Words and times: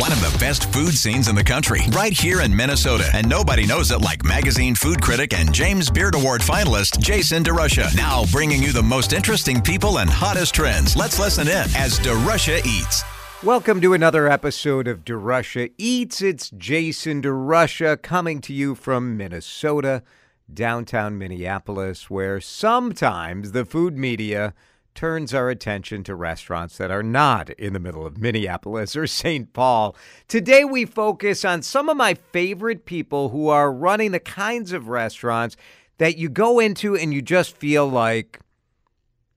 One 0.00 0.12
of 0.12 0.20
the 0.32 0.38
best 0.38 0.72
food 0.72 0.94
scenes 0.94 1.28
in 1.28 1.34
the 1.34 1.44
country, 1.44 1.82
right 1.90 2.14
here 2.14 2.40
in 2.40 2.56
Minnesota. 2.56 3.04
And 3.12 3.28
nobody 3.28 3.66
knows 3.66 3.90
it 3.90 4.00
like 4.00 4.24
magazine 4.24 4.74
food 4.74 5.02
critic 5.02 5.34
and 5.34 5.52
James 5.52 5.90
Beard 5.90 6.14
Award 6.14 6.40
finalist 6.40 7.00
Jason 7.00 7.44
DeRusha. 7.44 7.94
Now 7.94 8.24
bringing 8.32 8.62
you 8.62 8.72
the 8.72 8.82
most 8.82 9.12
interesting 9.12 9.60
people 9.60 9.98
and 9.98 10.08
hottest 10.08 10.54
trends. 10.54 10.96
Let's 10.96 11.18
listen 11.18 11.48
in 11.48 11.68
as 11.76 11.98
DeRusha 11.98 12.64
eats. 12.64 13.04
Welcome 13.42 13.82
to 13.82 13.92
another 13.92 14.26
episode 14.26 14.88
of 14.88 15.04
DeRusha 15.04 15.70
Eats. 15.76 16.22
It's 16.22 16.48
Jason 16.48 17.20
DeRusha 17.20 18.00
coming 18.00 18.40
to 18.40 18.54
you 18.54 18.74
from 18.74 19.18
Minnesota, 19.18 20.02
downtown 20.50 21.18
Minneapolis, 21.18 22.08
where 22.08 22.40
sometimes 22.40 23.52
the 23.52 23.66
food 23.66 23.98
media 23.98 24.54
turns 24.94 25.32
our 25.32 25.50
attention 25.50 26.04
to 26.04 26.14
restaurants 26.14 26.76
that 26.76 26.90
are 26.90 27.02
not 27.02 27.50
in 27.50 27.72
the 27.72 27.80
middle 27.80 28.06
of 28.06 28.18
Minneapolis 28.18 28.96
or 28.96 29.06
St. 29.06 29.52
Paul. 29.52 29.96
Today 30.28 30.64
we 30.64 30.84
focus 30.84 31.44
on 31.44 31.62
some 31.62 31.88
of 31.88 31.96
my 31.96 32.14
favorite 32.14 32.84
people 32.84 33.30
who 33.30 33.48
are 33.48 33.72
running 33.72 34.12
the 34.12 34.20
kinds 34.20 34.72
of 34.72 34.88
restaurants 34.88 35.56
that 35.98 36.16
you 36.16 36.28
go 36.28 36.58
into 36.58 36.96
and 36.96 37.12
you 37.14 37.22
just 37.22 37.56
feel 37.56 37.86
like 37.86 38.40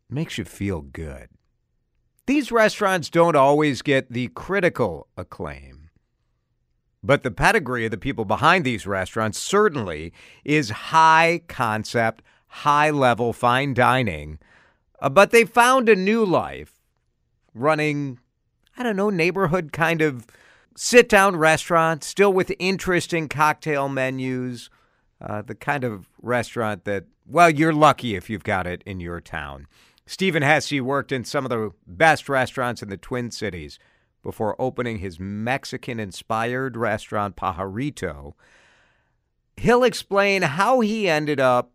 makes 0.09 0.37
you 0.37 0.45
feel 0.45 0.81
good. 0.81 1.29
These 2.25 2.51
restaurants 2.51 3.09
don't 3.09 3.35
always 3.35 3.81
get 3.81 4.11
the 4.11 4.29
critical 4.29 5.07
acclaim. 5.17 5.89
But 7.03 7.23
the 7.23 7.31
pedigree 7.31 7.83
of 7.83 7.91
the 7.91 7.97
people 7.97 8.23
behind 8.23 8.63
these 8.63 8.87
restaurants 8.87 9.37
certainly 9.37 10.13
is 10.45 10.69
high 10.69 11.41
concept, 11.49 12.23
high 12.47 12.91
level 12.91 13.33
fine 13.33 13.73
dining 13.73 14.39
uh, 15.03 15.09
but 15.09 15.31
they 15.31 15.43
found 15.43 15.89
a 15.89 15.95
new 15.95 16.25
life 16.25 16.79
running, 17.53 18.19
I 18.77 18.83
don't 18.83 18.95
know, 18.95 19.09
neighborhood 19.09 19.73
kind 19.73 20.01
of 20.01 20.25
sit 20.77 21.09
down 21.09 21.35
restaurant, 21.35 22.05
still 22.05 22.31
with 22.31 22.53
interesting 22.57 23.27
cocktail 23.27 23.89
menus. 23.89 24.69
Uh, 25.21 25.41
the 25.41 25.55
kind 25.55 25.83
of 25.83 26.07
restaurant 26.21 26.85
that, 26.85 27.05
well, 27.25 27.49
you're 27.49 27.73
lucky 27.73 28.15
if 28.15 28.29
you've 28.29 28.43
got 28.43 28.65
it 28.65 28.81
in 28.85 28.99
your 28.99 29.21
town. 29.21 29.67
Stephen 30.05 30.43
Hesse 30.43 30.81
worked 30.81 31.11
in 31.11 31.23
some 31.23 31.45
of 31.45 31.49
the 31.49 31.71
best 31.85 32.27
restaurants 32.27 32.81
in 32.81 32.89
the 32.89 32.97
Twin 32.97 33.31
Cities 33.31 33.79
before 34.21 34.59
opening 34.59 34.99
his 34.99 35.19
Mexican 35.19 35.99
inspired 35.99 36.75
restaurant, 36.75 37.35
Pajarito. 37.35 38.33
He'll 39.55 39.83
explain 39.83 40.41
how 40.41 40.79
he 40.81 41.07
ended 41.07 41.39
up 41.39 41.71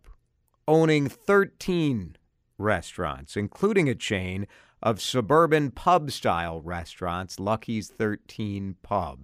owning 0.67 1.09
13 1.09 2.18
restaurants, 2.59 3.37
including 3.37 3.89
a 3.89 3.95
chain 3.95 4.47
of 4.83 5.01
suburban 5.01 5.71
pub 5.71 6.11
style 6.11 6.61
restaurants, 6.61 7.41
Lucky's 7.41 7.89
13 7.89 8.77
Pub. 8.83 9.21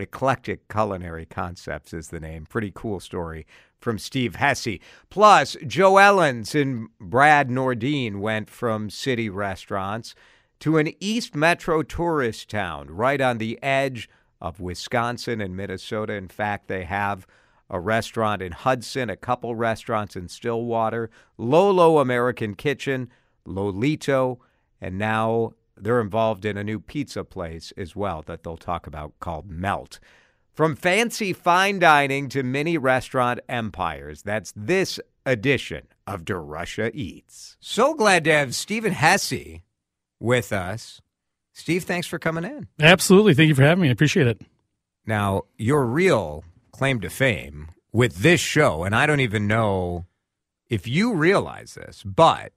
Eclectic 0.00 0.68
Culinary 0.68 1.26
Concepts 1.26 1.92
is 1.92 2.08
the 2.08 2.20
name. 2.20 2.46
Pretty 2.46 2.70
cool 2.72 3.00
story 3.00 3.46
from 3.80 3.98
Steve 3.98 4.36
Hesse. 4.36 4.78
Plus, 5.10 5.56
Joe 5.66 5.94
Ehlenz 5.94 6.60
and 6.60 6.88
Brad 7.00 7.48
Nordeen 7.48 8.20
went 8.20 8.48
from 8.48 8.90
city 8.90 9.28
restaurants 9.28 10.14
to 10.60 10.78
an 10.78 10.92
East 11.00 11.34
Metro 11.34 11.82
tourist 11.82 12.48
town 12.50 12.88
right 12.88 13.20
on 13.20 13.38
the 13.38 13.60
edge 13.62 14.08
of 14.40 14.60
Wisconsin 14.60 15.40
and 15.40 15.56
Minnesota. 15.56 16.14
In 16.14 16.28
fact, 16.28 16.68
they 16.68 16.84
have 16.84 17.26
a 17.70 17.80
restaurant 17.80 18.42
in 18.42 18.52
Hudson, 18.52 19.10
a 19.10 19.16
couple 19.16 19.54
restaurants 19.54 20.16
in 20.16 20.28
Stillwater, 20.28 21.10
Lolo 21.36 21.98
American 21.98 22.54
Kitchen, 22.54 23.10
Lolito, 23.46 24.38
and 24.80 24.98
now 24.98 25.52
they're 25.76 26.00
involved 26.00 26.44
in 26.44 26.56
a 26.56 26.64
new 26.64 26.80
pizza 26.80 27.24
place 27.24 27.72
as 27.76 27.94
well 27.94 28.22
that 28.26 28.42
they'll 28.42 28.56
talk 28.56 28.86
about 28.86 29.18
called 29.20 29.50
Melt. 29.50 30.00
From 30.52 30.74
fancy 30.74 31.32
fine 31.32 31.78
dining 31.78 32.28
to 32.30 32.42
mini 32.42 32.78
restaurant 32.78 33.40
empires, 33.48 34.22
that's 34.22 34.52
this 34.56 34.98
edition 35.24 35.86
of 36.06 36.24
DeRusha 36.24 36.90
Eats. 36.94 37.56
So 37.60 37.94
glad 37.94 38.24
to 38.24 38.32
have 38.32 38.54
Stephen 38.54 38.92
Hesse 38.92 39.60
with 40.18 40.52
us. 40.52 41.00
Steve, 41.52 41.84
thanks 41.84 42.06
for 42.06 42.18
coming 42.18 42.44
in. 42.44 42.66
Absolutely. 42.80 43.34
Thank 43.34 43.48
you 43.48 43.54
for 43.54 43.62
having 43.62 43.82
me. 43.82 43.88
I 43.88 43.92
appreciate 43.92 44.26
it. 44.26 44.40
Now, 45.06 45.42
your 45.56 45.84
real 45.84 46.44
claim 46.78 47.00
to 47.00 47.10
fame 47.10 47.68
with 47.92 48.18
this 48.18 48.40
show, 48.40 48.84
and 48.84 48.94
I 48.94 49.04
don't 49.04 49.18
even 49.18 49.48
know 49.48 50.06
if 50.70 50.86
you 50.86 51.14
realize 51.14 51.74
this, 51.74 52.04
but 52.04 52.52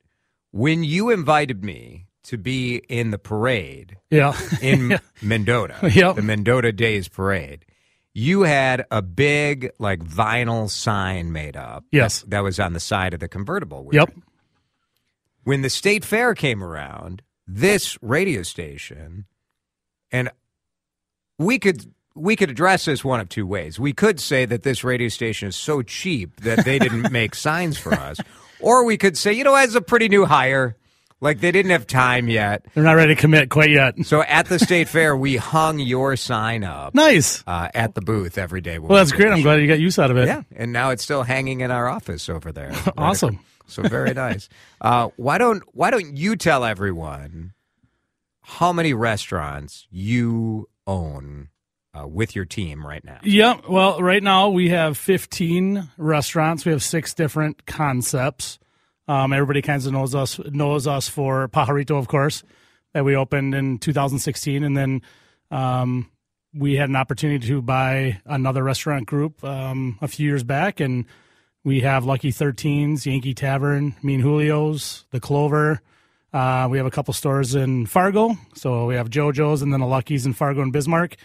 when 0.51 0.83
you 0.83 1.09
invited 1.09 1.63
me 1.63 2.05
to 2.25 2.37
be 2.37 2.75
in 2.87 3.09
the 3.09 3.17
parade 3.17 3.97
yeah. 4.11 4.37
in 4.61 4.99
Mendota, 5.23 5.89
yep. 5.93 6.15
the 6.15 6.21
Mendota 6.21 6.71
Days 6.71 7.07
Parade, 7.07 7.65
you 8.13 8.43
had 8.43 8.85
a 8.91 9.01
big 9.01 9.71
like 9.79 10.01
vinyl 10.01 10.69
sign 10.69 11.31
made 11.31 11.57
up. 11.57 11.83
Yes. 11.91 12.21
That, 12.21 12.29
that 12.29 12.43
was 12.43 12.59
on 12.59 12.73
the 12.73 12.79
side 12.79 13.15
of 13.15 13.21
the 13.21 13.27
convertible. 13.27 13.89
Yep. 13.91 14.13
When 15.45 15.63
the 15.63 15.69
state 15.71 16.05
fair 16.05 16.35
came 16.35 16.63
around, 16.63 17.23
this 17.47 17.97
radio 18.03 18.43
station, 18.43 19.25
and 20.11 20.29
we 21.39 21.57
could 21.57 21.91
we 22.15 22.35
could 22.35 22.49
address 22.49 22.85
this 22.85 23.03
one 23.03 23.19
of 23.19 23.29
two 23.29 23.45
ways. 23.47 23.79
We 23.79 23.93
could 23.93 24.19
say 24.19 24.45
that 24.45 24.63
this 24.63 24.83
radio 24.83 25.07
station 25.07 25.47
is 25.49 25.55
so 25.55 25.81
cheap 25.81 26.41
that 26.41 26.65
they 26.65 26.79
didn't 26.79 27.11
make 27.11 27.35
signs 27.35 27.77
for 27.77 27.93
us, 27.93 28.19
or 28.59 28.83
we 28.85 28.97
could 28.97 29.17
say, 29.17 29.33
you 29.33 29.43
know, 29.43 29.55
as 29.55 29.75
a 29.75 29.81
pretty 29.81 30.09
new 30.09 30.25
hire, 30.25 30.75
like 31.21 31.39
they 31.39 31.51
didn't 31.51 31.71
have 31.71 31.87
time 31.87 32.27
yet. 32.27 32.65
They're 32.73 32.83
not 32.83 32.93
ready 32.93 33.15
to 33.15 33.21
commit 33.21 33.49
quite 33.49 33.69
yet. 33.69 34.05
So 34.05 34.21
at 34.23 34.47
the 34.47 34.59
state 34.59 34.89
fair, 34.89 35.15
we 35.15 35.37
hung 35.37 35.79
your 35.79 36.15
sign 36.15 36.63
up. 36.63 36.93
Nice. 36.93 37.43
Uh, 37.47 37.69
at 37.73 37.93
the 37.95 38.01
booth 38.01 38.37
every 38.37 38.61
day. 38.61 38.79
Well, 38.79 38.97
that's 38.97 39.11
great. 39.11 39.31
I'm 39.31 39.41
glad 39.41 39.61
you 39.61 39.67
got 39.67 39.79
use 39.79 39.99
out 39.99 40.11
of 40.11 40.17
it. 40.17 40.27
Yeah, 40.27 40.41
and 40.55 40.73
now 40.73 40.89
it's 40.89 41.03
still 41.03 41.23
hanging 41.23 41.61
in 41.61 41.71
our 41.71 41.87
office 41.87 42.27
over 42.27 42.51
there. 42.51 42.73
awesome. 42.97 43.39
So 43.67 43.83
very 43.83 44.13
nice. 44.13 44.49
Uh, 44.81 45.09
why 45.15 45.37
don't 45.37 45.63
Why 45.73 45.91
don't 45.91 46.17
you 46.17 46.35
tell 46.35 46.65
everyone 46.65 47.53
how 48.41 48.73
many 48.73 48.93
restaurants 48.93 49.87
you 49.89 50.67
own 50.85 51.47
uh, 51.93 52.07
with 52.07 52.35
your 52.35 52.45
team 52.45 52.85
right 52.85 53.03
now? 53.03 53.19
Yep. 53.23 53.67
Well, 53.69 54.01
right 54.01 54.23
now 54.23 54.49
we 54.49 54.69
have 54.69 54.97
15 54.97 55.89
restaurants. 55.97 56.65
We 56.65 56.71
have 56.71 56.83
six 56.83 57.13
different 57.13 57.65
concepts. 57.65 58.59
Um, 59.07 59.33
everybody 59.33 59.61
kind 59.61 59.85
of 59.85 59.91
knows 59.91 60.15
us 60.15 60.39
knows 60.51 60.87
us 60.87 61.09
for 61.09 61.47
Pajarito, 61.49 61.97
of 61.97 62.07
course, 62.07 62.43
that 62.93 63.03
we 63.03 63.15
opened 63.15 63.55
in 63.55 63.77
2016, 63.77 64.63
and 64.63 64.77
then 64.77 65.01
um, 65.49 66.09
we 66.53 66.75
had 66.75 66.89
an 66.89 66.95
opportunity 66.95 67.45
to 67.47 67.61
buy 67.61 68.21
another 68.25 68.63
restaurant 68.63 69.07
group 69.07 69.43
um, 69.43 69.97
a 70.01 70.07
few 70.07 70.27
years 70.27 70.43
back, 70.43 70.79
and 70.79 71.05
we 71.63 71.81
have 71.81 72.05
Lucky 72.05 72.31
13s, 72.31 73.05
Yankee 73.05 73.33
Tavern, 73.33 73.95
Mean 74.01 74.21
Julio's, 74.21 75.05
the 75.11 75.19
Clover. 75.19 75.81
Uh, 76.33 76.67
we 76.71 76.77
have 76.77 76.87
a 76.87 76.91
couple 76.91 77.13
stores 77.13 77.55
in 77.55 77.85
Fargo, 77.85 78.37
so 78.55 78.85
we 78.85 78.95
have 78.95 79.09
JoJo's 79.09 79.61
and 79.61 79.73
then 79.73 79.81
a 79.81 79.87
Lucky's 79.87 80.25
in 80.25 80.33
Fargo 80.33 80.61
and 80.61 80.71
Bismarck. 80.71 81.17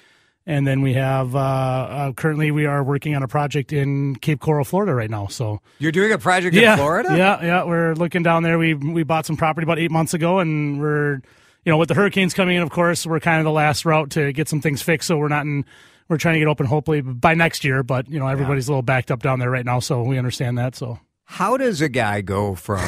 And 0.49 0.65
then 0.65 0.81
we 0.81 0.95
have 0.95 1.35
uh, 1.35 1.39
uh, 1.39 2.13
currently 2.13 2.53
we 2.53 2.67
are 2.67 2.85
working 2.85 3.17
on 3.17 3.23
a 3.25 3.29
project 3.29 3.73
in 3.73 4.15
Cape 4.17 4.39
Coral, 4.39 4.65
Florida, 4.65 4.95
right 4.95 5.11
now. 5.11 5.27
So 5.27 5.61
you're 5.81 5.91
doing 5.91 6.13
a 6.13 6.19
project 6.19 6.55
yeah, 6.55 6.73
in 6.73 6.79
Florida? 6.79 7.17
Yeah, 7.17 7.45
yeah. 7.45 7.65
We're 7.65 7.95
looking 7.95 8.23
down 8.23 8.45
there. 8.45 8.57
We 8.57 8.75
we 8.75 9.03
bought 9.03 9.27
some 9.27 9.37
property 9.37 9.65
about 9.65 9.81
eight 9.81 9.91
months 9.91 10.15
ago, 10.15 10.39
and 10.39 10.81
we're 10.81 11.15
you 11.15 11.73
know 11.73 11.79
with 11.79 11.89
the 11.89 11.95
hurricanes 11.95 12.33
coming 12.33 12.57
in, 12.57 12.63
of 12.63 12.71
course, 12.71 13.05
we're 13.05 13.19
kind 13.19 13.41
of 13.41 13.45
the 13.45 13.51
last 13.51 13.85
route 13.85 14.11
to 14.11 14.33
get 14.33 14.49
some 14.49 14.61
things 14.61 14.83
fixed. 14.83 15.09
So 15.09 15.17
we're 15.17 15.29
not 15.29 15.47
in. 15.47 15.65
We're 16.09 16.19
trying 16.19 16.35
to 16.35 16.39
get 16.39 16.47
open 16.47 16.67
hopefully 16.67 17.01
by 17.01 17.35
next 17.35 17.65
year, 17.65 17.83
but 17.83 18.09
you 18.09 18.21
know 18.21 18.29
everybody's 18.29 18.69
yeah. 18.69 18.71
a 18.71 18.75
little 18.75 18.83
backed 18.83 19.11
up 19.11 19.23
down 19.23 19.41
there 19.41 19.51
right 19.51 19.67
now, 19.67 19.81
so 19.81 20.03
we 20.03 20.17
understand 20.17 20.59
that. 20.59 20.77
So 20.77 21.01
how 21.25 21.57
does 21.57 21.81
a 21.81 21.89
guy 21.89 22.21
go 22.21 22.55
from 22.55 22.81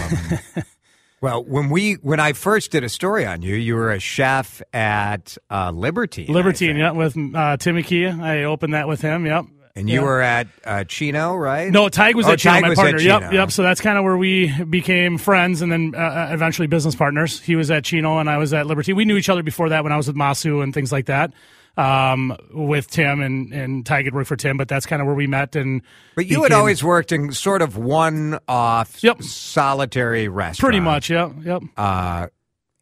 Well, 1.21 1.43
when 1.43 1.71
we 1.71 1.95
when 1.95 2.21
I 2.21 2.33
first 2.33 2.71
did 2.71 2.85
a 2.85 2.89
story 2.89 3.27
on 3.27 3.43
you, 3.43 3.57
you 3.57 3.75
were 3.75 3.91
a 3.91 3.99
chef 3.99 4.63
at 4.73 5.37
uh, 5.51 5.71
Liberty. 5.73 6.27
Libertine, 6.29 6.77
yeah, 6.77 6.93
with 6.93 7.17
uh, 7.17 7.57
Tim 7.57 7.77
McKee. 7.77 8.21
I 8.21 8.45
opened 8.45 8.75
that 8.75 8.87
with 8.87 9.01
him. 9.01 9.27
Yep. 9.27 9.47
And 9.75 9.89
you 9.89 9.97
yep. 9.97 10.03
were 10.03 10.21
at 10.21 10.49
uh, 10.65 10.85
Chino, 10.85 11.37
right? 11.37 11.71
No, 11.71 11.89
Tig 11.89 12.17
was 12.17 12.27
oh, 12.27 12.33
at 12.33 12.41
Chino, 12.41 12.55
Tig 12.55 12.63
my 12.65 12.75
partner. 12.75 13.01
Yep, 13.01 13.33
yep. 13.33 13.53
So 13.53 13.63
that's 13.63 13.81
kind 13.81 13.97
of 13.97 14.03
where 14.03 14.17
we 14.17 14.53
became 14.65 15.19
friends, 15.19 15.63
and 15.63 15.71
then 15.71 15.95
uh, 15.95 16.31
eventually 16.33 16.67
business 16.67 16.97
partners. 16.97 17.41
He 17.41 17.55
was 17.55 17.71
at 17.71 17.85
Chino, 17.85 18.19
and 18.19 18.29
I 18.29 18.39
was 18.39 18.53
at 18.53 18.67
Liberty. 18.67 18.93
We 18.93 19.05
knew 19.05 19.17
each 19.17 19.29
other 19.29 19.43
before 19.43 19.69
that 19.69 19.85
when 19.85 19.93
I 19.93 19.97
was 19.97 20.09
with 20.09 20.17
Masu 20.17 20.63
and 20.63 20.75
things 20.75 20.91
like 20.91 21.07
that 21.07 21.33
um, 21.79 22.37
with 22.53 22.91
Tim 22.91 23.21
and 23.23 23.53
and 23.53 23.87
Ty 23.87 24.03
had 24.03 24.15
worked 24.15 24.29
for 24.29 24.37
Tim, 24.37 24.57
but 24.57 24.69
that's 24.69 24.85
kind 24.85 25.01
of 25.01 25.07
where 25.07 25.15
we 25.15 25.27
met. 25.27 25.55
And 25.57 25.83
but 26.17 26.27
you 26.27 26.43
had 26.43 26.53
always 26.53 26.83
worked 26.83 27.13
in 27.13 27.33
sort 27.33 27.63
of 27.63 27.77
one 27.77 28.39
off, 28.49 29.03
yep. 29.03 29.23
solitary 29.23 30.29
restaurant, 30.29 30.59
pretty 30.67 30.81
much. 30.81 31.09
Yep, 31.09 31.33
yep. 31.45 31.63
Uh, 31.77 32.27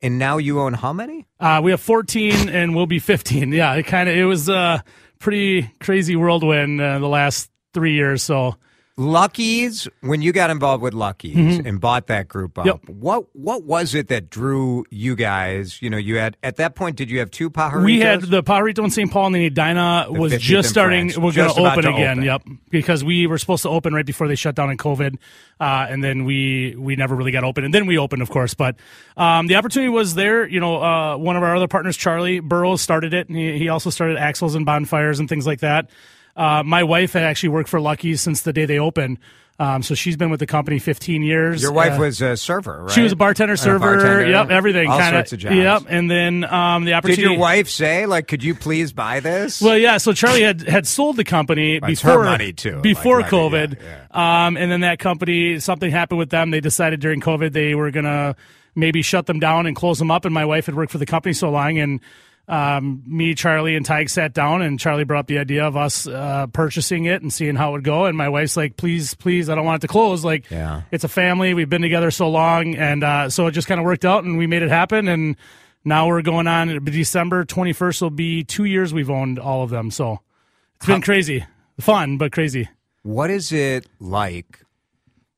and 0.03 0.19
now 0.19 0.39
you 0.39 0.61
own 0.61 0.73
how 0.73 0.93
many? 0.93 1.27
Uh, 1.39 1.61
we 1.63 1.71
have 1.71 1.81
14 1.81 2.49
and 2.49 2.75
we'll 2.75 2.87
be 2.87 2.99
15. 2.99 3.53
Yeah, 3.53 3.75
it 3.75 3.85
kind 3.85 4.09
of 4.09 4.17
it 4.17 4.25
was 4.25 4.49
a 4.49 4.83
pretty 5.19 5.71
crazy 5.81 6.17
whirlwind 6.17 6.81
uh, 6.81 6.99
the 6.99 7.09
last 7.09 7.51
three 7.75 7.95
years. 7.95 8.23
So 8.23 8.57
Lucky's, 8.99 9.87
when 10.01 10.23
you 10.23 10.33
got 10.33 10.49
involved 10.49 10.83
with 10.83 10.95
Lucky's 10.95 11.59
and 11.59 11.79
bought 11.81 12.07
that 12.07 12.29
group 12.29 12.57
up, 12.59 12.65
Mm-hmm. 12.67 12.89
Yep. 12.89 12.97
what 12.97 13.37
what 13.37 13.63
was 13.65 13.95
it 13.95 14.09
that 14.09 14.31
drew 14.31 14.85
you 14.91 15.15
guys? 15.15 15.83
You 15.83 15.91
know, 15.91 15.99
you 15.99 16.17
had 16.17 16.37
at 16.43 16.57
that 16.57 16.75
point, 16.75 16.97
did 16.97 17.11
you 17.11 17.19
have 17.19 17.31
two 17.31 17.51
pajaritos? 17.51 17.85
We 17.85 18.01
had 18.01 18.23
the 18.23 18.43
Pajarito 18.43 18.83
in 18.85 18.91
St. 18.91 19.11
Paul 19.11 19.27
and 19.27 19.35
then 19.35 19.43
Edina 19.43 20.07
was 20.09 20.39
just 20.39 20.71
starting. 20.71 21.09
We're 21.09 21.33
going 21.33 21.53
to 21.55 21.61
open 21.61 21.87
again. 21.87 22.19
open. 22.19 22.23
Yep, 22.25 22.43
because 22.71 23.05
we 23.05 23.27
were 23.27 23.37
supposed 23.37 23.63
to 23.65 23.69
open 23.69 23.93
right 23.93 24.07
before 24.07 24.29
they 24.29 24.35
shut 24.35 24.55
down 24.55 24.71
in 24.71 24.79
COVID, 24.79 25.17
uh, 25.61 25.87
and 25.91 26.03
then 26.03 26.25
we 26.25 26.75
we 26.79 26.97
never 26.97 27.15
really 27.15 27.33
got 27.33 27.45
open, 27.45 27.65
and 27.65 27.75
then 27.75 27.87
we 27.87 27.99
opened, 27.99 28.23
of 28.23 28.31
course. 28.31 28.55
But 28.55 28.77
um, 29.19 29.47
the 29.47 29.57
opportunity 29.57 29.91
was 29.91 30.15
there. 30.15 30.49
You 30.49 30.61
know, 30.61 30.83
uh, 30.83 31.17
one 31.19 31.37
of 31.37 31.43
our 31.43 31.55
other 31.55 31.69
partners, 31.69 31.99
Charlie 31.99 32.41
Burrows, 32.41 32.81
started 32.81 33.13
it, 33.13 33.29
and 33.29 33.37
he, 33.37 33.59
he 33.59 33.69
also 33.69 33.91
started 33.91 34.17
Axel's 34.17 34.55
and 34.55 34.65
bonfires 34.65 35.21
and 35.21 35.29
things 35.29 35.47
like 35.47 35.61
that. 35.61 35.91
Uh, 36.37 36.63
my 36.63 36.85
wife 36.85 37.15
had 37.15 37.23
actually 37.23 37.49
worked 37.51 37.69
for 37.69 37.81
Lucky's 37.81 38.21
since 38.21 38.43
the 38.43 38.53
day 38.53 38.67
they 38.67 38.79
opened. 38.79 39.19
Um, 39.59 39.83
so 39.83 39.95
she's 39.95 40.19
been 40.19 40.29
with 40.29 40.41
the 40.41 40.47
company 40.47 40.79
15 40.79 41.23
years. 41.23 41.63
Your 41.63 41.73
wife 41.73 41.95
Uh, 41.99 42.03
was 42.03 42.21
a 42.21 42.37
server, 42.37 42.83
right? 42.83 42.91
She 42.93 43.01
was 43.01 43.13
a 43.13 43.17
bartender, 43.17 43.53
And 43.55 43.59
a 43.59 43.63
server. 43.63 43.79
bartender, 43.79 44.29
Yep, 44.29 44.51
everything. 44.51 44.91
All 44.91 44.99
kinda, 44.99 45.17
sorts 45.17 45.33
of 45.33 45.39
jobs. 45.39 45.57
Yep, 45.57 45.83
and 45.89 46.11
then 46.11 46.45
um, 46.45 46.85
the 46.85 47.01
Did 47.03 47.17
your 47.17 47.39
wife 47.39 47.71
say, 47.71 48.05
like, 48.05 48.29
could 48.29 48.45
you 48.45 48.55
please 48.55 48.93
buy 48.93 49.21
this? 49.21 49.63
Well, 49.63 49.79
yeah. 49.79 49.97
So 49.97 50.13
Charlie 50.13 50.43
had 50.43 50.69
had 50.69 50.87
sold 50.87 51.17
the 51.17 51.25
company 51.25 51.79
Well, 51.81 51.91
it's 51.91 52.03
her 52.03 52.11
before 52.11 52.25
money, 52.25 52.53
too, 52.53 52.81
before 52.83 53.23
like, 53.23 53.31
COVID. 53.31 53.79
yeah, 53.83 54.47
Um, 54.47 54.59
and 54.59 54.71
then 54.71 54.83
that 54.83 54.99
company, 54.99 55.59
something 55.59 55.91
happened 55.91 56.19
with 56.19 56.29
them. 56.29 56.51
They 56.51 56.61
decided 56.61 57.01
during 57.01 57.23
COVID 57.23 57.55
they 57.55 57.75
were 57.75 57.91
gonna 57.91 58.37
maybe 58.75 59.01
shut 59.01 59.25
them 59.25 59.41
down 59.41 59.65
and 59.67 59.75
close 59.75 59.99
them 59.99 60.11
up. 60.11 60.27
And 60.27 60.35
my 60.35 60.45
wife 60.45 60.67
had 60.67 60.75
worked 60.75 60.93
for 60.93 60.99
the 60.99 61.07
company 61.07 61.33
so 61.33 61.49
long, 61.49 61.79
and 61.79 62.01
um, 62.49 63.03
me, 63.07 63.35
Charlie, 63.35 63.75
and 63.77 63.85
Tyke 63.85 64.09
sat 64.09 64.33
down, 64.33 64.63
and 64.63 64.79
Charlie 64.79 65.05
brought 65.05 65.21
up 65.21 65.27
the 65.27 65.39
idea 65.39 65.65
of 65.65 65.77
us 65.77 66.07
uh, 66.07 66.47
purchasing 66.49 67.05
it 67.07 67.21
and 67.23 67.33
seeing 67.33 67.57
how 67.57 67.71
it 67.71 67.73
would 67.73 67.85
go. 67.85 68.05
And 68.05 68.17
my 68.17 68.29
wife's 68.29 68.57
like, 68.57 68.77
"Please, 68.77 69.15
please, 69.15 69.49
I 69.49 69.55
don't 69.55 69.65
want 69.65 69.83
it 69.83 69.87
to 69.87 69.93
close. 69.93 70.25
Like, 70.25 70.49
Yeah. 70.51 70.83
it's 70.93 71.03
a 71.05 71.09
family. 71.09 71.55
We've 71.55 71.69
been 71.69 71.83
together 71.83 72.11
so 72.11 72.29
long, 72.31 72.75
and 72.77 73.03
uh, 73.03 73.31
so 73.31 73.47
it 73.49 73.53
just 73.53 73.67
kind 73.69 73.81
of 73.81 73.85
worked 73.85 74.05
out, 74.05 74.23
and 74.25 74.39
we 74.39 74.47
made 74.47 74.63
it 74.63 74.69
happen. 74.71 75.09
And 75.09 75.37
now 75.85 76.07
we're 76.07 76.23
going 76.23 76.47
on. 76.47 76.85
December 76.85 77.45
twenty 77.45 77.73
first 77.73 78.01
will 78.01 78.11
be 78.11 78.45
two 78.45 78.65
years 78.65 78.95
we've 78.95 79.11
owned 79.11 79.39
all 79.39 79.63
of 79.65 79.71
them. 79.71 79.91
So 79.91 80.21
it's 80.77 80.87
been 80.87 81.03
crazy, 81.03 81.45
fun 81.81 82.17
but 82.19 82.31
crazy. 82.33 82.69
what 83.03 83.31
is 83.31 83.51
it 83.53 83.87
like? 83.99 84.61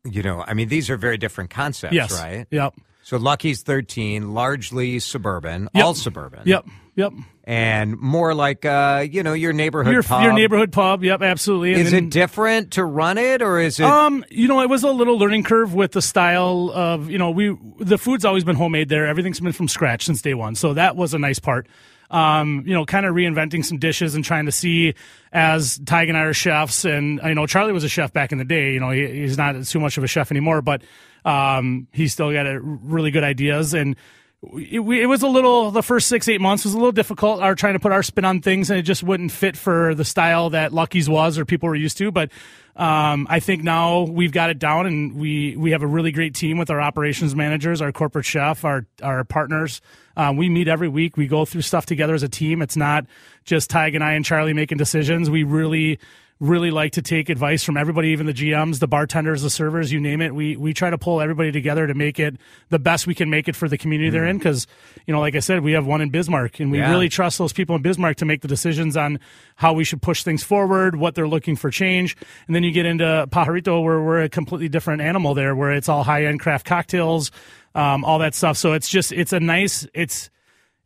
You 0.05 0.23
know, 0.23 0.43
I 0.47 0.55
mean, 0.55 0.69
these 0.69 0.89
are 0.91 0.97
very 0.97 1.19
different 1.19 1.51
concepts, 1.51 1.95
Yes. 1.95 2.13
right? 2.13 2.47
Yep. 2.51 2.75
So 3.03 3.17
Lucky's 3.19 3.63
13, 3.63 4.33
largely 4.35 4.99
suburban, 5.01 5.69
Yep. 5.75 5.85
all 5.85 5.95
suburban. 5.95 6.43
Yep. 6.47 6.67
Yep. 6.99 7.13
And 7.45 7.97
more 7.97 8.35
like, 8.35 8.65
uh, 8.65 9.07
you 9.09 9.23
know, 9.23 9.33
your 9.33 9.53
neighborhood 9.53 9.93
Your 9.93 10.03
pub. 10.03 10.25
your 10.25 10.33
neighborhood 10.33 10.73
pub. 10.73 11.05
Yep. 11.05 11.23
Absolutely. 11.23 11.75
And 11.75 11.83
Is 11.83 11.93
then- 11.93 12.07
it 12.07 12.11
different 12.11 12.73
to 12.73 12.85
run 12.85 13.19
it 13.19 13.41
or 13.41 13.61
is 13.61 13.79
it? 13.79 13.87
Um, 13.87 14.25
you 14.31 14.49
know, 14.49 14.61
it 14.63 14.69
was 14.69 14.83
a 14.83 14.91
little 14.91 15.17
learning 15.17 15.45
curve 15.45 15.73
with 15.75 15.93
the 15.93 16.03
style 16.03 16.73
of, 16.75 17.09
you 17.09 17.17
know, 17.17 17.31
we 17.31 17.57
the 17.79 17.99
food's 17.99 18.25
always 18.25 18.43
been 18.43 18.57
homemade 18.57 18.89
there. 18.89 19.07
Everything's 19.07 19.39
been 19.39 19.53
from 19.53 19.69
scratch 19.69 20.05
since 20.07 20.21
day 20.21 20.35
one. 20.35 20.57
So 20.57 20.75
that 20.75 20.97
was 20.97 21.15
a 21.15 21.19
nice 21.21 21.39
part. 21.39 21.69
Um, 22.11 22.65
you 22.67 22.75
know, 22.75 22.85
kind 22.85 23.07
of 23.07 23.15
reinventing 23.15 23.65
some 23.65 23.79
dishes 23.79 24.15
and 24.17 24.25
trying 24.25 24.47
to 24.47 24.53
see 24.53 24.95
as 25.33 25.79
Tig 25.79 26.09
and 26.09 26.17
I 26.19 26.23
are 26.23 26.33
chefs, 26.33 26.85
and 26.87 27.21
you 27.23 27.35
know 27.35 27.47
Charlie 27.47 27.75
was 27.75 27.85
a 27.85 27.89
chef 27.89 28.13
back 28.15 28.33
in 28.33 28.39
the 28.39 28.47
day. 28.47 28.73
You 28.73 28.81
know, 28.81 28.91
he, 28.91 29.07
he's 29.07 29.37
not 29.37 29.63
too 29.65 29.79
much 29.79 29.99
of 29.99 30.05
a 30.05 30.07
chef 30.07 30.31
anymore, 30.31 30.63
but 30.63 30.81
um, 31.27 31.87
he's 31.93 32.15
still 32.15 32.33
got 32.33 32.47
a, 32.47 32.59
really 32.61 33.11
good 33.13 33.25
ideas 33.25 33.73
and. 33.75 33.95
It, 34.43 34.81
it 34.81 35.07
was 35.07 35.23
a 35.23 35.29
little 35.29 35.73
the 35.73 35.83
first 35.83 36.07
six 36.07 36.29
eight 36.29 36.41
months 36.41 36.65
was 36.65 36.73
a 36.73 36.77
little 36.77 36.93
difficult 36.93 37.41
our 37.41 37.57
trying 37.57 37.73
to 37.73 37.81
put 37.81 37.91
our 37.91 38.05
spin 38.05 38.25
on 38.25 38.41
things 38.41 38.71
and 38.71 38.79
it 38.79 38.83
just 38.83 39.03
wouldn't 39.03 39.33
fit 39.33 39.57
for 39.57 39.97
the 39.97 40.05
style 40.05 40.51
that 40.51 40.73
lucky's 40.73 41.09
was 41.09 41.39
or 41.39 41.45
people 41.45 41.69
were 41.69 41.75
used 41.75 41.99
to 41.99 42.13
but 42.13 42.31
um, 42.77 43.27
i 43.29 43.41
think 43.41 43.65
now 43.65 44.03
we've 44.03 44.31
got 44.31 44.49
it 44.49 44.61
down 44.61 44.87
and 44.87 45.17
we 45.17 45.57
we 45.57 45.73
have 45.73 45.83
a 45.83 45.89
really 45.89 46.13
great 46.13 46.37
team 46.37 46.57
with 46.57 46.71
our 46.71 46.81
operations 46.81 47.35
managers 47.35 47.83
our 47.83 47.91
corporate 47.91 48.25
chef 48.25 48.65
our 48.65 48.87
our 49.03 49.25
partners. 49.25 49.81
Um, 50.17 50.37
we 50.37 50.49
meet 50.49 50.67
every 50.67 50.89
week. 50.89 51.17
We 51.17 51.29
go 51.29 51.45
through 51.45 51.63
stuff 51.63 51.87
together 51.87 52.15
as 52.15 52.25
a 52.25 52.29
team. 52.29 52.61
It's 52.61 52.77
not 52.77 53.07
just 53.45 53.71
tig 53.71 53.95
and 53.95 54.03
i 54.03 54.13
and 54.13 54.25
charlie 54.25 54.53
making 54.53 54.79
decisions. 54.79 55.31
We 55.31 55.45
really 55.45 55.99
really 56.41 56.71
like 56.71 56.93
to 56.93 57.03
take 57.03 57.29
advice 57.29 57.65
from 57.65 57.77
everybody, 57.77 58.09
even 58.11 58.27
the 58.27 58.33
GMs, 58.33 58.79
the 58.79 58.87
bartenders, 58.87 59.43
the 59.43 59.51
servers, 59.51 59.93
you 59.93 59.99
name 60.01 60.21
it. 60.21 60.35
We 60.35 60.57
we 60.57 60.73
try 60.73 60.89
to 60.91 60.99
pull 60.99 61.21
everybody 61.21 61.51
together 61.51 61.87
to 61.87 61.95
make 61.95 62.21
it 62.21 62.37
the 62.69 62.79
best 62.79 63.07
we 63.07 63.15
can 63.15 63.29
make 63.29 63.49
it 63.49 63.57
for 63.57 63.69
the 63.69 63.77
community 63.77 64.11
they're 64.11 64.25
in. 64.27 64.39
Because 64.39 64.67
you 65.07 65.13
know, 65.13 65.21
like 65.21 65.35
I 65.35 65.41
said, 65.41 65.63
we 65.63 65.73
have 65.73 65.87
one 65.87 66.01
in 66.01 66.11
Bismarck, 66.11 66.61
and 66.61 66.71
we 66.71 66.79
Yeah. 66.79 66.91
really 66.91 67.09
trust 67.09 67.39
those 67.39 67.53
people 67.53 67.75
in 67.75 67.83
Bismarck 67.83 68.17
to 68.19 68.25
make 68.25 68.43
the 68.43 68.49
decisions 68.49 68.97
on 68.97 69.19
how 69.57 69.73
we 69.73 69.83
should 69.85 70.01
push 70.01 70.23
things 70.23 70.45
forward, 70.45 70.95
what 70.97 71.15
they're 71.17 71.29
looking 71.29 71.57
for 71.57 71.71
change. 71.71 72.17
And 72.47 72.55
then 72.55 72.63
you 72.63 72.71
get 72.71 72.87
into 72.87 73.27
Pajarito, 73.33 73.83
where 73.83 74.01
we're 74.01 74.23
a 74.23 74.29
completely 74.29 74.69
different 74.69 75.03
animal 75.03 75.35
there, 75.35 75.57
where 75.57 75.73
it's 75.73 75.89
all 75.89 76.05
high 76.05 76.27
end 76.27 76.39
craft 76.41 76.67
cocktails, 76.67 77.33
um, 77.75 78.05
all 78.05 78.21
that 78.21 78.35
stuff. 78.35 78.57
So 78.57 78.75
it's 78.75 78.89
just 78.89 79.11
it's 79.13 79.33
a 79.33 79.41
nice 79.41 79.87
it's 79.93 80.31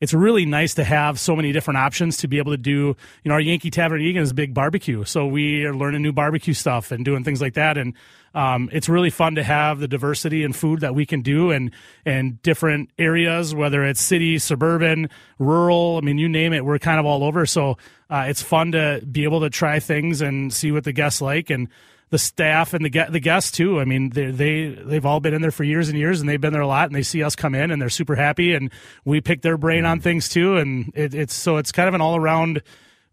it's 0.02 0.12
really 0.12 0.44
nice 0.44 0.74
to 0.74 0.82
have 0.82 1.20
so 1.20 1.36
many 1.36 1.52
different 1.52 1.78
options 1.78 2.16
to 2.16 2.28
be 2.28 2.38
able 2.38 2.50
to 2.50 2.58
do. 2.58 2.96
You 3.22 3.28
know, 3.28 3.34
our 3.34 3.40
Yankee 3.40 3.70
Tavern 3.70 4.02
Eagan 4.02 4.20
is 4.20 4.32
big 4.32 4.52
barbecue, 4.52 5.04
so 5.04 5.26
we 5.28 5.64
are 5.64 5.76
learning 5.76 6.02
new 6.02 6.12
barbecue 6.12 6.54
stuff 6.54 6.90
and 6.90 7.04
doing 7.04 7.22
things 7.22 7.40
like 7.40 7.54
that. 7.54 7.78
And 7.78 7.94
um, 8.34 8.68
it's 8.72 8.88
really 8.88 9.10
fun 9.10 9.36
to 9.36 9.44
have 9.44 9.78
the 9.78 9.86
diversity 9.86 10.42
in 10.42 10.54
food 10.54 10.80
that 10.80 10.96
we 10.96 11.06
can 11.06 11.22
do 11.22 11.52
and 11.52 11.70
and 12.04 12.42
different 12.42 12.90
areas, 12.98 13.54
whether 13.54 13.84
it's 13.84 14.00
city, 14.00 14.40
suburban, 14.40 15.08
rural. 15.38 15.98
I 15.98 16.00
mean, 16.00 16.18
you 16.18 16.28
name 16.28 16.52
it, 16.52 16.64
we're 16.64 16.80
kind 16.80 16.98
of 16.98 17.06
all 17.06 17.22
over. 17.22 17.46
So 17.46 17.78
uh, 18.10 18.24
it's 18.26 18.42
fun 18.42 18.72
to 18.72 19.06
be 19.08 19.22
able 19.22 19.42
to 19.42 19.50
try 19.50 19.78
things 19.78 20.20
and 20.20 20.52
see 20.52 20.72
what 20.72 20.82
the 20.82 20.92
guests 20.92 21.22
like 21.22 21.48
and 21.48 21.68
the 22.12 22.18
staff 22.18 22.74
and 22.74 22.84
the 22.84 23.06
the 23.08 23.20
guests 23.20 23.50
too. 23.50 23.80
I 23.80 23.86
mean, 23.86 24.10
they 24.10 24.30
they 24.30 24.68
they've 24.68 25.06
all 25.06 25.18
been 25.18 25.32
in 25.32 25.40
there 25.40 25.50
for 25.50 25.64
years 25.64 25.88
and 25.88 25.98
years, 25.98 26.20
and 26.20 26.28
they've 26.28 26.38
been 26.38 26.52
there 26.52 26.60
a 26.60 26.66
lot, 26.66 26.84
and 26.84 26.94
they 26.94 27.02
see 27.02 27.22
us 27.22 27.34
come 27.34 27.54
in, 27.54 27.70
and 27.70 27.80
they're 27.80 27.88
super 27.88 28.14
happy, 28.14 28.52
and 28.52 28.70
we 29.06 29.22
pick 29.22 29.40
their 29.40 29.56
brain 29.56 29.86
on 29.86 29.98
things 29.98 30.28
too, 30.28 30.58
and 30.58 30.92
it, 30.94 31.14
it's 31.14 31.32
so 31.32 31.56
it's 31.56 31.72
kind 31.72 31.88
of 31.88 31.94
an 31.94 32.02
all 32.02 32.16
around 32.16 32.62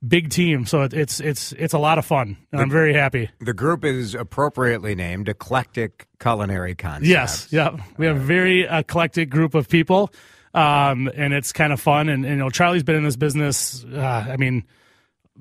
big 0.06 0.30
team. 0.31 0.66
So 0.66 0.81
it, 0.81 0.94
it's 0.94 1.22
it's 1.22 1.54
it's 1.54 1.74
a 1.74 1.80
lot 1.80 1.98
of 1.98 2.06
fun, 2.06 2.36
and 2.51 2.60
I'm 2.60 2.69
very 2.69 2.94
happy. 2.94 3.30
the 3.40 3.54
group 3.54 3.86
is 3.86 4.16
appropriately 4.16 4.96
named 4.96 5.30
Eclectic 5.30 6.06
Culinary 6.19 6.75
Concepts. 6.75 7.07
Yes, 7.07 7.48
yeah, 7.51 7.78
we 7.98 8.06
have 8.06 8.18
a 8.18 8.19
very 8.19 8.63
eclectic 8.63 9.30
group 9.30 9.56
of 9.56 9.69
people, 9.69 10.12
um, 10.54 11.10
and 11.16 11.34
it's 11.34 11.54
kind 11.54 11.72
of 11.72 11.80
fun. 11.80 12.10
And, 12.10 12.25
and, 12.25 12.34
you 12.34 12.40
know, 12.40 12.50
Charlie's 12.50 12.84
been 12.84 12.98
in 12.98 13.06
this 13.06 13.16
business. 13.16 13.86
Uh, 13.86 14.25
I 14.30 14.36
mean. 14.36 14.66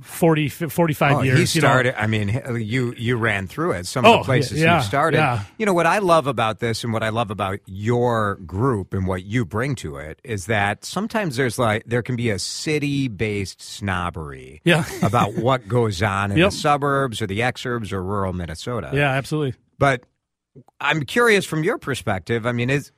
40 0.02 0.48
45 0.48 1.16
Oh, 1.16 1.22
years 1.22 1.52
he 1.52 1.58
you 1.58 1.62
know. 1.62 1.68
started. 1.68 2.00
I 2.00 2.06
mean, 2.06 2.40
you 2.56 2.94
you 2.96 3.16
ran 3.16 3.46
through 3.46 3.72
it. 3.72 3.86
Some 3.86 4.04
of 4.04 4.10
Oh, 4.12 4.18
the 4.18 4.24
places 4.24 4.60
yeah, 4.60 4.78
you 4.78 4.82
started. 4.84 5.18
yeah. 5.18 5.44
You 5.58 5.66
know 5.66 5.72
what 5.74 5.86
I 5.86 5.98
love 5.98 6.26
about 6.26 6.58
this, 6.60 6.84
and 6.84 6.92
what 6.92 7.02
I 7.02 7.08
love 7.08 7.30
about 7.30 7.58
your 7.66 8.36
group 8.46 8.94
and 8.94 9.06
what 9.06 9.24
you 9.24 9.44
bring 9.44 9.74
to 9.76 9.96
it 9.96 10.20
is 10.24 10.46
that 10.46 10.84
sometimes 10.84 11.36
there's 11.36 11.58
like 11.58 11.84
there 11.86 12.02
can 12.02 12.16
be 12.16 12.30
a 12.30 12.38
city 12.38 13.08
based 13.08 13.60
snobbery. 13.62 14.60
Yeah. 14.64 14.84
about 15.02 15.34
what 15.34 15.66
goes 15.68 16.02
on 16.02 16.31
in 16.32 16.38
Yep. 16.38 16.50
the 16.50 16.56
suburbs 16.56 17.20
or 17.22 17.26
the 17.26 17.40
exurbs 17.40 17.93
or 17.93 18.02
rural 18.02 18.32
Minnesota. 18.32 18.90
yeah 18.93 19.10
absolutely 19.10 19.55
But 19.78 20.05
I'm 20.81 21.05
curious 21.05 21.44
from 21.44 21.65
your 21.65 21.79
perspective. 21.79 22.46
I 22.46 22.53
mean, 22.53 22.70
is 22.70 22.93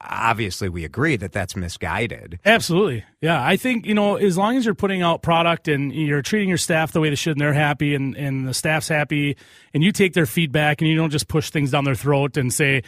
obviously 0.00 0.68
we 0.68 0.84
agree 0.84 1.16
that 1.16 1.32
that's 1.32 1.56
misguided. 1.56 2.38
Absolutely. 2.44 3.04
Yeah. 3.20 3.44
I 3.44 3.56
think, 3.56 3.86
you 3.86 3.94
know, 3.94 4.16
as 4.16 4.36
long 4.38 4.56
as 4.56 4.64
you're 4.64 4.74
putting 4.74 5.02
out 5.02 5.22
product 5.22 5.68
and 5.68 5.92
you're 5.92 6.22
treating 6.22 6.48
your 6.48 6.58
staff 6.58 6.92
the 6.92 7.00
way 7.00 7.10
they 7.10 7.14
should 7.14 7.32
and 7.32 7.40
they're 7.40 7.52
happy 7.52 7.94
and, 7.94 8.16
and 8.16 8.46
the 8.46 8.54
staff's 8.54 8.88
happy 8.88 9.36
and 9.72 9.82
you 9.82 9.92
take 9.92 10.14
their 10.14 10.26
feedback 10.26 10.80
and 10.80 10.88
you 10.88 10.96
don't 10.96 11.10
just 11.10 11.28
push 11.28 11.50
things 11.50 11.70
down 11.70 11.84
their 11.84 11.94
throat 11.94 12.36
and 12.36 12.52
say, 12.52 12.82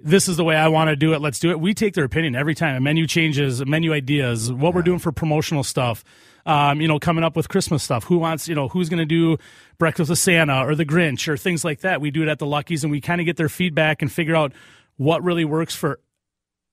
this 0.00 0.26
is 0.28 0.36
the 0.36 0.44
way 0.44 0.56
I 0.56 0.68
want 0.68 0.88
to 0.88 0.96
do 0.96 1.14
it. 1.14 1.20
Let's 1.20 1.38
do 1.38 1.50
it. 1.50 1.60
We 1.60 1.74
take 1.74 1.94
their 1.94 2.04
opinion 2.04 2.34
every 2.34 2.54
time. 2.54 2.76
A 2.76 2.80
menu 2.80 3.06
changes, 3.06 3.64
menu 3.64 3.92
ideas, 3.92 4.52
what 4.52 4.74
we're 4.74 4.82
doing 4.82 4.98
for 4.98 5.12
promotional 5.12 5.62
stuff. 5.62 6.02
Um, 6.44 6.80
you 6.80 6.88
know, 6.88 6.98
coming 6.98 7.22
up 7.22 7.36
with 7.36 7.48
Christmas 7.48 7.82
stuff. 7.82 8.04
Who 8.04 8.18
wants, 8.18 8.48
you 8.48 8.54
know, 8.54 8.68
who's 8.68 8.88
going 8.88 8.98
to 8.98 9.06
do 9.06 9.38
Breakfast 9.78 10.10
with 10.10 10.18
Santa 10.18 10.66
or 10.66 10.74
the 10.74 10.84
Grinch 10.84 11.28
or 11.28 11.36
things 11.36 11.64
like 11.64 11.80
that. 11.80 12.00
We 12.00 12.10
do 12.10 12.22
it 12.22 12.28
at 12.28 12.38
the 12.38 12.46
Luckies 12.46 12.82
and 12.82 12.90
we 12.90 13.00
kind 13.00 13.20
of 13.20 13.24
get 13.24 13.36
their 13.36 13.48
feedback 13.48 14.02
and 14.02 14.10
figure 14.10 14.34
out 14.34 14.52
what 14.96 15.22
really 15.22 15.44
works 15.44 15.74
for 15.74 16.00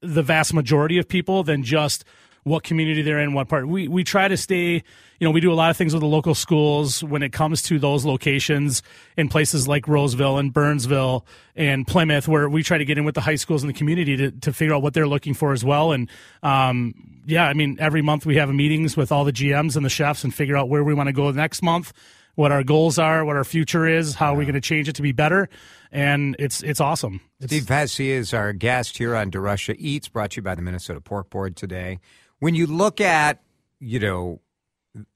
the 0.02 0.24
vast 0.24 0.54
majority 0.54 0.98
of 0.98 1.08
people 1.08 1.44
than 1.44 1.64
just 1.64 2.04
what 2.50 2.64
community 2.64 3.02
they're 3.02 3.20
in, 3.20 3.34
what 3.34 3.48
part. 3.48 3.68
We 3.68 3.88
we 3.88 4.04
try 4.04 4.28
to 4.28 4.36
stay, 4.36 4.74
you 4.74 4.82
know, 5.22 5.32
we 5.32 5.40
do 5.40 5.52
a 5.52 5.56
lot 5.56 5.70
of 5.70 5.78
things 5.78 5.94
with 5.94 6.02
the 6.02 6.08
local 6.08 6.36
schools 6.36 7.04
when 7.04 7.24
it 7.24 7.32
comes 7.32 7.62
to 7.64 7.80
those 7.80 8.06
locations 8.06 8.82
in 9.16 9.30
places 9.30 9.68
like 9.68 9.88
Roseville 9.88 10.38
and 10.38 10.52
Burnsville 10.52 11.26
and 11.56 11.88
Plymouth, 11.88 12.28
where 12.28 12.50
we 12.50 12.64
try 12.64 12.78
to 12.78 12.86
get 12.86 12.98
in 12.98 13.06
with 13.06 13.16
the 13.16 13.22
high 13.22 13.36
schools 13.36 13.64
in 13.64 13.68
the 13.68 13.74
community 13.74 14.18
to, 14.18 14.32
to 14.32 14.52
figure 14.52 14.74
out 14.74 14.82
what 14.82 14.94
they're 14.94 15.08
looking 15.08 15.34
for 15.34 15.54
as 15.54 15.64
well. 15.64 15.92
And 15.92 16.10
um, 16.44 16.96
yeah, 17.26 17.48
I 17.48 17.54
mean, 17.54 17.78
every 17.80 18.02
month 18.02 18.26
we 18.26 18.38
have 18.38 18.50
meetings 18.50 18.98
with 18.98 19.12
all 19.12 19.24
the 19.24 19.34
GMs 19.34 19.76
and 19.76 19.86
the 19.86 19.90
chefs 19.90 20.24
and 20.24 20.34
figure 20.34 20.58
out 20.58 20.68
where 20.68 20.84
we 20.84 20.94
want 20.94 21.08
to 21.08 21.14
go 21.14 21.30
next 21.32 21.62
month, 21.62 21.94
what 22.36 22.52
our 22.52 22.64
goals 22.64 22.98
are, 22.98 23.24
what 23.24 23.36
our 23.36 23.44
future 23.44 23.88
is, 23.88 24.16
how 24.16 24.34
are 24.34 24.38
we 24.38 24.46
going 24.46 24.56
to 24.56 24.62
change 24.62 24.90
it 24.90 24.96
to 24.96 25.02
be 25.02 25.12
better. 25.12 25.50
And 25.92 26.36
it's 26.40 26.62
it's 26.64 26.80
awesome. 26.80 27.22
It's, 27.40 27.52
Steve 27.52 27.68
Hesse 27.68 28.00
is 28.00 28.34
our 28.34 28.54
guest 28.54 28.98
here 28.98 29.16
on 29.16 29.32
DeRusha 29.32 29.76
Eats, 29.78 30.08
brought 30.08 30.32
to 30.32 30.38
you 30.38 30.42
by 30.42 30.56
the 30.56 30.62
Minnesota 30.62 31.02
Pork 31.02 31.30
Board 31.30 31.56
today. 31.56 32.00
When 32.40 32.56
you 32.56 32.68
look 32.68 33.02
at, 33.02 33.42
you 33.80 34.00
know, 34.00 34.42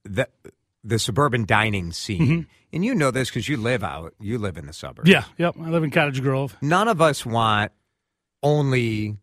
the 0.03 0.27
the 0.83 0.99
suburban 0.99 1.45
dining 1.45 1.91
scene, 1.93 2.21
Mm-hmm. 2.21 2.41
and 2.73 2.85
you 2.85 2.93
know 2.95 3.09
this 3.11 3.29
because 3.29 3.47
you 3.47 3.57
live 3.57 3.83
out, 3.83 4.13
you 4.19 4.37
live 4.37 4.57
in 4.57 4.65
the 4.67 4.73
suburbs. 4.73 5.09
Yeah, 5.09 5.23
yep. 5.37 5.55
I 5.61 5.69
live 5.69 5.83
in 5.83 5.91
Cottage 5.91 6.21
Grove. 6.21 6.55
None 6.61 6.87
of 6.87 7.01
us 7.01 7.25
want 7.25 7.71
only 8.41 9.17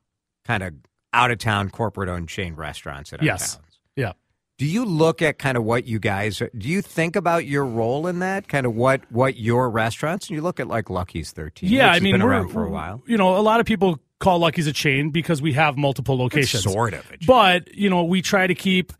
kind 0.45 0.63
of 0.63 0.75
out 1.13 1.31
of 1.31 1.39
town 1.39 1.71
corporate 1.71 2.09
owned 2.09 2.29
chain 2.29 2.55
restaurants 2.55 3.13
at 3.13 3.21
our 3.21 3.27
Yes. 3.27 3.57
towns. 3.57 3.81
Yeah. 3.97 4.13
Do 4.59 4.67
you 4.67 4.85
look 4.85 5.23
at 5.23 5.39
kind 5.39 5.57
of 5.57 5.65
what 5.65 5.87
you 5.87 5.99
guys 5.99 6.39
do 6.39 6.69
you 6.69 6.83
think 6.83 7.17
about 7.17 7.47
your 7.47 7.65
role 7.65 8.07
in 8.07 8.19
that? 8.21 8.47
Kind 8.49 8.67
of 8.67 8.75
what 8.75 9.01
what 9.11 9.37
your 9.39 9.71
restaurants 9.71 10.29
and 10.29 10.37
you 10.37 10.43
look 10.43 10.61
at 10.61 10.69
like 10.69 10.91
Lucky's 10.91 11.33
13 11.33 11.71
Yeah, 11.71 11.79
which 11.79 11.91
I 11.91 11.93
has 11.95 12.03
mean, 12.03 12.15
been 12.15 12.23
around 12.23 12.49
for 12.51 12.65
a 12.65 12.71
while. 12.71 13.03
You 13.07 13.17
know, 13.17 13.37
a 13.37 13.41
lot 13.41 13.61
of 13.61 13.67
people 13.67 13.99
call 14.21 14.39
Lucky's 14.39 14.69
a 14.69 14.73
chain 14.73 15.11
because 15.11 15.43
we 15.43 15.55
have 15.55 15.77
multiple 15.77 16.17
locations. 16.17 16.63
Sort 16.63 16.95
of. 16.95 17.05
But 17.27 17.75
you 17.75 17.91
know, 17.91 18.05
we 18.05 18.23
try 18.23 18.47
to 18.47 18.55
keep 18.55 18.93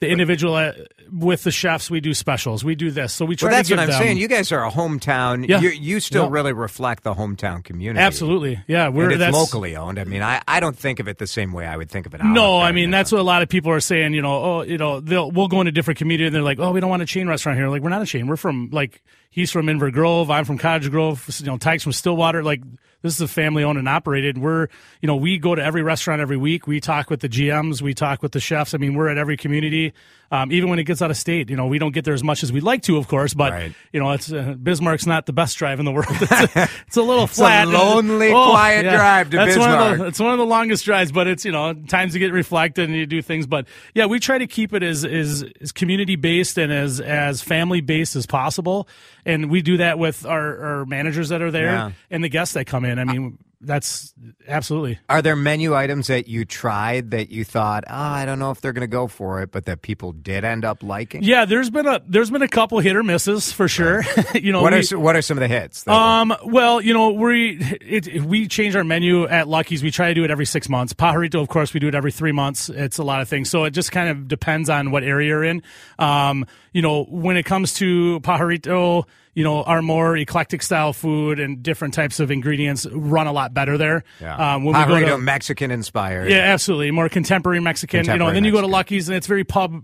the 0.00 0.08
individual 0.08 0.56
uh, 0.56 0.72
with 1.12 1.44
the 1.44 1.52
chefs. 1.52 1.88
We 1.88 2.00
do 2.00 2.12
specials. 2.12 2.64
We 2.64 2.74
do 2.74 2.90
this, 2.90 3.12
so 3.12 3.24
we 3.24 3.36
try 3.36 3.50
Well, 3.50 3.56
that's 3.58 3.70
what 3.70 3.78
I'm 3.78 3.88
them. 3.88 4.02
saying. 4.02 4.16
You 4.16 4.26
guys 4.26 4.50
are 4.50 4.66
a 4.66 4.70
hometown. 4.70 5.46
Yeah. 5.48 5.60
You, 5.60 5.68
you 5.68 6.00
still 6.00 6.24
Yeah. 6.24 6.30
really 6.32 6.52
reflect 6.52 7.04
the 7.04 7.14
hometown 7.14 7.62
community. 7.62 8.04
Absolutely, 8.04 8.58
yeah. 8.66 8.88
We're 8.88 9.04
and 9.04 9.12
it's 9.12 9.18
that's, 9.20 9.36
locally 9.36 9.76
owned. 9.76 10.00
I 10.00 10.04
mean, 10.04 10.20
I, 10.20 10.42
I 10.48 10.58
don't 10.58 10.76
think 10.76 10.98
of 10.98 11.06
it 11.06 11.18
the 11.18 11.28
same 11.28 11.52
way 11.52 11.66
I 11.66 11.76
would 11.76 11.88
think 11.88 12.06
of 12.06 12.14
it. 12.14 12.24
No, 12.24 12.58
I 12.58 12.72
mean 12.72 12.90
that's 12.90 13.12
what 13.12 13.20
a 13.20 13.22
lot 13.22 13.42
of 13.42 13.48
people 13.48 13.70
are 13.70 13.78
saying. 13.78 14.12
You 14.14 14.22
know, 14.22 14.42
oh, 14.42 14.62
you 14.62 14.76
know, 14.76 14.98
they'll 14.98 15.30
we'll 15.30 15.46
go 15.46 15.60
into 15.60 15.70
different 15.70 15.98
community 15.98 16.26
and 16.26 16.34
they're 16.34 16.42
like, 16.42 16.58
oh, 16.58 16.72
we 16.72 16.80
don't 16.80 16.90
want 16.90 17.02
a 17.02 17.06
chain 17.06 17.28
restaurant 17.28 17.56
here. 17.56 17.68
Like 17.68 17.82
we're 17.82 17.90
not 17.90 18.02
a 18.02 18.06
chain. 18.06 18.26
We're 18.26 18.36
from 18.36 18.70
like 18.72 19.04
he's 19.30 19.52
from 19.52 19.66
Inver 19.66 19.92
Grove. 19.92 20.32
I'm 20.32 20.44
from 20.44 20.58
Cottage 20.58 20.90
Grove. 20.90 21.24
You 21.38 21.46
know, 21.46 21.58
Tyke's 21.58 21.84
from 21.84 21.92
Stillwater. 21.92 22.42
Like 22.42 22.62
this 23.02 23.14
is 23.14 23.20
a 23.20 23.28
family 23.28 23.64
owned 23.64 23.78
and 23.78 23.88
operated. 23.88 24.38
We're 24.38 24.68
you 25.00 25.06
know 25.06 25.16
we 25.16 25.38
go 25.38 25.54
to 25.54 25.62
every 25.62 25.82
restaurant 25.82 26.20
every 26.20 26.36
week. 26.36 26.66
We 26.66 26.80
talk 26.80 27.10
with 27.10 27.20
the 27.20 27.28
GMs. 27.28 27.82
We 27.82 27.94
talk 27.94 28.22
with 28.22 28.32
the 28.32 28.40
chefs. 28.40 28.74
I 28.74 28.78
mean, 28.78 28.94
we're 28.94 29.08
at 29.08 29.18
every 29.18 29.36
community. 29.36 29.92
Um, 30.32 30.50
even 30.50 30.70
when 30.70 30.78
it 30.78 30.84
gets 30.84 31.02
out 31.02 31.10
of 31.10 31.16
state, 31.18 31.50
you 31.50 31.56
know, 31.56 31.66
we 31.66 31.78
don't 31.78 31.92
get 31.92 32.06
there 32.06 32.14
as 32.14 32.24
much 32.24 32.42
as 32.42 32.50
we'd 32.50 32.62
like 32.62 32.80
to, 32.84 32.96
of 32.96 33.06
course. 33.06 33.34
But 33.34 33.52
Right. 33.52 33.74
you 33.92 34.00
know, 34.00 34.12
it's 34.12 34.32
uh, 34.32 34.54
Bismarck's 34.60 35.04
not 35.06 35.26
the 35.26 35.32
best 35.34 35.58
drive 35.58 35.78
in 35.78 35.84
the 35.84 35.92
world. 35.92 36.06
It's 36.22 36.56
a, 36.56 36.68
it's 36.86 36.96
a 36.96 37.02
little 37.02 37.26
flat, 37.26 37.68
lonely, 37.68 38.30
quiet 38.30 38.84
drive 38.84 39.28
to 39.30 39.36
that's 39.36 39.58
One 39.58 39.70
of 39.70 39.78
Bismarck. 39.78 39.98
the, 39.98 40.06
it's 40.06 40.18
one 40.20 40.32
of 40.32 40.38
the 40.38 40.46
longest 40.46 40.86
drives, 40.86 41.12
but 41.12 41.26
it's 41.26 41.44
you 41.44 41.52
know 41.52 41.74
times 41.74 42.14
to 42.14 42.18
get 42.18 42.32
reflected 42.32 42.88
and 42.88 42.96
you 42.96 43.04
do 43.04 43.20
things. 43.20 43.46
But 43.46 43.66
yeah, 43.94 44.06
we 44.06 44.18
try 44.18 44.38
to 44.38 44.46
keep 44.46 44.72
it 44.72 44.82
as 44.82 45.04
as, 45.04 45.44
as 45.60 45.70
community 45.70 46.16
based 46.16 46.56
and 46.56 46.72
as 46.72 46.98
as 46.98 47.42
family 47.42 47.82
based 47.82 48.16
as 48.16 48.24
possible, 48.24 48.88
and 49.26 49.50
we 49.50 49.60
do 49.60 49.76
that 49.76 49.98
with 49.98 50.24
our, 50.24 50.78
our 50.80 50.86
managers 50.86 51.28
that 51.28 51.42
are 51.42 51.50
there 51.50 51.66
Yeah. 51.72 51.90
and 52.10 52.24
the 52.24 52.30
guests 52.30 52.54
that 52.54 52.64
come 52.64 52.86
in. 52.86 52.98
I 52.98 53.04
mean, 53.04 53.36
that's 53.62 54.12
absolutely. 54.48 54.98
Are 55.08 55.22
there 55.22 55.36
menu 55.36 55.74
items 55.74 56.08
that 56.08 56.28
you 56.28 56.44
tried 56.44 57.12
that 57.12 57.30
you 57.30 57.44
thought, 57.44 57.84
oh, 57.88 57.94
I 57.94 58.24
don't 58.26 58.38
know 58.38 58.50
if 58.50 58.60
they're 58.60 58.72
going 58.72 58.80
to 58.82 58.86
go 58.86 59.06
for 59.06 59.40
it, 59.42 59.50
but 59.52 59.66
that 59.66 59.82
people 59.82 60.12
did 60.12 60.44
end 60.44 60.64
up 60.64 60.82
liking? 60.82 61.22
Yeah, 61.22 61.44
there's 61.44 61.70
been 61.70 61.86
a 61.86 62.00
there's 62.06 62.30
been 62.30 62.42
a 62.42 62.48
couple 62.48 62.78
hit 62.80 62.96
or 62.96 63.02
misses 63.02 63.52
for 63.52 63.68
sure. 63.68 64.02
you 64.34 64.52
know, 64.52 64.62
What 64.62 64.72
we- 64.72 64.80
are 64.80 64.82
some- 64.82 65.00
what 65.00 65.16
are 65.16 65.22
some 65.22 65.38
of 65.38 65.40
the 65.42 65.48
hits? 65.48 65.86
were- 65.86 65.92
Um. 65.92 66.34
Well, 66.44 66.80
you 66.80 66.92
know, 66.92 67.10
we 67.10 67.58
it, 67.80 68.22
we 68.24 68.48
change 68.48 68.74
our 68.76 68.84
menu 68.84 69.26
at 69.28 69.48
Lucky's. 69.48 69.82
We 69.82 69.90
try 69.90 70.08
to 70.08 70.14
do 70.14 70.24
it 70.24 70.30
every 70.30 70.46
six 70.46 70.68
months. 70.68 70.92
Pajarito, 70.92 71.40
of 71.40 71.48
course, 71.48 71.72
we 71.72 71.80
do 71.80 71.88
it 71.88 71.94
every 71.94 72.12
three 72.12 72.32
months. 72.32 72.68
It's 72.68 72.98
a 72.98 73.04
lot 73.04 73.20
of 73.22 73.28
things, 73.28 73.48
so 73.50 73.64
it 73.64 73.70
just 73.70 73.92
kind 73.92 74.08
of 74.08 74.28
depends 74.28 74.68
on 74.68 74.90
what 74.90 75.04
area 75.04 75.28
you're 75.28 75.44
in. 75.44 75.62
Um. 75.98 76.46
You 76.74 76.80
know, 76.80 77.04
when 77.04 77.36
it 77.36 77.42
comes 77.44 77.74
to 77.74 78.18
Pajarito, 78.20 79.04
you 79.34 79.44
know, 79.44 79.62
our 79.62 79.80
more 79.80 80.16
eclectic 80.16 80.62
style 80.62 80.92
food 80.92 81.40
and 81.40 81.62
different 81.62 81.94
types 81.94 82.20
of 82.20 82.30
ingredients 82.30 82.86
run 82.90 83.26
a 83.26 83.32
lot 83.32 83.54
better 83.54 83.78
there. 83.78 84.04
yeah. 84.20 84.54
Um, 84.54 84.64
when 84.64 84.74
we 84.74 84.84
go 84.84 84.94
Pajarito, 84.94 85.16
to 85.16 85.18
Mexican 85.18 85.70
inspired. 85.70 86.30
yeah, 86.30 86.38
absolutely. 86.38 86.90
More 86.90 87.08
contemporary 87.08 87.60
Mexican. 87.60 88.04
you 88.04 88.16
know, 88.16 88.26
and 88.26 88.36
then 88.36 88.44
you 88.44 88.52
go 88.52 88.60
to 88.60 88.66
Lucky's 88.66 89.08
and 89.08 89.16
it's 89.16 89.26
very 89.26 89.44
pub 89.44 89.82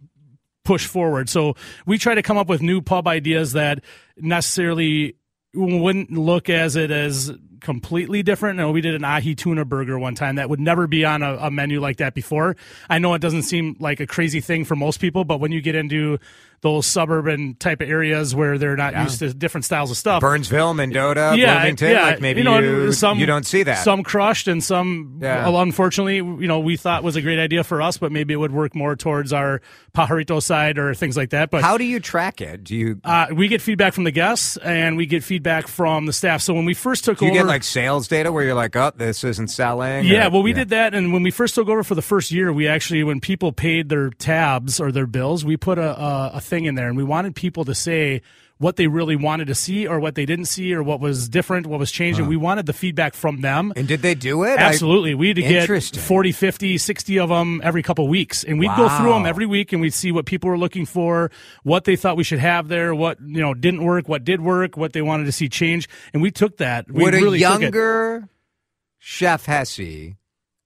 push 0.65 0.87
forward. 0.87 1.31
So 1.31 1.55
we 1.87 1.97
try 1.97 2.15
to 2.15 2.23
come 2.23 2.37
up 2.37 2.49
with 2.49 2.61
new 2.61 2.83
pub 2.83 3.09
ideas 3.09 3.53
that 3.53 3.83
necessarily 4.19 5.17
wouldn't 5.55 6.13
look 6.13 6.51
as 6.51 6.77
it 6.77 6.91
as 6.91 7.33
completely 7.61 8.23
different. 8.23 8.59
No, 8.59 8.71
we 8.71 8.83
did 8.83 8.95
an 8.95 9.03
ahi 9.03 9.35
tuna 9.35 9.65
burger 9.65 9.99
one 9.99 10.15
time 10.15 10.37
that 10.37 10.51
would 10.51 10.61
never 10.61 10.87
be 10.87 11.05
on 11.07 11.23
a, 11.23 11.37
a 11.37 11.51
menu 11.51 11.81
like 11.81 11.97
that 11.97 12.15
before. 12.15 12.55
I 12.89 12.99
know 12.99 13.15
it 13.15 13.21
doesn't 13.21 13.43
seem 13.43 13.77
like 13.81 14.01
a 14.01 14.07
crazy 14.07 14.41
thing 14.41 14.65
for 14.65 14.77
most 14.77 15.01
people, 15.01 15.25
but 15.25 15.41
when 15.41 15.53
you 15.53 15.61
get 15.61 15.75
into 15.75 16.19
those 16.61 16.87
suburban 16.87 17.55
type 17.55 17.81
of 17.81 17.89
areas 17.89 18.35
where 18.35 18.59
they're 18.59 18.77
not 18.77 18.95
used 18.97 19.21
to 19.21 19.33
different 19.33 19.65
styles 19.65 19.91
of 19.91 19.97
stuff, 19.97 20.21
Burnsville, 20.21 20.75
Mendota, 20.75 21.33
Bloomington, 21.37 21.95
like 21.95 22.21
maybe 22.21 22.41
you, 22.41 22.45
know, 22.45 22.91
some, 22.91 23.19
you 23.19 23.27
don't 23.27 23.47
see 23.47 23.63
that. 23.63 23.85
Some 23.85 24.03
crushed 24.03 24.49
and 24.49 24.63
some, 24.63 25.19
Yeah. 25.23 25.45
well, 25.49 25.61
unfortunately, 25.61 26.17
you 26.17 26.49
know, 26.49 26.59
we 26.61 26.77
thought 26.77 27.03
was 27.05 27.17
a 27.17 27.23
great 27.23 27.39
idea 27.39 27.63
for 27.65 27.81
us, 27.81 27.99
but 27.99 28.11
maybe 28.11 28.35
it 28.35 28.39
would 28.39 28.53
work 28.53 28.75
more 28.75 28.97
towards 28.97 29.33
our 29.33 29.61
pajarito 29.95 30.43
side 30.43 30.79
or 30.79 30.95
things 30.95 31.17
like 31.17 31.31
that. 31.31 31.51
But 31.51 31.63
How 31.63 31.79
do 31.79 31.85
you 31.85 32.01
track 32.01 32.41
it? 32.41 32.65
Do 32.65 32.75
you 32.77 33.01
uh, 33.05 33.27
we 33.33 33.49
get 33.49 33.63
feedback 33.63 33.93
from 33.95 34.05
the 34.05 34.11
guests 34.11 34.57
and 34.59 34.97
we 34.97 35.07
get 35.07 35.23
feedback 35.25 35.69
from 35.69 36.07
the 36.07 36.13
staff. 36.13 36.43
So 36.43 36.55
when 36.55 36.65
we 36.65 36.75
first 36.75 37.05
took 37.05 37.19
do 37.19 37.25
you 37.27 37.31
over, 37.31 37.41
get 37.41 37.47
like 37.47 37.63
sales 37.65 38.09
data 38.09 38.33
where 38.33 38.45
you're 38.45 38.55
like, 38.55 38.75
oh, 38.77 38.93
this 38.97 39.23
isn't 39.25 39.49
selling? 39.49 40.05
yeah, 40.07 40.27
or- 40.27 40.31
well, 40.31 40.43
we 40.43 40.53
did 40.53 40.71
that, 40.71 40.95
and 40.95 41.13
when 41.13 41.23
we 41.23 41.31
first 41.31 41.55
took 41.55 41.69
over 41.69 41.83
for 41.85 41.95
the 41.95 42.03
first 42.03 42.31
year, 42.33 42.53
we 42.53 42.67
actually, 42.69 43.03
when 43.05 43.21
people 43.21 43.53
paid 43.53 43.89
their 43.89 44.11
tabs 44.11 44.81
or 44.81 44.91
their 44.93 45.07
bills, 45.07 45.45
we 45.45 45.57
put 45.57 45.79
a, 45.79 46.01
a, 46.01 46.31
a 46.35 46.41
thing 46.49 46.65
in 46.65 46.75
there, 46.75 46.89
and 46.89 46.97
we 46.97 47.05
wanted 47.05 47.35
people 47.37 47.65
to 47.67 47.75
say 47.75 48.23
what 48.61 48.75
they 48.75 48.89
really 48.89 49.15
wanted 49.15 49.47
to 49.47 49.55
see, 49.55 49.87
or 49.87 50.01
what 50.01 50.17
they 50.17 50.27
didn't 50.27 50.47
see, 50.47 50.75
or 50.75 50.83
what 50.83 50.99
was 50.99 51.29
different, 51.29 51.65
what 51.69 51.79
was 51.79 51.93
changing. 51.93 52.23
and 52.23 52.29
we 52.29 52.37
wanted 52.37 52.67
the 52.67 52.73
feedback 52.73 53.15
from 53.15 53.41
them. 53.41 53.73
And 53.77 53.87
did 53.87 54.03
they 54.03 54.17
do 54.17 54.43
it? 54.43 54.59
I- 54.59 54.65
Absolutely. 54.65 55.15
We 55.15 55.33
to 55.33 55.41
get 55.43 55.61
Interesting. 55.61 56.01
40, 56.01 56.33
50, 56.33 56.77
60 56.77 57.19
of 57.21 57.29
them 57.29 57.61
every 57.63 57.85
couple 57.85 58.09
weeks. 58.09 58.43
And 58.43 58.59
we'd 58.59 58.75
go 58.77 58.89
through 58.89 59.13
them 59.13 59.27
every 59.27 59.47
week 59.47 59.73
and 59.73 59.81
we'd 59.81 59.95
see 59.95 60.11
what 60.11 60.27
people 60.27 60.51
were 60.51 60.59
looking 60.59 60.87
for, 60.87 61.31
what 61.63 61.85
they 61.85 61.95
thought 61.95 62.17
we 62.17 62.25
should 62.25 62.41
have 62.41 62.67
there, 62.67 62.93
what, 62.97 63.21
you 63.21 63.41
know, 63.41 63.55
didn't 63.55 63.85
work, 63.85 64.09
what 64.09 64.25
did 64.25 64.41
work, 64.41 64.77
what 64.77 64.93
they 64.93 65.03
wanted 65.03 65.27
to 65.27 65.33
see 65.33 65.49
change. 65.49 65.89
And 66.13 66.21
we 66.21 66.33
took 66.33 66.57
that. 66.57 66.91
We 66.91 67.05
Would 67.05 67.15
a 67.15 67.19
really 67.19 67.39
took 67.39 67.59
it. 67.59 67.63
younger 67.63 68.29
Chef 68.99 69.47
Hesse 69.47 70.17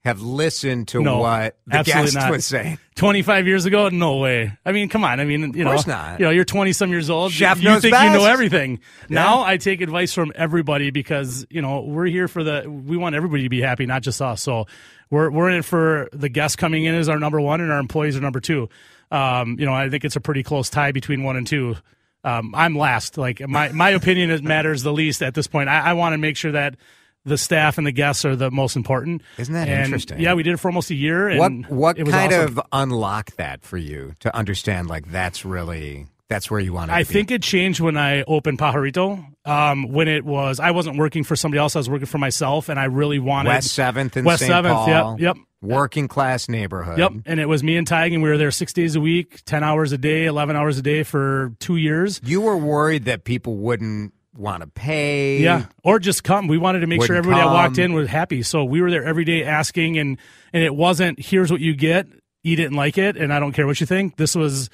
have 0.05 0.21
listened 0.21 0.89
to 0.89 1.01
No, 1.01 1.19
what 1.19 1.57
the 1.67 1.83
guest 1.85 2.15
not. 2.15 2.31
was 2.31 2.45
saying? 2.45 2.79
25 2.97 3.47
years 3.47 3.67
ago? 3.67 3.89
No 3.89 4.17
way. 4.17 4.53
I 4.67 4.73
mean, 4.73 4.89
come 4.89 5.05
on. 5.05 5.21
I 5.21 5.25
mean, 5.25 5.55
you 5.55 5.65
course 5.65 5.87
know, 5.87 5.93
not. 5.93 6.19
you 6.19 6.27
know, 6.27 6.31
you're 6.33 6.45
20 6.45 6.73
some 6.73 6.91
years 6.91 7.09
old. 7.09 7.31
Chef 7.31 7.59
you 7.59 7.69
knows 7.69 7.83
think 7.83 7.95
you 7.95 8.11
know 8.11 8.19
best. 8.19 8.27
everything. 8.27 8.81
Now 9.09 9.45
I 9.45 9.59
take 9.59 9.81
advice 9.81 10.13
from 10.13 10.33
everybody 10.35 10.91
because, 10.91 11.47
you 11.51 11.63
know, 11.63 11.83
we're 11.83 12.07
here 12.07 12.27
for 12.27 12.43
the, 12.43 12.65
we 12.69 12.97
want 12.97 13.15
everybody 13.15 13.45
to 13.45 13.49
be 13.49 13.61
happy, 13.61 13.87
not 13.87 14.03
just 14.03 14.21
us. 14.21 14.43
So 14.43 14.67
we're, 15.11 15.31
we're 15.31 15.51
in 15.51 15.59
it 15.59 15.65
for 15.65 16.09
the 16.13 16.29
guests 16.29 16.57
coming 16.57 16.85
in 16.85 16.97
as 16.97 17.09
our 17.09 17.21
number 17.21 17.41
one 17.41 17.61
and 17.61 17.71
our 17.71 17.79
employees 17.79 18.17
are 18.17 18.21
number 18.21 18.41
two. 18.41 18.69
Um, 19.13 19.57
you 19.61 19.67
know, 19.67 19.75
I 19.75 19.89
think 19.89 20.05
it's 20.05 20.17
a 20.17 20.21
pretty 20.21 20.43
close 20.43 20.69
tie 20.69 20.91
between 20.91 21.23
one 21.23 21.37
and 21.37 21.47
two. 21.47 21.77
Um, 22.25 22.55
I'm 22.57 22.77
last. 22.77 23.19
Like 23.19 23.47
my, 23.49 23.71
my 23.71 23.91
opinion 23.91 24.43
matters 24.45 24.83
the 24.83 24.93
least 24.93 25.23
at 25.23 25.35
this 25.35 25.47
point. 25.47 25.69
I, 25.69 25.91
I 25.91 25.93
want 25.93 26.15
to 26.15 26.19
make 26.19 26.37
sure 26.37 26.53
that 26.53 26.77
the 27.25 27.38
staff 27.38 27.79
and 27.79 27.87
the 27.87 27.93
guests 27.93 28.25
are 28.25 28.35
the 28.37 28.50
most 28.50 28.76
important. 28.76 29.23
Isn't 29.38 29.55
that 29.55 29.69
And, 29.69 29.85
interesting? 29.85 30.21
Yeah, 30.21 30.35
we 30.35 30.43
did 30.43 30.55
it 30.55 30.57
for 30.59 30.69
almost 30.69 30.91
a 30.91 30.95
year. 30.95 31.29
And 31.29 31.38
What 31.67 31.71
what 31.71 31.99
it 31.99 32.05
was 32.05 32.14
kind 32.14 32.33
awesome. 32.33 32.59
of 32.59 32.67
unlocked 32.73 33.37
that 33.37 33.62
for 33.62 33.76
you 33.76 34.14
to 34.21 34.35
understand 34.35 34.88
like 34.88 35.11
that's 35.11 35.45
really 35.45 36.07
that's 36.29 36.50
where 36.50 36.61
you 36.61 36.73
want 36.73 36.91
to 36.91 36.95
I 36.95 37.05
think 37.05 37.31
it 37.31 37.43
changed 37.43 37.79
when 37.81 37.97
I 37.97 38.23
opened 38.23 38.59
Pajarito. 38.59 39.25
Um, 39.45 39.93
when 39.93 40.09
it 40.09 40.25
was, 40.25 40.61
I 40.61 40.71
wasn't 40.71 40.97
working 40.97 41.25
for 41.25 41.35
somebody 41.37 41.59
else; 41.59 41.75
I 41.76 41.81
was 41.81 41.91
working 41.91 42.07
for 42.07 42.19
myself, 42.19 42.69
and 42.69 42.79
I 42.79 42.85
really 42.85 43.19
wanted 43.19 43.49
West 43.49 43.73
Seventh 43.73 44.17
and 44.17 44.25
West 44.25 44.45
7th, 44.45 44.87
yep, 45.19 45.21
yep. 45.37 45.37
Working 45.61 46.07
class 46.09 46.49
neighborhood. 46.49 46.99
Yep, 46.99 47.12
and 47.26 47.41
it 47.41 47.47
was 47.47 47.62
me 47.64 47.76
and 47.76 47.85
Tig, 47.87 48.12
and 48.14 48.23
we 48.23 48.29
were 48.31 48.38
there 48.38 48.52
six 48.52 48.73
days 48.73 48.95
a 48.95 49.00
week, 49.00 49.43
ten 49.45 49.62
hours 49.64 49.91
a 49.93 49.99
day, 49.99 50.26
eleven 50.26 50.55
hours 50.57 50.79
a 50.79 50.83
day 50.83 51.02
for 51.02 51.52
two 51.59 51.76
years. 51.76 52.21
You 52.25 52.41
were 52.41 52.57
worried 52.57 53.05
that 53.07 53.25
people 53.25 53.57
wouldn't 53.57 54.14
want 54.37 54.62
to 54.62 54.67
pay. 54.67 55.39
Yeah, 55.39 55.67
or 55.83 55.99
just 55.99 56.25
come. 56.25 56.49
We 56.49 56.59
wanted 56.59 56.81
to 56.81 56.87
make 56.87 57.03
sure 57.03 57.17
everybody 57.17 57.43
that 57.43 57.53
walked 57.53 57.79
in 57.79 57.93
was 57.93 58.09
happy, 58.09 58.43
so 58.43 58.65
we 58.65 58.81
were 58.81 58.91
there 58.91 59.05
every 59.05 59.25
day 59.25 59.45
asking, 59.45 59.99
and 59.99 60.19
and 60.53 60.62
it 60.62 60.75
wasn't 60.75 61.21
here's 61.21 61.51
what 61.51 61.61
you 61.61 61.75
get, 61.75 62.07
eat 62.43 62.57
didn't 62.57 62.77
like 62.77 62.99
it, 62.99 63.17
and 63.17 63.33
I 63.33 63.41
don't 63.41 63.53
care 63.53 63.67
what 63.67 63.81
you 63.81 63.87
think. 63.87 64.17
This 64.17 64.35
was 64.35 64.71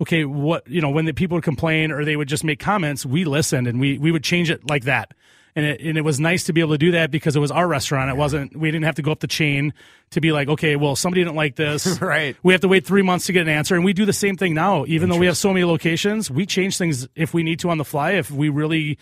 okay. 0.00 0.24
What 0.24 0.68
you 0.68 0.80
know 0.80 0.90
when 0.90 1.04
the 1.04 1.14
people 1.14 1.36
would 1.36 1.44
complain 1.44 1.90
or 1.90 2.04
they 2.04 2.16
would 2.16 2.28
just 2.28 2.44
make 2.44 2.60
comments, 2.60 3.04
we 3.04 3.24
listened 3.24 3.66
and 3.66 3.80
we 3.80 3.98
we 3.98 4.12
would 4.12 4.24
change 4.24 4.50
it 4.50 4.68
like 4.68 4.84
that. 4.84 5.12
And 5.54 5.66
it, 5.66 5.80
and 5.82 5.98
it 5.98 6.02
was 6.02 6.18
nice 6.18 6.44
to 6.44 6.52
be 6.52 6.60
able 6.60 6.72
to 6.72 6.78
do 6.78 6.92
that 6.92 7.10
because 7.10 7.36
it 7.36 7.40
was 7.40 7.50
our 7.50 7.68
restaurant. 7.68 8.10
It 8.10 8.16
wasn't, 8.16 8.56
we 8.56 8.70
didn't 8.70 8.86
have 8.86 8.94
to 8.94 9.02
go 9.02 9.12
up 9.12 9.20
the 9.20 9.26
chain 9.26 9.74
to 10.10 10.20
be 10.20 10.32
like, 10.32 10.48
okay, 10.48 10.76
well, 10.76 10.96
somebody 10.96 11.22
didn't 11.22 11.36
like 11.36 11.56
this. 11.56 12.00
Right. 12.02 12.36
We 12.42 12.52
have 12.52 12.62
to 12.62 12.68
wait 12.68 12.86
three 12.86 13.02
months 13.02 13.26
to 13.26 13.32
get 13.32 13.42
an 13.42 13.48
answer. 13.48 13.74
And 13.74 13.84
we 13.84 13.92
do 13.92 14.04
the 14.04 14.12
same 14.12 14.36
thing 14.36 14.54
now. 14.54 14.84
Even 14.86 15.08
though 15.08 15.18
we 15.18 15.26
have 15.26 15.36
so 15.36 15.52
many 15.52 15.64
locations, 15.64 16.30
we 16.30 16.46
change 16.46 16.78
things 16.78 17.06
if 17.14 17.32
we 17.32 17.42
need 17.42 17.60
to 17.60 17.70
on 17.70 17.78
the 17.78 17.84
fly. 17.84 18.12
If 18.12 18.30
we 18.30 18.48
really 18.48 18.98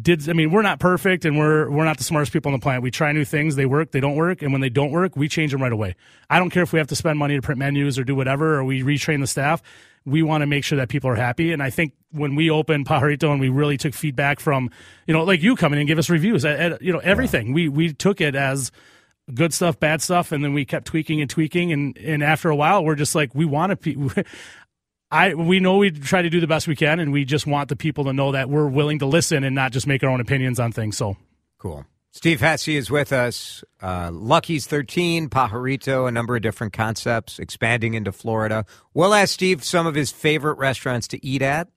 did 0.00 0.28
I 0.28 0.32
mean 0.32 0.50
we're 0.50 0.62
not 0.62 0.80
perfect 0.80 1.24
and 1.24 1.36
we're 1.38 1.68
we're 1.70 1.84
not 1.84 1.98
the 1.98 2.04
smartest 2.04 2.32
people 2.32 2.52
on 2.52 2.58
the 2.58 2.62
planet. 2.62 2.82
We 2.82 2.90
try 2.90 3.12
new 3.12 3.24
things, 3.24 3.56
they 3.56 3.66
work, 3.66 3.90
they 3.90 4.00
don't 4.00 4.16
work, 4.16 4.40
and 4.42 4.52
when 4.52 4.60
they 4.60 4.70
don't 4.70 4.90
work, 4.90 5.16
we 5.16 5.28
change 5.28 5.52
them 5.52 5.62
right 5.62 5.72
away. 5.72 5.96
I 6.30 6.38
don't 6.38 6.50
care 6.50 6.62
if 6.62 6.72
we 6.72 6.78
have 6.78 6.88
to 6.88 6.96
spend 6.96 7.18
money 7.18 7.34
to 7.34 7.42
print 7.42 7.58
menus 7.58 7.98
or 7.98 8.04
do 8.04 8.14
whatever 8.14 8.56
or 8.56 8.64
we 8.64 8.82
retrain 8.82 9.20
the 9.20 9.26
staff. 9.26 9.62
We 10.04 10.22
want 10.22 10.42
to 10.42 10.46
make 10.46 10.64
sure 10.64 10.76
that 10.78 10.88
people 10.88 11.10
are 11.10 11.16
happy. 11.16 11.52
And 11.52 11.62
I 11.62 11.70
think 11.70 11.92
when 12.10 12.34
we 12.34 12.50
opened 12.50 12.86
Pajarito 12.86 13.30
and 13.30 13.40
we 13.40 13.48
really 13.48 13.76
took 13.76 13.94
feedback 13.94 14.40
from, 14.40 14.70
you 15.06 15.14
know, 15.14 15.24
like 15.24 15.42
you 15.42 15.56
coming 15.56 15.78
and 15.78 15.86
give 15.86 15.98
us 15.98 16.10
reviews, 16.10 16.44
at, 16.44 16.58
at, 16.58 16.82
you 16.82 16.92
know, 16.92 16.98
everything. 17.00 17.52
We 17.52 17.68
we 17.68 17.92
took 17.92 18.20
it 18.20 18.34
as 18.34 18.72
good 19.32 19.54
stuff, 19.54 19.78
bad 19.78 20.02
stuff, 20.02 20.32
and 20.32 20.44
then 20.44 20.54
we 20.54 20.64
kept 20.64 20.86
tweaking 20.86 21.20
and 21.20 21.30
tweaking. 21.30 21.72
And 21.72 21.96
and 21.98 22.22
after 22.22 22.50
a 22.50 22.56
while, 22.56 22.84
we're 22.84 22.96
just 22.96 23.14
like, 23.14 23.34
we 23.34 23.44
want 23.44 23.70
to. 23.70 23.76
Pe- 23.76 24.24
I 25.10 25.34
we 25.34 25.60
know 25.60 25.76
we 25.76 25.90
try 25.90 26.22
to 26.22 26.30
do 26.30 26.40
the 26.40 26.46
best 26.46 26.66
we 26.66 26.74
can, 26.74 26.98
and 26.98 27.12
we 27.12 27.24
just 27.26 27.46
want 27.46 27.68
the 27.68 27.76
people 27.76 28.04
to 28.04 28.14
know 28.14 28.32
that 28.32 28.48
we're 28.48 28.66
willing 28.66 28.98
to 29.00 29.06
listen 29.06 29.44
and 29.44 29.54
not 29.54 29.70
just 29.70 29.86
make 29.86 30.02
our 30.02 30.08
own 30.08 30.20
opinions 30.20 30.58
on 30.58 30.72
things. 30.72 30.96
So 30.96 31.18
cool. 31.58 31.84
Steve 32.14 32.42
Hesse 32.42 32.68
is 32.68 32.90
with 32.90 33.10
us. 33.10 33.64
Uh, 33.80 34.10
Lucky's 34.12 34.66
13, 34.66 35.30
Pajarito, 35.30 36.06
a 36.06 36.12
number 36.12 36.36
of 36.36 36.42
different 36.42 36.74
concepts, 36.74 37.38
expanding 37.38 37.94
into 37.94 38.12
Florida. 38.12 38.66
We'll 38.92 39.14
ask 39.14 39.32
Steve 39.32 39.64
some 39.64 39.86
of 39.86 39.94
his 39.94 40.12
favorite 40.12 40.58
restaurants 40.58 41.08
to 41.08 41.26
eat 41.26 41.40
at 41.40 41.68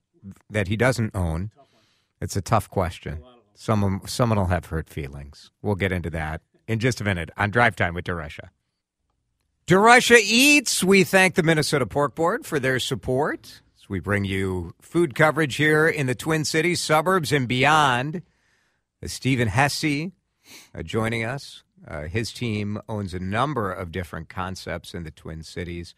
that 0.50 0.68
he 0.68 0.76
doesn't 0.76 1.16
own. 1.16 1.52
It's 2.20 2.36
a 2.36 2.42
tough 2.42 2.68
question. 2.68 3.22
Someone, 3.54 4.06
someone 4.06 4.38
will 4.38 4.46
have 4.46 4.66
hurt 4.66 4.90
feelings. 4.90 5.50
We'll 5.62 5.74
get 5.74 5.90
into 5.90 6.10
that 6.10 6.42
in 6.68 6.80
just 6.80 7.00
a 7.00 7.04
minute 7.04 7.30
on 7.38 7.50
Drive 7.50 7.74
Time 7.74 7.94
with 7.94 8.04
DeRusha. 8.04 8.50
DeRusha 9.66 10.18
Eats, 10.22 10.84
we 10.84 11.02
thank 11.02 11.34
the 11.34 11.42
Minnesota 11.42 11.86
Pork 11.86 12.14
Board 12.14 12.44
for 12.44 12.60
their 12.60 12.78
support 12.78 13.62
as 13.80 13.88
we 13.88 14.00
bring 14.00 14.26
you 14.26 14.74
food 14.82 15.14
coverage 15.14 15.56
here 15.56 15.88
in 15.88 16.06
the 16.06 16.14
Twin 16.14 16.44
Cities, 16.44 16.82
suburbs, 16.82 17.32
and 17.32 17.48
beyond. 17.48 18.20
Stephen 19.04 19.48
Hesse 19.48 20.12
uh, 20.74 20.82
joining 20.82 21.24
us. 21.24 21.62
Uh, 21.86 22.02
his 22.02 22.32
team 22.32 22.80
owns 22.88 23.14
a 23.14 23.18
number 23.18 23.70
of 23.72 23.92
different 23.92 24.28
concepts 24.28 24.94
in 24.94 25.04
the 25.04 25.10
Twin 25.10 25.42
Cities, 25.42 25.94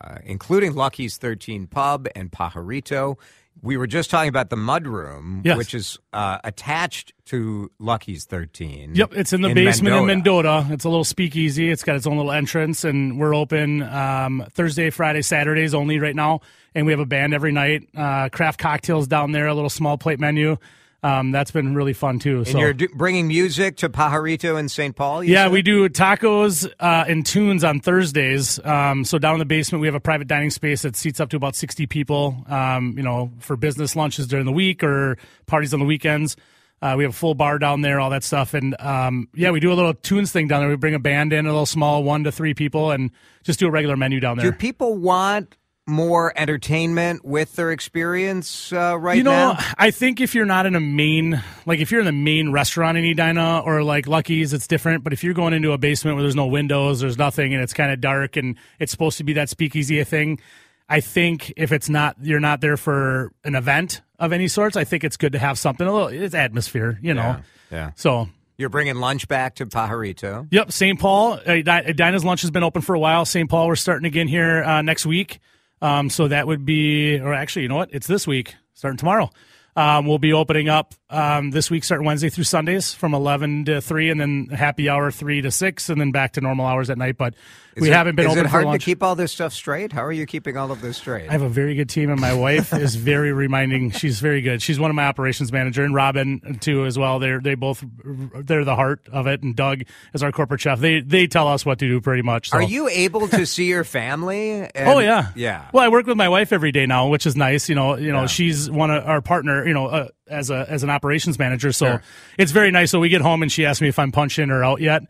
uh, 0.00 0.16
including 0.24 0.74
Lucky's 0.74 1.16
13 1.16 1.66
Pub 1.66 2.06
and 2.14 2.30
Pajarito. 2.30 3.16
We 3.62 3.78
were 3.78 3.86
just 3.86 4.10
talking 4.10 4.28
about 4.28 4.50
the 4.50 4.56
Mudroom, 4.56 5.40
Yes. 5.42 5.56
which 5.56 5.72
is 5.74 5.98
uh, 6.12 6.36
attached 6.44 7.14
to 7.26 7.70
Lucky's 7.78 8.26
13. 8.26 8.94
Yep, 8.94 9.14
it's 9.14 9.32
in 9.32 9.40
the 9.40 9.54
basement 9.54 9.96
in 9.96 10.04
Mendota. 10.06 10.66
It's 10.68 10.84
a 10.84 10.90
little 10.90 11.04
speakeasy. 11.04 11.70
It's 11.70 11.82
got 11.82 11.96
its 11.96 12.06
own 12.06 12.18
little 12.18 12.32
entrance, 12.32 12.84
and 12.84 13.18
we're 13.18 13.34
open 13.34 13.82
um, 13.82 14.44
Thursday, 14.52 14.90
Friday, 14.90 15.22
Saturdays 15.22 15.72
only 15.72 15.98
right 15.98 16.14
now. 16.14 16.40
And 16.74 16.84
we 16.84 16.92
have 16.92 17.00
a 17.00 17.06
band 17.06 17.32
every 17.32 17.52
night. 17.52 17.88
Uh, 17.96 18.28
craft 18.28 18.60
cocktails 18.60 19.06
down 19.08 19.32
there, 19.32 19.46
a 19.46 19.54
little 19.54 19.70
small 19.70 19.96
plate 19.96 20.20
menu. 20.20 20.58
Um, 21.02 21.30
that's 21.30 21.50
been 21.50 21.74
really 21.74 21.92
fun 21.92 22.18
too. 22.18 22.38
And 22.38 22.48
so 22.48 22.58
you're 22.58 22.72
do- 22.72 22.88
bringing 22.88 23.28
music 23.28 23.76
to 23.78 23.88
Pajarito 23.88 24.58
in 24.58 24.68
St. 24.68 24.96
Paul? 24.96 25.22
yeah, 25.22 25.44
said? 25.44 25.52
we 25.52 25.62
do 25.62 25.88
tacos 25.88 26.68
uh, 26.80 27.04
and 27.06 27.24
tunes 27.24 27.62
on 27.64 27.80
Thursdays. 27.80 28.58
Um, 28.64 29.04
so 29.04 29.18
down 29.18 29.34
in 29.34 29.38
the 29.38 29.44
basement, 29.44 29.82
we 29.82 29.86
have 29.86 29.94
a 29.94 30.00
private 30.00 30.26
dining 30.26 30.50
space 30.50 30.82
that 30.82 30.96
seats 30.96 31.20
up 31.20 31.30
to 31.30 31.36
about 31.36 31.54
sixty 31.54 31.86
people. 31.86 32.44
Um, 32.48 32.94
you 32.96 33.02
know, 33.02 33.30
for 33.38 33.56
business 33.56 33.94
lunches 33.94 34.26
during 34.26 34.46
the 34.46 34.52
week 34.52 34.82
or 34.82 35.16
parties 35.46 35.72
on 35.72 35.80
the 35.80 35.86
weekends. 35.86 36.36
Uh, 36.82 36.94
we 36.96 37.04
have 37.04 37.12
a 37.12 37.16
full 37.16 37.34
bar 37.34 37.58
down 37.58 37.80
there, 37.80 37.98
all 37.98 38.10
that 38.10 38.22
stuff, 38.22 38.52
and 38.52 38.78
um, 38.80 39.28
yeah, 39.34 39.50
we 39.50 39.60
do 39.60 39.72
a 39.72 39.74
little 39.74 39.94
tunes 39.94 40.30
thing 40.30 40.46
down 40.46 40.60
there. 40.60 40.68
We 40.68 40.76
bring 40.76 40.94
a 40.94 40.98
band 40.98 41.32
in, 41.32 41.46
a 41.46 41.48
little 41.48 41.64
small, 41.64 42.04
one 42.04 42.24
to 42.24 42.32
three 42.32 42.52
people, 42.52 42.90
and 42.90 43.10
just 43.44 43.58
do 43.58 43.66
a 43.66 43.70
regular 43.70 43.96
menu 43.96 44.20
down 44.20 44.36
there. 44.36 44.50
Do 44.50 44.56
people 44.56 44.94
want 44.94 45.56
more 45.86 46.32
entertainment 46.34 47.24
with 47.24 47.54
their 47.54 47.70
experience 47.70 48.72
uh, 48.72 48.98
right 48.98 49.16
you 49.16 49.22
know, 49.22 49.52
now? 49.52 49.58
I 49.78 49.90
think 49.92 50.20
if 50.20 50.34
you're 50.34 50.44
not 50.44 50.66
in 50.66 50.74
a 50.74 50.80
main, 50.80 51.42
like 51.64 51.78
if 51.78 51.90
you're 51.90 52.00
in 52.00 52.06
the 52.06 52.12
main 52.12 52.50
restaurant 52.50 52.98
in 52.98 53.04
Edina 53.04 53.62
or 53.64 53.82
like 53.84 54.08
Lucky's, 54.08 54.52
it's 54.52 54.66
different. 54.66 55.04
But 55.04 55.12
if 55.12 55.22
you're 55.22 55.34
going 55.34 55.54
into 55.54 55.72
a 55.72 55.78
basement 55.78 56.16
where 56.16 56.22
there's 56.22 56.34
no 56.34 56.46
windows, 56.46 57.00
there's 57.00 57.18
nothing, 57.18 57.54
and 57.54 57.62
it's 57.62 57.72
kind 57.72 57.92
of 57.92 58.00
dark, 58.00 58.36
and 58.36 58.56
it's 58.80 58.90
supposed 58.90 59.18
to 59.18 59.24
be 59.24 59.34
that 59.34 59.48
speakeasy 59.48 60.02
thing, 60.04 60.40
I 60.88 61.00
think 61.00 61.52
if 61.56 61.72
it's 61.72 61.88
not, 61.88 62.16
you're 62.20 62.40
not 62.40 62.60
there 62.60 62.76
for 62.76 63.32
an 63.44 63.54
event 63.54 64.02
of 64.18 64.32
any 64.32 64.48
sorts. 64.48 64.76
I 64.76 64.84
think 64.84 65.04
it's 65.04 65.16
good 65.16 65.32
to 65.32 65.38
have 65.38 65.58
something 65.58 65.86
a 65.86 65.92
little. 65.92 66.08
It's 66.08 66.34
atmosphere, 66.34 66.98
you 67.02 67.14
know. 67.14 67.22
Yeah, 67.22 67.42
yeah. 67.70 67.90
So. 67.96 68.28
You're 68.58 68.70
bringing 68.70 68.96
lunch 68.96 69.28
back 69.28 69.56
to 69.56 69.66
Pajarito. 69.66 70.48
Yep, 70.50 70.72
St. 70.72 70.98
Paul. 70.98 71.34
Uh, 71.44 71.60
Di- 71.60 71.92
Dinah's 71.92 72.24
Lunch 72.24 72.40
has 72.40 72.50
been 72.50 72.62
open 72.62 72.80
for 72.80 72.94
a 72.94 72.98
while. 72.98 73.26
St. 73.26 73.50
Paul, 73.50 73.66
we're 73.66 73.76
starting 73.76 74.06
again 74.06 74.28
here 74.28 74.64
uh, 74.64 74.80
next 74.80 75.04
week. 75.04 75.40
Um, 75.82 76.10
so 76.10 76.28
that 76.28 76.46
would 76.46 76.64
be, 76.64 77.18
or 77.18 77.34
actually, 77.34 77.62
you 77.62 77.68
know 77.68 77.76
what? 77.76 77.90
It's 77.92 78.06
this 78.06 78.26
week, 78.26 78.54
starting 78.74 78.96
tomorrow. 78.96 79.30
Um, 79.76 80.06
we'll 80.06 80.18
be 80.18 80.32
opening 80.32 80.68
up 80.68 80.94
um, 81.08 81.50
this 81.52 81.70
week, 81.70 81.84
starting 81.84 82.04
Wednesday 82.06 82.28
through 82.28 82.44
Sundays 82.44 82.92
from 82.92 83.14
11 83.14 83.66
to 83.66 83.80
3, 83.80 84.10
and 84.10 84.20
then 84.20 84.46
happy 84.46 84.88
hour 84.88 85.10
3 85.10 85.40
to 85.42 85.50
6, 85.50 85.88
and 85.88 86.00
then 86.00 86.10
back 86.10 86.32
to 86.32 86.40
normal 86.40 86.66
hours 86.66 86.90
at 86.90 86.98
night. 86.98 87.16
But 87.16 87.34
Is 87.76 87.82
we 87.82 87.90
it- 87.90 87.92
haven't 87.92 88.16
been 88.16 88.26
is 88.26 88.32
open 88.32 88.46
it 88.46 88.48
hard 88.48 88.72
to 88.72 88.78
keep 88.84 89.02
all 89.04 89.14
this 89.14 89.30
stuff 89.30 89.52
straight? 89.52 89.92
How 89.92 90.04
are 90.04 90.10
you 90.12 90.26
keeping 90.26 90.56
all 90.56 90.72
of 90.72 90.80
this 90.80 90.96
straight? 90.96 91.28
I 91.28 91.32
have 91.32 91.42
a 91.42 91.48
very 91.48 91.76
good 91.76 91.88
team, 91.88 92.10
and 92.10 92.20
my 92.20 92.34
wife 92.34 92.72
is 92.72 92.96
very 92.96 93.32
reminding. 93.32 93.90
She's 93.96 94.18
very 94.18 94.40
good. 94.40 94.60
She's 94.62 94.80
one 94.80 94.90
of 94.90 94.96
my 94.96 95.06
operations 95.06 95.52
manager, 95.52 95.84
and 95.84 95.94
Robin 95.94 96.58
too 96.60 96.86
as 96.86 96.98
well. 96.98 97.20
They're 97.20 97.40
they 97.40 97.54
both 97.54 97.84
they're 98.04 98.64
the 98.64 98.74
heart 98.76 99.06
of 99.12 99.28
it, 99.28 99.42
and 99.44 99.54
Doug 99.54 99.82
is 100.12 100.24
our 100.24 100.32
corporate 100.32 100.60
chef. 100.60 100.80
They 100.80 101.00
they 101.02 101.28
tell 101.28 101.46
us 101.46 101.64
what 101.64 101.78
to 101.78 101.86
do 101.86 102.00
pretty 102.00 102.22
much. 102.22 102.50
So. 102.50 102.58
Are 102.58 102.62
you 102.62 102.88
able 102.88 103.28
to 103.28 103.46
see 103.46 103.66
your 103.66 103.84
family? 103.84 104.50
and- 104.50 104.70
Oh 104.88 104.98
yeah, 104.98 105.28
yeah. 105.36 105.68
Well, 105.72 105.84
I 105.84 105.88
work 105.88 106.06
with 106.06 106.16
my 106.16 106.28
wife 106.28 106.52
every 106.52 106.72
day 106.72 106.86
now, 106.86 107.06
which 107.08 107.26
is 107.26 107.36
nice. 107.36 107.68
You 107.68 107.76
know, 107.76 107.96
you 107.96 108.10
know, 108.10 108.22
Yeah. 108.22 108.26
she's 108.26 108.68
one 108.68 108.90
of 108.90 109.06
our 109.06 109.20
partner. 109.20 109.64
You 109.66 109.74
know, 109.74 109.86
uh, 109.86 110.08
as 110.28 110.50
a 110.50 110.66
as 110.68 110.82
an 110.82 110.90
operations 110.90 111.38
manager, 111.38 111.72
so 111.72 111.86
Sure. 111.86 112.02
it's 112.38 112.52
very 112.52 112.70
nice. 112.70 112.90
So 112.90 113.00
we 113.00 113.08
get 113.08 113.20
home 113.20 113.42
and 113.42 113.50
she 113.52 113.64
asks 113.66 113.80
me 113.80 113.88
if 113.88 113.98
I'm 113.98 114.12
punching 114.12 114.50
or 114.50 114.64
out 114.64 114.80
yet. 114.80 115.02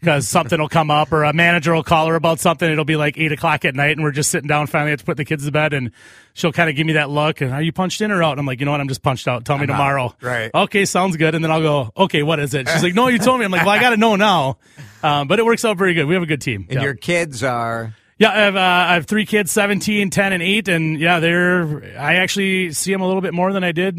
Because 0.00 0.28
something 0.28 0.60
will 0.60 0.68
come 0.68 0.90
up, 0.90 1.12
or 1.12 1.24
a 1.24 1.32
manager 1.32 1.72
will 1.72 1.82
call 1.82 2.08
her 2.08 2.14
about 2.14 2.38
something. 2.38 2.70
It'll 2.70 2.84
be 2.84 2.96
like 2.96 3.16
eight 3.16 3.32
o'clock 3.32 3.64
at 3.64 3.74
night, 3.74 3.92
and 3.92 4.02
we're 4.02 4.10
just 4.10 4.30
sitting 4.30 4.46
down. 4.48 4.66
Finally, 4.66 4.90
have 4.90 4.98
to 4.98 5.04
put 5.06 5.16
the 5.16 5.24
kids 5.24 5.46
to 5.46 5.50
bed, 5.50 5.72
and 5.72 5.92
she'll 6.34 6.52
kind 6.52 6.68
of 6.68 6.76
give 6.76 6.86
me 6.86 6.92
that 6.94 7.08
look. 7.08 7.40
And 7.40 7.54
are 7.54 7.62
you 7.62 7.72
punched 7.72 8.02
in 8.02 8.10
or 8.10 8.22
out? 8.22 8.32
And 8.32 8.40
I'm 8.40 8.44
like, 8.44 8.60
you 8.60 8.66
know 8.66 8.72
what? 8.72 8.82
I'm 8.82 8.88
just 8.88 9.00
punched 9.02 9.26
out. 9.26 9.46
Tell 9.46 9.56
me 9.56 9.62
I'm 9.64 9.70
out. 9.70 9.74
tomorrow. 9.78 10.14
Right. 10.20 10.50
Okay, 10.54 10.84
sounds 10.84 11.16
good. 11.16 11.34
And 11.34 11.42
then 11.42 11.50
I'll 11.50 11.62
go. 11.62 11.90
Okay, 11.96 12.22
what 12.22 12.38
is 12.38 12.52
it? 12.52 12.68
She's 12.68 12.82
like, 12.82 12.92
no, 12.92 13.08
you 13.08 13.16
told 13.18 13.38
me. 13.38 13.46
I'm 13.46 13.52
like, 13.52 13.62
well, 13.62 13.70
I 13.74 13.80
got 13.80 13.90
to 13.90 13.96
know 13.96 14.16
now. 14.16 14.58
Um, 15.02 15.28
but 15.28 15.38
it 15.38 15.44
works 15.44 15.64
out 15.66 15.76
very 15.76 15.92
good. 15.92 16.06
We 16.06 16.14
have 16.14 16.22
a 16.22 16.26
good 16.26 16.40
team. 16.40 16.64
and 16.70 16.76
Yeah. 16.78 16.82
your 16.82 16.94
kids 16.94 17.42
are. 17.42 17.94
Yeah, 18.16 18.30
I 18.30 18.36
have, 18.42 18.54
uh, 18.56 18.60
I 18.60 18.94
have 18.94 19.06
three 19.06 19.26
kids, 19.26 19.50
17, 19.50 20.10
10, 20.10 20.32
and 20.32 20.42
8. 20.42 20.68
And 20.68 21.00
yeah, 21.00 21.18
they're, 21.18 21.98
I 21.98 22.14
actually 22.16 22.72
see 22.72 22.92
them 22.92 23.00
a 23.00 23.06
little 23.06 23.20
bit 23.22 23.34
more 23.34 23.52
than 23.52 23.64
I 23.64 23.72
did 23.72 23.98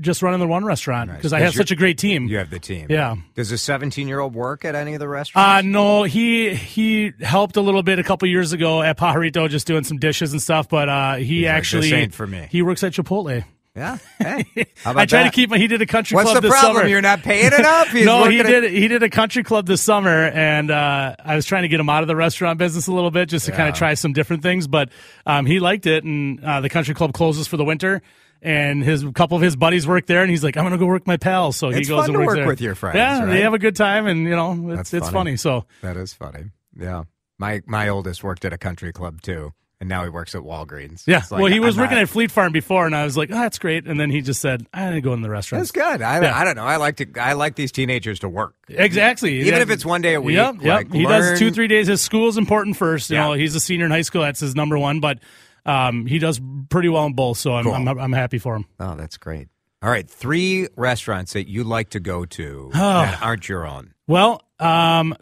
just 0.00 0.22
running 0.22 0.40
the 0.40 0.46
one 0.48 0.64
restaurant 0.64 1.10
because 1.12 1.32
I 1.32 1.38
have 1.40 1.54
such 1.54 1.70
a 1.70 1.76
great 1.76 1.96
team. 1.96 2.26
You 2.26 2.38
have 2.38 2.50
the 2.50 2.58
team. 2.58 2.88
Yeah. 2.90 3.14
Does 3.34 3.52
a 3.52 3.58
17 3.58 4.08
year 4.08 4.18
old 4.18 4.34
work 4.34 4.64
at 4.64 4.74
any 4.74 4.94
of 4.94 4.98
the 5.00 5.06
Uh, 5.06 5.10
restaurants? 5.10 5.66
no, 5.66 6.02
he 6.02 6.54
he 6.54 7.12
helped 7.20 7.56
a 7.56 7.60
little 7.60 7.82
bit 7.84 7.98
a 8.00 8.02
couple 8.02 8.26
years 8.28 8.52
ago 8.52 8.82
at 8.82 8.98
Pajarito, 8.98 9.48
just 9.48 9.66
doing 9.68 9.84
some 9.84 9.98
dishes 9.98 10.32
and 10.32 10.42
stuff. 10.42 10.68
But 10.68 10.88
uh, 10.88 11.14
he 11.16 11.44
like, 11.46 11.54
actually 11.54 11.90
"This 11.90 11.92
ain't 11.92 12.14
for 12.14 12.26
me." 12.26 12.48
He 12.50 12.60
works 12.62 12.82
at 12.82 12.92
Chipotle. 12.92 13.44
Yeah. 13.76 13.98
Hey, 14.18 14.44
how 14.82 14.92
about 14.92 15.02
I 15.02 15.06
try 15.06 15.22
that? 15.24 15.30
to 15.30 15.34
keep 15.34 15.50
my. 15.50 15.58
He 15.58 15.66
did 15.66 15.82
a 15.82 15.86
country 15.86 16.14
What's 16.14 16.30
club 16.30 16.42
What's 16.44 16.54
the 16.54 16.60
problem? 16.60 16.76
summer. 16.82 16.88
You're 16.88 17.02
not 17.02 17.22
paying 17.22 17.52
enough. 17.58 17.88
He's 17.88 18.06
no, 18.06 18.24
he 18.24 18.38
working 18.38 18.54
at- 18.54 18.60
did. 18.62 18.72
He 18.72 18.88
did 18.88 19.02
a 19.02 19.10
country 19.10 19.42
club 19.42 19.66
this 19.66 19.82
summer, 19.82 20.24
and 20.28 20.70
uh, 20.70 21.16
I 21.24 21.36
was 21.36 21.44
trying 21.46 21.62
to 21.62 21.68
get 21.68 21.80
him 21.80 21.88
out 21.88 22.02
of 22.02 22.08
the 22.08 22.16
restaurant 22.16 22.58
business 22.58 22.86
a 22.86 22.92
little 22.92 23.10
bit, 23.10 23.28
just 23.28 23.46
to 23.46 23.52
kind 23.52 23.68
of 23.68 23.74
try 23.74 23.94
some 23.94 24.12
different 24.12 24.42
things. 24.42 24.66
But 24.66 24.90
um, 25.26 25.44
he 25.46 25.60
liked 25.60 25.86
it, 25.86 26.04
and 26.04 26.42
uh, 26.44 26.60
the 26.60 26.68
country 26.70 26.94
club 26.94 27.12
closes 27.12 27.46
for 27.46 27.56
the 27.56 27.64
winter. 27.64 28.02
And 28.42 28.82
his 28.84 29.02
a 29.02 29.10
couple 29.12 29.36
of 29.36 29.42
his 29.42 29.56
buddies 29.56 29.86
work 29.86 30.04
there, 30.06 30.20
and 30.20 30.30
he's 30.30 30.44
like, 30.44 30.56
"I'm 30.58 30.64
going 30.64 30.72
to 30.72 30.78
go 30.78 30.84
work 30.86 31.06
my 31.06 31.16
pals." 31.16 31.56
So 31.56 31.70
he 31.70 31.80
It's 31.80 31.88
goes 31.88 32.04
and 32.04 32.12
to 32.12 32.18
works 32.18 32.26
work 32.28 32.36
there. 32.36 32.46
with 32.46 32.60
your 32.60 32.74
friends, 32.74 32.96
Yeah, 32.96 33.20
right? 33.20 33.26
they 33.26 33.40
have 33.40 33.54
a 33.54 33.58
good 33.58 33.74
time, 33.74 34.06
and 34.06 34.24
you 34.24 34.36
know, 34.36 34.52
it's 34.72 34.90
That's 34.90 34.94
it's 34.94 35.06
funny. 35.06 35.30
funny. 35.30 35.36
So 35.38 35.64
That 35.80 35.96
is 35.96 36.12
funny. 36.12 36.50
Yeah. 36.78 37.04
My 37.38 37.62
my 37.66 37.88
oldest 37.88 38.22
worked 38.22 38.44
at 38.44 38.52
a 38.52 38.58
country 38.58 38.92
club 38.92 39.22
too, 39.22 39.54
and 39.84 39.88
now 39.90 40.02
he 40.02 40.08
works 40.08 40.34
at 40.34 40.40
Walgreens. 40.40 41.04
yeah, 41.06 41.22
like, 41.30 41.42
well, 41.42 41.52
he 41.52 41.60
was 41.60 41.76
I'm 41.76 41.82
working 41.82 41.96
not- 41.96 42.02
at 42.04 42.08
Fleet 42.08 42.30
Farm 42.30 42.52
before, 42.52 42.86
and 42.86 42.96
I 42.96 43.04
was 43.04 43.16
like, 43.16 43.30
"Oh, 43.30 43.34
that's 43.34 43.58
great." 43.58 43.86
And 43.86 44.00
then 44.00 44.10
he 44.10 44.22
just 44.22 44.40
said, 44.40 44.66
"I'm 44.72 44.84
going 44.84 44.94
to 44.94 45.00
go 45.02 45.12
in 45.12 45.20
the 45.22 45.30
restaurant." 45.30 45.60
That's 45.60 45.72
good. 45.72 46.02
I, 46.02 46.22
Yeah. 46.22 46.36
I 46.38 46.44
don't 46.44 46.56
know. 46.56 46.64
I 46.64 46.76
like 46.76 46.96
to. 46.96 47.06
I 47.20 47.34
like 47.34 47.54
these 47.54 47.70
teenagers 47.70 48.20
to 48.20 48.28
work. 48.28 48.54
Exactly. 48.68 49.40
Even 49.40 49.54
That- 49.54 49.62
if 49.62 49.70
it's 49.70 49.84
one 49.84 50.00
day 50.02 50.14
a 50.14 50.20
week, 50.20 50.36
Yep, 50.36 50.56
yep. 50.62 50.64
like, 50.74 50.92
he 50.92 51.06
learn- 51.06 51.20
does 51.32 51.38
two, 51.38 51.50
three 51.50 51.68
days. 51.68 51.86
His 51.86 52.00
school 52.00 52.28
is 52.28 52.38
important 52.38 52.76
first. 52.76 53.10
You 53.10 53.16
Yeah. 53.16 53.24
know, 53.26 53.32
he's 53.34 53.54
a 53.54 53.60
senior 53.60 53.84
in 53.86 53.90
high 53.92 54.02
school. 54.02 54.22
That's 54.22 54.40
his 54.40 54.56
number 54.56 54.78
one. 54.78 55.00
But 55.00 55.18
um, 55.66 56.06
he 56.06 56.18
does 56.18 56.40
pretty 56.68 56.88
well 56.88 57.06
in 57.06 57.14
both. 57.14 57.38
So 57.38 57.54
I'm, 57.54 57.64
Cool. 57.64 57.74
I'm, 57.74 57.88
I'm 57.88 58.12
happy 58.12 58.38
for 58.38 58.56
him. 58.56 58.66
Oh, 58.80 58.94
that's 58.96 59.16
great. 59.16 59.48
All 59.82 59.90
right, 59.90 60.08
three 60.08 60.68
restaurants 60.76 61.34
that 61.34 61.46
you 61.48 61.62
like 61.64 61.90
to 61.90 62.00
go 62.00 62.24
to 62.24 62.70
Oh. 62.74 62.78
that 63.02 63.22
aren't 63.22 63.48
your 63.48 63.66
own. 63.66 63.92
Well, 64.06 64.40
um, 64.64 65.14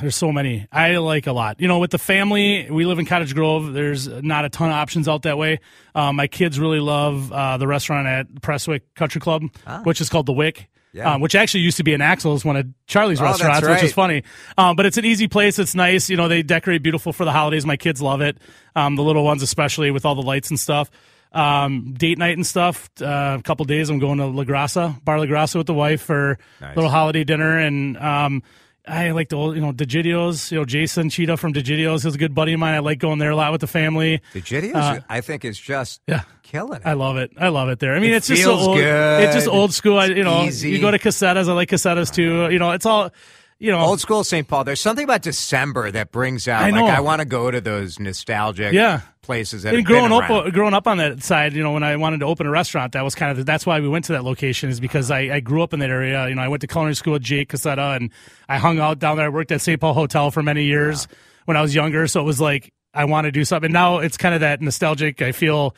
there's 0.00 0.16
so 0.16 0.30
many. 0.32 0.66
I 0.70 0.96
like 0.98 1.26
a 1.26 1.32
lot. 1.32 1.60
You 1.60 1.68
know, 1.68 1.78
with 1.78 1.90
the 1.90 1.98
family, 1.98 2.68
we 2.70 2.84
live 2.86 2.98
in 2.98 3.06
Cottage 3.06 3.34
Grove. 3.34 3.72
There's 3.72 4.06
not 4.08 4.44
a 4.44 4.48
ton 4.48 4.68
of 4.68 4.74
options 4.76 5.08
out 5.08 5.22
that 5.22 5.36
way. 5.38 5.60
Um, 5.94 6.16
my 6.16 6.26
kids 6.26 6.60
really 6.60 6.80
love 6.80 7.32
uh, 7.32 7.56
the 7.56 7.66
restaurant 7.66 8.06
at 8.06 8.40
Prestwick 8.40 8.82
Country 8.94 9.20
Club, 9.20 9.42
which 9.84 10.00
is 10.00 10.08
called 10.08 10.26
the 10.26 10.32
Wick. 10.32 10.66
Ah. 10.66 10.70
Yeah. 10.94 11.14
Um, 11.14 11.20
which 11.20 11.34
actually 11.34 11.62
used 11.62 11.78
to 11.78 11.82
be 11.82 11.92
an 11.92 12.00
Axel's, 12.00 12.44
one 12.44 12.54
of 12.56 12.66
Charlie's 12.86 13.20
Oh, 13.20 13.24
restaurants, 13.24 13.66
which 13.66 13.82
is 13.82 13.92
funny. 13.92 14.22
Um, 14.56 14.76
but 14.76 14.86
it's 14.86 14.96
an 14.96 15.04
easy 15.04 15.26
place. 15.26 15.58
It's 15.58 15.74
nice. 15.74 16.08
You 16.08 16.16
know, 16.16 16.28
they 16.28 16.44
decorate 16.44 16.84
beautiful 16.84 17.12
for 17.12 17.24
the 17.24 17.32
holidays. 17.32 17.66
My 17.66 17.76
kids 17.76 18.00
love 18.00 18.20
it. 18.20 18.38
Um, 18.76 18.94
the 18.94 19.02
little 19.02 19.24
ones, 19.24 19.42
especially 19.42 19.90
with 19.90 20.04
all 20.06 20.14
the 20.14 20.22
lights 20.22 20.50
and 20.50 20.60
stuff. 20.60 20.88
Um, 21.32 21.94
date 21.98 22.16
night 22.16 22.36
and 22.36 22.46
stuff. 22.46 22.88
Uh, 23.02 23.38
a 23.40 23.42
couple 23.42 23.64
days, 23.64 23.90
I'm 23.90 23.98
going 23.98 24.18
to 24.18 24.26
La 24.26 24.44
Grassa, 24.44 25.04
Bar 25.04 25.18
La 25.18 25.24
Grassa 25.26 25.56
with 25.56 25.66
the 25.66 25.74
wife 25.74 26.00
for 26.00 26.38
Nice. 26.60 26.76
little 26.76 26.90
holiday 26.92 27.24
dinner. 27.24 27.58
And 27.58 27.96
um, 27.96 28.44
I 28.86 29.12
like 29.12 29.30
the 29.30 29.36
old, 29.36 29.54
you 29.54 29.62
know, 29.62 29.72
DeGidio's. 29.72 30.52
You 30.52 30.58
know, 30.58 30.64
Jason 30.66 31.08
Cheetah 31.08 31.38
from 31.38 31.54
DeGidio's 31.54 32.04
is 32.04 32.14
a 32.14 32.18
good 32.18 32.34
buddy 32.34 32.52
of 32.52 32.60
mine. 32.60 32.74
I 32.74 32.80
like 32.80 32.98
going 32.98 33.18
there 33.18 33.30
a 33.30 33.36
lot 33.36 33.50
with 33.50 33.62
the 33.62 33.66
family. 33.66 34.20
DeGidio's, 34.34 34.74
Uh, 34.74 35.00
I 35.08 35.20
think, 35.22 35.44
is 35.44 35.58
just 35.58 36.02
Yeah. 36.06 36.22
killing 36.42 36.74
it. 36.80 36.82
I 36.84 36.92
love 36.92 37.16
it. 37.16 37.30
I 37.38 37.48
love 37.48 37.70
it 37.70 37.78
there. 37.78 37.94
I 37.94 37.98
mean, 38.00 38.10
It 38.12 38.16
it's 38.16 38.28
just 38.28 38.42
so 38.42 38.52
old. 38.54 38.76
good. 38.76 39.24
It's 39.24 39.34
just 39.34 39.48
old 39.48 39.72
school. 39.72 39.98
I, 39.98 40.06
you 40.06 40.22
know, 40.22 40.44
Easy. 40.44 40.68
you 40.70 40.80
go 40.80 40.90
to 40.90 40.98
Cossetta's. 40.98 41.48
I 41.48 41.54
like 41.54 41.70
Cossetta's 41.70 42.10
too. 42.10 42.50
You 42.50 42.58
know, 42.58 42.72
it's 42.72 42.84
all, 42.84 43.10
you 43.58 43.70
know, 43.70 43.78
Old 43.78 44.00
school 44.00 44.22
St. 44.22 44.46
Paul. 44.46 44.64
There's 44.64 44.80
something 44.80 45.04
about 45.04 45.22
December 45.22 45.90
that 45.92 46.12
brings 46.12 46.46
out 46.46 46.64
I 46.64 46.70
know. 46.70 46.84
like 46.84 46.94
I 46.94 47.00
want 47.00 47.20
to 47.20 47.24
go 47.24 47.50
to 47.50 47.62
those 47.62 47.98
nostalgic 47.98 48.74
Yeah. 48.74 49.00
Places 49.24 49.62
that 49.62 49.74
and 49.74 49.84
growing 49.84 50.12
up, 50.12 50.52
growing 50.52 50.74
up 50.74 50.86
on 50.86 50.98
that 50.98 51.22
side, 51.22 51.54
you 51.54 51.62
know, 51.62 51.72
when 51.72 51.82
I 51.82 51.96
wanted 51.96 52.20
to 52.20 52.26
open 52.26 52.46
a 52.46 52.50
restaurant, 52.50 52.92
that 52.92 53.02
was 53.02 53.14
kind 53.14 53.36
of 53.36 53.44
that's 53.44 53.66
why 53.66 53.80
we 53.80 53.88
went 53.88 54.04
to 54.06 54.12
that 54.12 54.22
location 54.22 54.70
is 54.70 54.78
because 54.78 55.10
I, 55.10 55.20
I 55.20 55.40
grew 55.40 55.62
up 55.62 55.72
in 55.72 55.80
that 55.80 55.90
area. 55.90 56.28
You 56.28 56.34
know, 56.34 56.42
I 56.42 56.48
went 56.48 56.60
to 56.60 56.66
culinary 56.66 56.94
school 56.94 57.16
at 57.16 57.22
Jake 57.22 57.48
Casetta, 57.48 57.96
and 57.96 58.10
I 58.48 58.58
hung 58.58 58.78
out 58.78 58.98
down 58.98 59.16
there. 59.16 59.26
I 59.26 59.30
worked 59.30 59.50
at 59.50 59.60
St. 59.60 59.80
Paul 59.80 59.94
Hotel 59.94 60.30
for 60.30 60.42
many 60.42 60.64
years 60.64 61.08
when 61.46 61.56
I 61.56 61.62
was 61.62 61.74
younger, 61.74 62.06
so 62.06 62.20
it 62.20 62.24
was 62.24 62.40
like 62.40 62.72
I 62.92 63.06
want 63.06 63.24
to 63.24 63.32
do 63.32 63.44
something. 63.44 63.72
now 63.72 63.98
it's 63.98 64.16
kind 64.16 64.34
of 64.34 64.42
that 64.42 64.60
nostalgic. 64.60 65.20
I 65.22 65.32
feel 65.32 65.74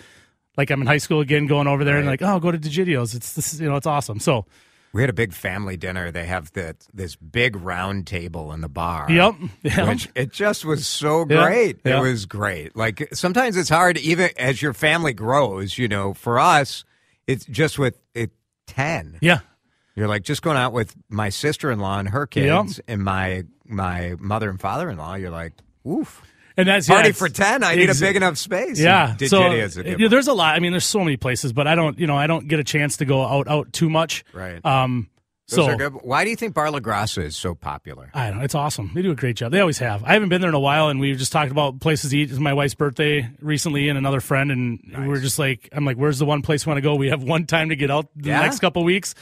like 0.56 0.70
I'm 0.70 0.80
in 0.80 0.86
high 0.86 0.98
school 0.98 1.20
again, 1.20 1.46
going 1.46 1.66
over 1.66 1.84
there 1.84 1.98
and 1.98 2.06
like, 2.06 2.22
oh, 2.22 2.40
go 2.40 2.50
to 2.50 2.58
DeGidio's. 2.58 3.14
It's 3.14 3.34
this, 3.34 3.60
you 3.60 3.68
know, 3.68 3.76
it's 3.76 3.86
awesome. 3.86 4.20
So 4.20 4.46
We 4.96 5.02
had 5.02 5.10
a 5.10 5.12
big 5.12 5.34
family 5.34 5.76
dinner. 5.76 6.10
They 6.10 6.24
have 6.24 6.50
the, 6.52 6.74
this 6.94 7.16
big 7.16 7.54
round 7.54 8.06
table 8.06 8.50
in 8.52 8.62
the 8.62 8.68
bar. 8.70 9.06
Yep. 9.10 9.34
Yep. 9.62 9.88
Which 9.88 10.08
it 10.14 10.32
just 10.32 10.64
was 10.64 10.86
so 10.86 11.26
great. 11.26 11.80
Yeah. 11.84 11.98
It 11.98 12.00
was 12.00 12.24
great. 12.24 12.74
Like 12.74 13.06
sometimes 13.12 13.58
it's 13.58 13.68
hard, 13.68 13.98
even 13.98 14.30
as 14.38 14.62
your 14.62 14.72
family 14.72 15.12
grows. 15.12 15.76
You 15.76 15.86
know, 15.86 16.14
for 16.14 16.38
us, 16.38 16.86
it's 17.26 17.44
just 17.44 17.78
with 17.78 17.98
it 18.14 18.30
ten. 18.66 19.18
yeah, 19.20 19.40
You're 19.96 20.08
like 20.08 20.22
just 20.22 20.40
going 20.40 20.56
out 20.56 20.72
with 20.72 20.96
my 21.10 21.28
sister 21.28 21.70
in 21.70 21.78
law 21.78 21.98
and 21.98 22.08
her 22.08 22.26
kids, 22.26 22.80
and 22.88 23.04
my 23.04 23.44
my 23.66 24.14
mother 24.18 24.48
and 24.48 24.58
father 24.58 24.88
in 24.88 24.96
law. 24.96 25.14
You're 25.14 25.28
like, 25.30 25.52
oof. 25.86 26.22
And 26.56 26.66
that's 26.68 26.88
Party 26.88 27.08
yeah, 27.08 27.12
for 27.14 27.28
ten. 27.28 27.62
I 27.62 27.74
need 27.74 27.90
a 27.90 27.94
big 27.94 28.16
enough 28.16 28.38
space. 28.38 28.80
Yeah, 28.80 29.10
And 29.18 29.28
so 29.28 29.40
DeGidio's 29.40 29.76
a 29.76 29.82
good 29.82 30.00
yeah, 30.00 30.08
there's 30.08 30.28
a 30.28 30.32
lot. 30.32 30.54
I 30.54 30.60
mean, 30.60 30.72
there's 30.72 30.86
so 30.86 31.00
many 31.00 31.16
places, 31.16 31.52
but 31.52 31.66
I 31.66 31.74
don't, 31.74 31.98
you 31.98 32.06
know, 32.06 32.16
I 32.16 32.26
don't 32.26 32.48
get 32.48 32.58
a 32.60 32.64
chance 32.64 32.96
to 32.98 33.04
go 33.04 33.22
out 33.22 33.46
out 33.48 33.72
too 33.72 33.90
much. 33.90 34.24
Right. 34.32 34.64
Um. 34.64 35.08
Those 35.48 35.64
so 35.66 35.70
are 35.70 35.76
good. 35.76 35.92
Why 36.02 36.24
do 36.24 36.30
you 36.30 36.34
think 36.34 36.54
Bar 36.54 36.72
La 36.72 36.80
Grassa 36.80 37.22
is 37.22 37.36
so 37.36 37.54
popular? 37.54 38.10
I 38.12 38.30
don't 38.30 38.38
know. 38.38 38.44
It's 38.44 38.56
awesome. 38.56 38.90
They 38.96 39.02
do 39.02 39.12
a 39.12 39.14
great 39.14 39.36
job. 39.36 39.52
They 39.52 39.60
always 39.60 39.78
have. 39.78 40.02
I 40.02 40.14
haven't 40.14 40.28
been 40.28 40.40
there 40.40 40.50
in 40.50 40.56
a 40.56 40.60
while, 40.60 40.88
and 40.88 40.98
we 40.98 41.14
just 41.14 41.30
talked 41.30 41.52
about 41.52 41.78
places 41.78 42.10
to 42.10 42.18
eat. 42.18 42.30
It's 42.30 42.40
my 42.40 42.52
wife's 42.52 42.74
birthday 42.74 43.30
recently, 43.40 43.88
and 43.88 43.96
another 43.96 44.18
friend, 44.18 44.50
and 44.50 44.80
we 44.98 45.06
we're 45.06 45.20
just 45.20 45.38
like, 45.38 45.68
I'm 45.70 45.84
like, 45.84 45.98
where's 45.98 46.18
the 46.18 46.24
one 46.26 46.42
place 46.42 46.66
we 46.66 46.70
want 46.70 46.78
to 46.78 46.82
go? 46.82 46.96
We 46.96 47.10
have 47.10 47.22
one 47.22 47.46
time 47.46 47.68
to 47.68 47.76
get 47.76 47.92
out 47.92 48.08
the 48.16 48.30
Yeah? 48.30 48.40
next 48.40 48.58
couple 48.58 48.82
weeks. 48.82 49.14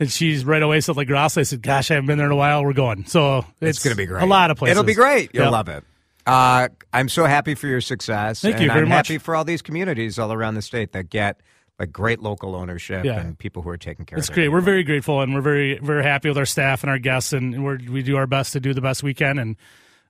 And 0.00 0.10
she's 0.10 0.42
right 0.42 0.62
away 0.62 0.80
said, 0.80 0.96
like, 0.96 1.08
Grassa. 1.08 1.38
I 1.38 1.42
said, 1.42 1.60
gosh, 1.60 1.90
I 1.90 1.94
haven't 1.96 2.06
been 2.06 2.16
there 2.16 2.28
in 2.28 2.32
a 2.32 2.36
while. 2.36 2.64
We're 2.64 2.72
going. 2.72 3.04
So 3.04 3.38
it's, 3.60 3.76
It's 3.76 3.84
going 3.84 3.92
to 3.94 3.96
be 3.98 4.06
great. 4.06 4.22
A 4.22 4.26
lot 4.26 4.50
of 4.50 4.56
places. 4.56 4.70
It'll 4.72 4.84
be 4.86 4.94
great. 4.94 5.34
You'll 5.34 5.44
Yep. 5.44 5.52
love 5.52 5.68
it. 5.68 5.84
Uh, 6.28 6.68
I'm 6.92 7.08
so 7.08 7.24
happy 7.24 7.54
for 7.54 7.66
your 7.66 7.80
success. 7.80 8.40
Thank 8.42 8.56
and 8.56 8.64
you 8.64 8.68
very 8.70 8.82
I'm 8.82 8.88
much. 8.88 9.08
happy 9.08 9.18
for 9.18 9.34
all 9.34 9.44
these 9.44 9.62
communities 9.62 10.18
all 10.18 10.32
around 10.32 10.54
the 10.54 10.62
state 10.62 10.92
that 10.92 11.08
get 11.10 11.40
like 11.78 11.90
great 11.92 12.20
local 12.20 12.54
ownership 12.54 13.04
Yeah. 13.04 13.20
and 13.20 13.38
people 13.38 13.62
who 13.62 13.70
are 13.70 13.76
taking 13.78 14.04
care 14.04 14.18
It's 14.18 14.28
of 14.28 14.32
it. 14.32 14.32
It's 14.32 14.34
great. 14.34 14.48
We're 14.48 14.60
very 14.60 14.82
grateful, 14.82 15.20
and 15.22 15.32
we're 15.34 15.40
very, 15.40 15.78
very 15.78 16.02
happy 16.02 16.28
with 16.28 16.36
our 16.36 16.44
staff 16.46 16.82
and 16.82 16.90
our 16.90 16.98
guests, 16.98 17.32
and 17.32 17.64
we're, 17.64 17.78
we 17.90 18.02
do 18.02 18.16
our 18.16 18.26
best 18.26 18.52
to 18.54 18.60
do 18.60 18.74
the 18.74 18.80
best 18.80 19.02
we 19.02 19.14
can. 19.14 19.38
And 19.38 19.56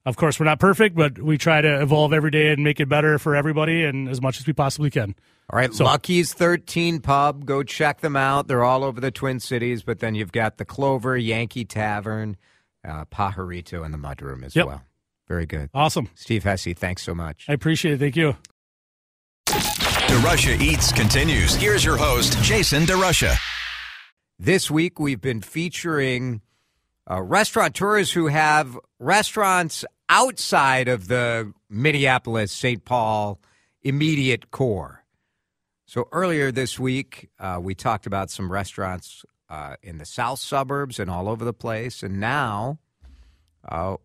of 0.06 0.16
course, 0.16 0.40
we're 0.40 0.46
not 0.46 0.58
perfect, 0.60 0.96
but 0.96 1.18
we 1.20 1.36
try 1.38 1.60
to 1.60 1.80
evolve 1.82 2.12
every 2.14 2.30
day 2.30 2.48
and 2.52 2.64
make 2.64 2.80
it 2.80 2.88
better 2.88 3.18
for 3.18 3.36
everybody, 3.36 3.84
and 3.84 4.08
as 4.08 4.20
much 4.22 4.40
as 4.40 4.46
we 4.46 4.52
possibly 4.54 4.90
can. 4.90 5.14
All 5.50 5.58
right, 5.58 5.72
so, 5.72 5.84
Lucky's 5.84 6.32
13 6.32 7.00
Pub. 7.00 7.44
Go 7.44 7.62
check 7.62 8.00
them 8.00 8.16
out. 8.16 8.48
They're 8.48 8.64
all 8.64 8.82
over 8.82 9.00
the 9.00 9.10
Twin 9.10 9.38
Cities, 9.38 9.82
but 9.82 9.98
then 10.00 10.14
you've 10.14 10.32
got 10.32 10.56
the 10.56 10.64
Clover, 10.64 11.16
Yankee 11.16 11.64
Tavern, 11.66 12.36
uh, 12.86 13.04
Pajarito, 13.06 13.84
and 13.84 13.92
the 13.94 13.98
Mudroom 13.98 14.42
as 14.44 14.56
Yep. 14.56 14.66
well. 14.66 14.82
Very 15.28 15.46
good. 15.46 15.70
Awesome. 15.74 16.08
Steve 16.14 16.44
Hesse, 16.44 16.74
thanks 16.74 17.02
so 17.02 17.14
much. 17.14 17.44
I 17.48 17.52
appreciate 17.52 17.94
it. 17.94 17.98
Thank 17.98 18.16
you. 18.16 18.36
DeRusha 19.46 20.60
Eats 20.60 20.90
continues. 20.90 21.54
Here's 21.54 21.84
your 21.84 21.98
host, 21.98 22.42
Jason 22.42 22.84
DeRusha. 22.84 23.36
This 24.38 24.70
week, 24.70 24.98
we've 24.98 25.20
been 25.20 25.42
featuring 25.42 26.40
uh, 27.10 27.20
restaurateurs 27.20 28.12
who 28.12 28.28
have 28.28 28.78
restaurants 28.98 29.84
outside 30.08 30.88
of 30.88 31.08
the 31.08 31.52
Minneapolis, 31.68 32.52
St. 32.52 32.84
Paul 32.84 33.38
immediate 33.82 34.50
core. 34.50 35.04
So 35.86 36.08
earlier 36.12 36.50
this 36.52 36.78
week, 36.78 37.30
uh, 37.38 37.58
we 37.60 37.74
talked 37.74 38.06
about 38.06 38.30
some 38.30 38.50
restaurants 38.50 39.24
uh, 39.48 39.76
in 39.82 39.98
the 39.98 40.04
south 40.04 40.38
suburbs 40.38 40.98
and 40.98 41.10
all 41.10 41.28
over 41.28 41.44
the 41.44 41.54
place. 41.54 42.02
And 42.02 42.20
now 42.20 42.78
uh, 43.66 43.96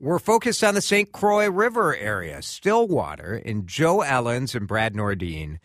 we're 0.00 0.18
focused 0.18 0.62
on 0.62 0.74
the 0.74 0.80
St. 0.80 1.10
Croix 1.12 1.48
River 1.48 1.96
area, 1.96 2.40
Stillwater, 2.42 3.42
and 3.44 3.66
Joe 3.66 3.98
Ehlenz 3.98 4.54
and 4.54 4.68
Brad 4.68 4.94
Nordeen 4.94 5.58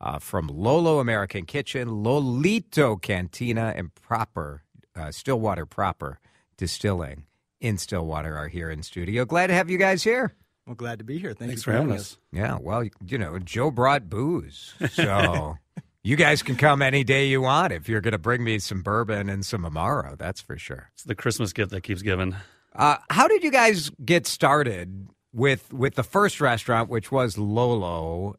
uh, 0.00 0.18
from 0.18 0.48
Lolo 0.48 0.98
American 0.98 1.44
Kitchen, 1.44 1.88
Lolito 1.88 3.00
Cantina, 3.00 3.72
and 3.76 3.94
Proper, 3.94 4.62
uh, 4.96 5.10
Stillwater 5.10 5.66
Proper 5.66 6.20
Distilling 6.56 7.24
in 7.60 7.78
Stillwater 7.78 8.36
are 8.36 8.48
here 8.48 8.70
in 8.70 8.82
studio. 8.82 9.24
Glad 9.24 9.48
to 9.48 9.54
have 9.54 9.70
you 9.70 9.78
guys 9.78 10.02
here. 10.02 10.34
Well, 10.66 10.76
glad 10.76 10.98
to 10.98 11.04
be 11.04 11.18
here. 11.18 11.34
Thank 11.34 11.50
Thanks 11.50 11.66
you 11.66 11.72
for 11.72 11.72
having 11.72 11.92
us. 11.92 12.16
Yeah, 12.32 12.58
well, 12.60 12.84
you 12.84 13.18
know, 13.18 13.38
Joe 13.38 13.70
brought 13.70 14.08
booze. 14.08 14.74
So 14.92 15.56
you 16.04 16.16
guys 16.16 16.42
can 16.42 16.56
come 16.56 16.80
any 16.80 17.02
day 17.02 17.26
you 17.26 17.40
want 17.40 17.72
if 17.72 17.88
you're 17.88 18.00
going 18.00 18.12
to 18.12 18.18
bring 18.18 18.44
me 18.44 18.58
some 18.58 18.82
bourbon 18.82 19.28
and 19.28 19.44
some 19.44 19.62
Amaro, 19.62 20.16
that's 20.16 20.40
for 20.40 20.56
sure. 20.58 20.90
It's 20.94 21.04
the 21.04 21.14
Christmas 21.14 21.52
gift 21.52 21.70
that 21.72 21.82
keeps 21.82 22.02
giving. 22.02 22.36
Uh, 22.74 22.96
how 23.10 23.26
did 23.28 23.42
you 23.42 23.50
guys 23.50 23.90
get 24.04 24.26
started 24.26 25.08
with 25.32 25.72
with 25.72 25.94
the 25.94 26.02
first 26.02 26.40
restaurant, 26.40 26.88
which 26.88 27.10
was 27.10 27.36
Lolo 27.38 28.36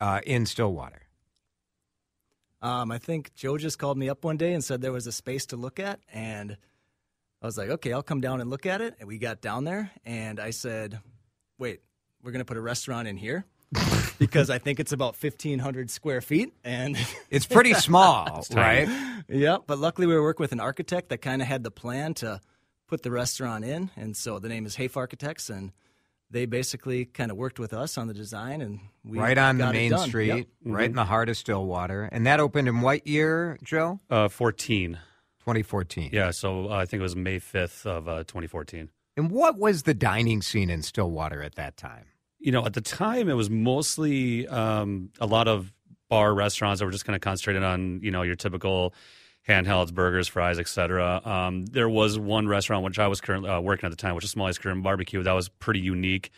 uh, 0.00 0.20
in 0.26 0.46
Stillwater? 0.46 1.02
Um, 2.62 2.92
I 2.92 2.98
think 2.98 3.34
Joe 3.34 3.58
just 3.58 3.78
called 3.78 3.98
me 3.98 4.08
up 4.08 4.24
one 4.24 4.36
day 4.36 4.52
and 4.54 4.62
said 4.62 4.80
there 4.80 4.92
was 4.92 5.06
a 5.06 5.12
space 5.12 5.46
to 5.46 5.56
look 5.56 5.80
at, 5.80 5.98
and 6.12 6.56
I 7.42 7.46
was 7.46 7.58
like, 7.58 7.68
okay, 7.70 7.92
I'll 7.92 8.04
come 8.04 8.20
down 8.20 8.40
and 8.40 8.48
look 8.50 8.66
at 8.66 8.80
it. 8.80 8.94
And 9.00 9.08
we 9.08 9.18
got 9.18 9.40
down 9.40 9.64
there, 9.64 9.90
and 10.04 10.38
I 10.38 10.50
said, 10.50 11.00
wait, 11.58 11.80
we're 12.22 12.30
gonna 12.32 12.44
put 12.44 12.56
a 12.56 12.60
restaurant 12.62 13.08
in 13.08 13.16
here 13.16 13.44
because 14.18 14.48
I 14.48 14.58
think 14.58 14.80
it's 14.80 14.92
about 14.92 15.16
fifteen 15.16 15.58
hundred 15.58 15.90
square 15.90 16.20
feet, 16.20 16.54
and 16.64 16.96
It's 17.30 17.46
pretty 17.46 17.74
small, 17.74 18.46
right? 18.54 18.88
yeah. 19.28 19.58
But 19.66 19.78
luckily, 19.78 20.06
we 20.06 20.14
were 20.14 20.22
working 20.22 20.44
with 20.44 20.52
an 20.52 20.60
architect 20.60 21.08
that 21.10 21.18
kind 21.18 21.42
of 21.42 21.48
had 21.48 21.64
the 21.64 21.70
plan 21.70 22.14
to 22.14 22.40
put 22.92 23.02
the 23.02 23.10
restaurant 23.10 23.64
in, 23.64 23.88
and 23.96 24.14
so 24.14 24.38
the 24.38 24.50
name 24.50 24.66
is 24.66 24.76
Hafe 24.76 24.98
Architects, 24.98 25.48
and 25.48 25.72
they 26.30 26.44
basically 26.44 27.06
kind 27.06 27.30
of 27.30 27.38
worked 27.38 27.58
with 27.58 27.72
us 27.72 27.96
on 27.96 28.06
the 28.06 28.12
design, 28.12 28.60
and 28.60 28.80
we 29.02 29.18
right 29.18 29.38
on 29.38 29.56
the 29.56 29.64
got 29.64 29.74
it 29.74 29.78
main 29.90 29.98
street, 30.00 30.26
Yep. 30.26 30.46
right 30.66 30.90
in 30.90 30.94
the 30.96 31.06
heart 31.06 31.30
of 31.30 31.38
Stillwater. 31.38 32.04
And 32.12 32.26
that 32.26 32.38
opened 32.38 32.68
in 32.68 32.82
what 32.82 33.06
year, 33.06 33.58
Joe? 33.64 33.98
Uh, 34.10 34.28
14. 34.28 34.98
2014. 35.38 36.10
Yeah, 36.12 36.32
so 36.32 36.70
uh, 36.70 36.74
I 36.74 36.84
think 36.84 37.00
it 37.00 37.02
was 37.02 37.16
May 37.16 37.40
5th 37.40 37.86
of 37.86 38.08
uh, 38.08 38.24
2014. 38.24 38.90
And 39.16 39.30
what 39.30 39.58
was 39.58 39.84
the 39.84 39.94
dining 39.94 40.42
scene 40.42 40.68
in 40.68 40.82
Stillwater 40.82 41.42
at 41.42 41.54
that 41.54 41.78
time? 41.78 42.04
You 42.40 42.52
know, 42.52 42.66
at 42.66 42.74
the 42.74 42.82
time, 42.82 43.30
it 43.30 43.34
was 43.34 43.48
mostly 43.48 44.46
um, 44.48 45.08
a 45.18 45.26
lot 45.26 45.48
of 45.48 45.72
bar 46.10 46.34
restaurants 46.34 46.80
that 46.80 46.84
were 46.84 46.92
just 46.92 47.06
kind 47.06 47.16
of 47.16 47.22
concentrated 47.22 47.62
on, 47.62 48.00
you 48.02 48.10
know, 48.10 48.20
your 48.20 48.34
typical 48.36 48.92
handhelds, 49.48 49.92
burgers, 49.92 50.28
fries, 50.28 50.58
etc. 50.58 51.20
Um, 51.24 51.66
there 51.66 51.88
was 51.88 52.18
one 52.18 52.46
restaurant 52.48 52.84
which 52.84 52.98
I 52.98 53.08
was 53.08 53.20
currently 53.20 53.50
uh, 53.50 53.60
working 53.60 53.86
at 53.86 53.90
the 53.90 53.96
time, 53.96 54.14
which 54.14 54.24
is 54.24 54.30
Smalley's 54.30 54.58
Caribbean 54.58 54.82
Barbecue. 54.82 55.22
That 55.22 55.32
was 55.32 55.48
pretty 55.48 55.80
unique, 55.80 56.30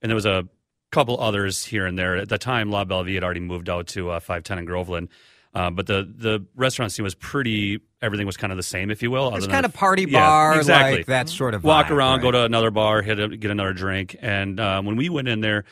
and 0.00 0.10
there 0.10 0.14
was 0.14 0.26
a 0.26 0.48
couple 0.90 1.18
others 1.20 1.64
here 1.64 1.86
and 1.86 1.98
there. 1.98 2.16
At 2.16 2.28
the 2.28 2.38
time, 2.38 2.70
La 2.70 2.84
Belle 2.84 2.98
Bellevue 2.98 3.14
had 3.14 3.24
already 3.24 3.40
moved 3.40 3.68
out 3.68 3.86
to 3.88 4.10
uh, 4.10 4.20
510 4.20 4.58
in 4.58 4.64
Groveland. 4.66 5.08
Uh, 5.54 5.70
but 5.70 5.86
the 5.86 6.10
the 6.16 6.46
restaurant 6.56 6.92
scene 6.92 7.02
was 7.04 7.14
pretty. 7.14 7.80
Everything 8.00 8.26
was 8.26 8.38
kind 8.38 8.52
of 8.52 8.56
the 8.56 8.62
same, 8.62 8.90
if 8.90 9.02
you 9.02 9.10
will. 9.10 9.34
It's 9.36 9.46
kind 9.46 9.66
of 9.66 9.74
party 9.74 10.06
Yeah, 10.08 10.20
bar, 10.20 10.56
exactly. 10.56 10.96
like 10.98 11.06
that 11.06 11.28
sort 11.28 11.52
of 11.54 11.62
walk 11.62 11.86
vibe, 11.86 11.90
around, 11.90 12.20
go 12.22 12.30
to 12.30 12.44
another 12.44 12.70
bar, 12.70 13.02
hit 13.02 13.20
a, 13.20 13.28
get 13.36 13.50
another 13.50 13.74
drink. 13.74 14.16
And 14.22 14.58
uh, 14.58 14.80
when 14.80 14.96
we 14.96 15.10
went 15.10 15.28
in 15.28 15.40
there, 15.40 15.64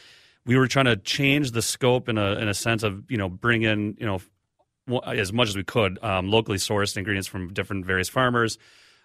we 0.45 0.59
were 0.59 0.69
trying 0.69 0.85
to 0.85 0.97
change 0.97 1.53
the 1.53 1.63
scope 1.63 2.11
in 2.11 2.19
a 2.19 2.33
in 2.35 2.47
a 2.47 2.53
sense 2.53 2.83
of 2.83 3.11
you 3.11 3.17
know 3.17 3.31
bring 3.31 3.63
in 3.63 3.97
you 3.99 4.05
know 4.05 4.21
as 5.07 5.33
much 5.33 5.49
as 5.49 5.57
we 5.57 5.65
could 5.65 6.03
um, 6.03 6.31
locally 6.31 6.59
sourced 6.59 6.97
ingredients 6.97 7.29
from 7.29 7.53
different 7.53 7.87
various 7.87 8.09
farmers. 8.09 8.59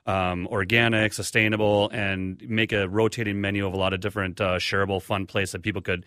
Um, 0.07 0.47
organic, 0.51 1.13
sustainable, 1.13 1.89
and 1.91 2.39
make 2.47 2.71
a 2.71 2.87
rotating 2.87 3.41
menu 3.41 3.65
of 3.65 3.73
a 3.73 3.77
lot 3.77 3.91
of 3.91 4.01
different 4.01 4.39
uh, 4.39 4.57
shareable, 4.57 5.01
fun 5.01 5.25
places 5.25 5.53
that 5.53 5.63
people 5.63 5.81
could. 5.81 6.05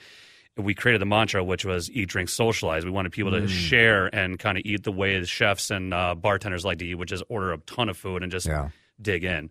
We 0.56 0.72
created 0.74 1.00
the 1.00 1.06
mantra, 1.06 1.42
which 1.42 1.64
was 1.64 1.90
eat, 1.90 2.08
drink, 2.08 2.28
socialize. 2.28 2.84
We 2.84 2.92
wanted 2.92 3.10
people 3.10 3.32
to 3.32 3.40
Mm. 3.40 3.48
share 3.48 4.06
and 4.14 4.38
kind 4.38 4.56
of 4.56 4.62
eat 4.64 4.84
the 4.84 4.92
way 4.92 5.18
the 5.18 5.26
chefs 5.26 5.70
and 5.72 5.92
uh, 5.92 6.14
bartenders 6.14 6.64
like 6.64 6.78
to 6.78 6.86
eat, 6.86 6.94
which 6.94 7.10
is 7.10 7.24
order 7.28 7.52
a 7.52 7.58
ton 7.58 7.88
of 7.88 7.96
food 7.96 8.22
and 8.22 8.30
just 8.30 8.46
Yeah. 8.46 8.68
dig 9.02 9.24
in. 9.24 9.50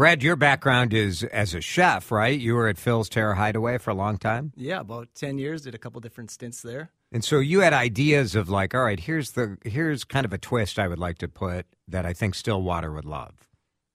Brad, 0.00 0.22
your 0.22 0.34
background 0.34 0.94
is 0.94 1.24
as 1.24 1.52
a 1.52 1.60
chef, 1.60 2.10
right? 2.10 2.40
You 2.40 2.54
were 2.54 2.68
at 2.68 2.78
Phil's 2.78 3.10
Tara 3.10 3.36
Hideaway 3.36 3.76
for 3.76 3.90
a 3.90 3.94
long 3.94 4.16
time. 4.16 4.50
Yeah, 4.56 4.80
about 4.80 5.08
ten 5.14 5.36
years. 5.36 5.60
Did 5.60 5.74
a 5.74 5.78
couple 5.78 6.00
different 6.00 6.30
stints 6.30 6.62
there. 6.62 6.90
And 7.12 7.22
so 7.22 7.38
you 7.38 7.60
had 7.60 7.74
ideas 7.74 8.34
of 8.34 8.48
like, 8.48 8.74
all 8.74 8.82
right, 8.82 8.98
here's 8.98 9.32
the 9.32 9.58
here's 9.62 10.04
kind 10.04 10.24
of 10.24 10.32
a 10.32 10.38
twist 10.38 10.78
I 10.78 10.88
would 10.88 10.98
like 10.98 11.18
to 11.18 11.28
put 11.28 11.66
that 11.86 12.06
I 12.06 12.14
think 12.14 12.34
Stillwater 12.34 12.90
would 12.90 13.04
love. 13.04 13.46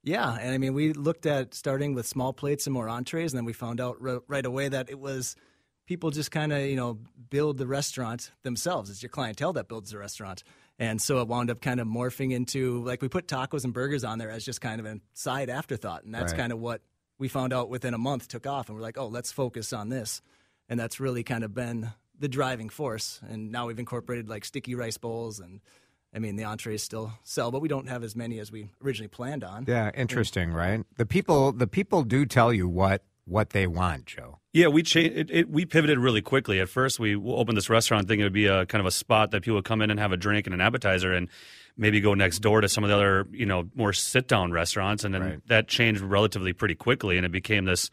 Yeah, 0.03 0.37
and 0.39 0.53
I 0.53 0.59
mean, 0.59 0.75
we 0.75 0.93
looked 0.93 1.25
at 1.25 1.55
starting 1.55 1.95
with 1.95 2.05
small 2.05 2.33
plates 2.33 2.67
and 2.67 2.73
more 2.75 2.87
entrees, 2.87 3.33
and 3.33 3.39
then 3.39 3.45
we 3.45 3.53
found 3.53 3.81
out 3.81 3.99
ri- 3.99 4.19
right 4.27 4.45
away 4.45 4.67
that 4.67 4.91
it 4.91 4.99
was 4.99 5.35
people 5.87 6.11
just 6.11 6.29
kind 6.29 6.53
of 6.53 6.61
you 6.61 6.75
know 6.75 6.99
build 7.31 7.57
the 7.57 7.65
restaurant 7.65 8.29
themselves. 8.43 8.91
It's 8.91 9.01
your 9.01 9.09
clientele 9.09 9.53
that 9.53 9.67
builds 9.67 9.89
the 9.89 9.97
restaurant, 9.97 10.43
and 10.79 11.01
so 11.01 11.19
it 11.21 11.27
wound 11.27 11.49
up 11.49 11.61
kind 11.61 11.79
of 11.79 11.87
morphing 11.87 12.31
into 12.33 12.83
like 12.83 13.01
we 13.01 13.07
put 13.07 13.27
tacos 13.27 13.63
and 13.63 13.73
burgers 13.73 14.03
on 14.03 14.17
there 14.19 14.29
as 14.29 14.43
just 14.45 14.61
kind 14.61 14.79
of 14.79 14.85
a 14.85 14.99
side 15.13 15.49
afterthought, 15.49 16.03
and 16.03 16.13
that's 16.13 16.31
Right. 16.33 16.39
kind 16.41 16.51
of 16.53 16.59
what 16.59 16.81
we 17.17 17.27
found 17.27 17.53
out 17.53 17.69
within 17.69 17.93
a 17.93 17.97
month 17.97 18.27
took 18.27 18.45
off, 18.45 18.67
and 18.67 18.75
we're 18.75 18.81
like, 18.83 18.97
oh, 18.97 19.07
let's 19.07 19.31
focus 19.31 19.71
on 19.73 19.89
this. 19.89 20.21
and 20.67 20.79
that's 20.79 20.99
really 20.99 21.21
kind 21.23 21.43
of 21.43 21.53
been 21.53 21.91
the 22.19 22.27
driving 22.27 22.69
force. 22.69 23.19
And 23.29 23.51
now 23.51 23.67
we've 23.67 23.77
incorporated 23.77 24.27
like 24.27 24.43
sticky 24.45 24.73
rice 24.75 24.97
bowls 24.97 25.39
and. 25.39 25.61
I 26.13 26.19
mean, 26.19 26.37
the 26.37 26.45
entrees 26.45 26.81
still 26.81 27.11
sell, 27.25 27.51
but 27.51 27.61
we 27.61 27.67
don't 27.67 27.89
have 27.89 28.01
as 28.01 28.15
many 28.15 28.39
as 28.39 28.49
we 28.49 28.69
originally 28.81 29.09
planned 29.09 29.43
on. 29.43 29.65
Yeah, 29.67 29.91
interesting, 29.93 30.53
right? 30.53 30.85
The 30.95 31.05
people, 31.05 31.51
the 31.51 31.67
people 31.67 32.03
do 32.03 32.25
tell 32.25 32.53
you 32.53 32.69
what 32.69 33.03
what 33.25 33.49
they 33.51 33.67
want, 33.67 34.05
Joe. 34.05 34.39
Yeah, 34.53 34.67
we 34.67 34.83
cha- 34.83 34.99
it, 34.99 35.29
it, 35.31 35.49
we 35.49 35.65
pivoted 35.65 35.97
really 35.99 36.21
quickly. 36.21 36.59
At 36.59 36.69
first, 36.69 36.99
we 36.99 37.15
opened 37.15 37.57
this 37.57 37.69
restaurant 37.69 38.07
thinking 38.07 38.21
it 38.21 38.25
would 38.25 38.33
be 38.33 38.45
a 38.45 38.65
kind 38.67 38.79
of 38.79 38.85
a 38.85 38.91
spot 38.91 39.31
that 39.31 39.41
people 39.41 39.55
would 39.55 39.65
come 39.65 39.81
in 39.81 39.91
and 39.91 39.99
have 39.99 40.11
a 40.11 40.17
drink 40.17 40.47
and 40.47 40.53
an 40.53 40.61
appetizer, 40.61 41.11
and 41.11 41.27
maybe 41.75 41.99
go 41.99 42.13
next 42.13 42.39
door 42.39 42.61
to 42.61 42.69
some 42.69 42.83
of 42.83 42.89
the 42.89 42.95
other, 42.95 43.27
you 43.31 43.45
know, 43.45 43.67
more 43.75 43.91
sit 43.91 44.27
down 44.27 44.51
restaurants. 44.51 45.03
And 45.03 45.13
then 45.13 45.21
Right. 45.21 45.39
that 45.47 45.67
changed 45.67 46.01
relatively 46.01 46.53
pretty 46.53 46.75
quickly, 46.75 47.17
and 47.17 47.25
it 47.25 47.31
became 47.31 47.65
this 47.65 47.89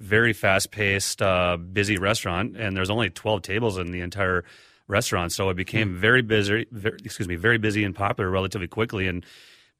very 0.00 0.32
fast 0.32 0.70
paced, 0.70 1.20
uh, 1.20 1.56
busy 1.56 1.98
restaurant. 1.98 2.56
And 2.56 2.76
there's 2.76 2.90
only 2.90 3.10
12 3.10 3.42
tables 3.42 3.76
in 3.78 3.90
the 3.90 4.00
entire 4.00 4.44
restaurant, 4.88 5.32
so 5.32 5.50
it 5.50 5.54
became 5.54 5.96
very 5.96 6.22
busy. 6.22 6.66
Very, 6.70 6.96
excuse 7.04 7.28
me, 7.28 7.34
very 7.36 7.58
busy 7.58 7.82
and 7.84 7.94
popular 7.94 8.30
relatively 8.30 8.68
quickly. 8.68 9.06
And 9.08 9.24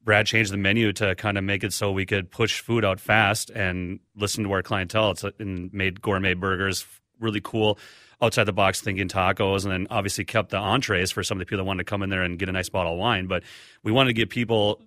Brad 0.06 0.24
changed 0.24 0.52
the 0.52 0.56
menu 0.56 0.92
to 0.94 1.16
kind 1.16 1.36
of 1.36 1.42
make 1.42 1.64
it 1.64 1.72
so 1.72 1.90
we 1.90 2.06
could 2.06 2.30
push 2.30 2.60
food 2.60 2.84
out 2.84 3.00
fast 3.00 3.50
and 3.50 3.98
listen 4.14 4.44
to 4.44 4.52
our 4.52 4.62
clientele. 4.62 5.10
It's 5.10 5.24
and 5.40 5.70
made 5.74 6.00
gourmet 6.00 6.34
burgers 6.34 6.86
really 7.18 7.40
cool, 7.42 7.76
outside 8.22 8.44
the 8.44 8.52
box 8.52 8.80
thinking 8.80 9.08
tacos, 9.08 9.64
and 9.64 9.72
then 9.72 9.86
obviously 9.90 10.24
kept 10.24 10.50
the 10.50 10.58
entrees 10.58 11.10
for 11.10 11.24
some 11.24 11.38
of 11.38 11.40
the 11.40 11.46
people 11.46 11.58
that 11.58 11.66
wanted 11.66 11.84
to 11.84 11.90
come 11.90 12.04
in 12.04 12.08
there 12.08 12.22
and 12.22 12.38
get 12.38 12.48
a 12.48 12.52
nice 12.52 12.68
bottle 12.68 12.92
of 12.92 12.98
wine. 13.00 13.26
But 13.26 13.42
we 13.82 13.90
wanted 13.90 14.10
to 14.10 14.14
give 14.14 14.28
people 14.28 14.80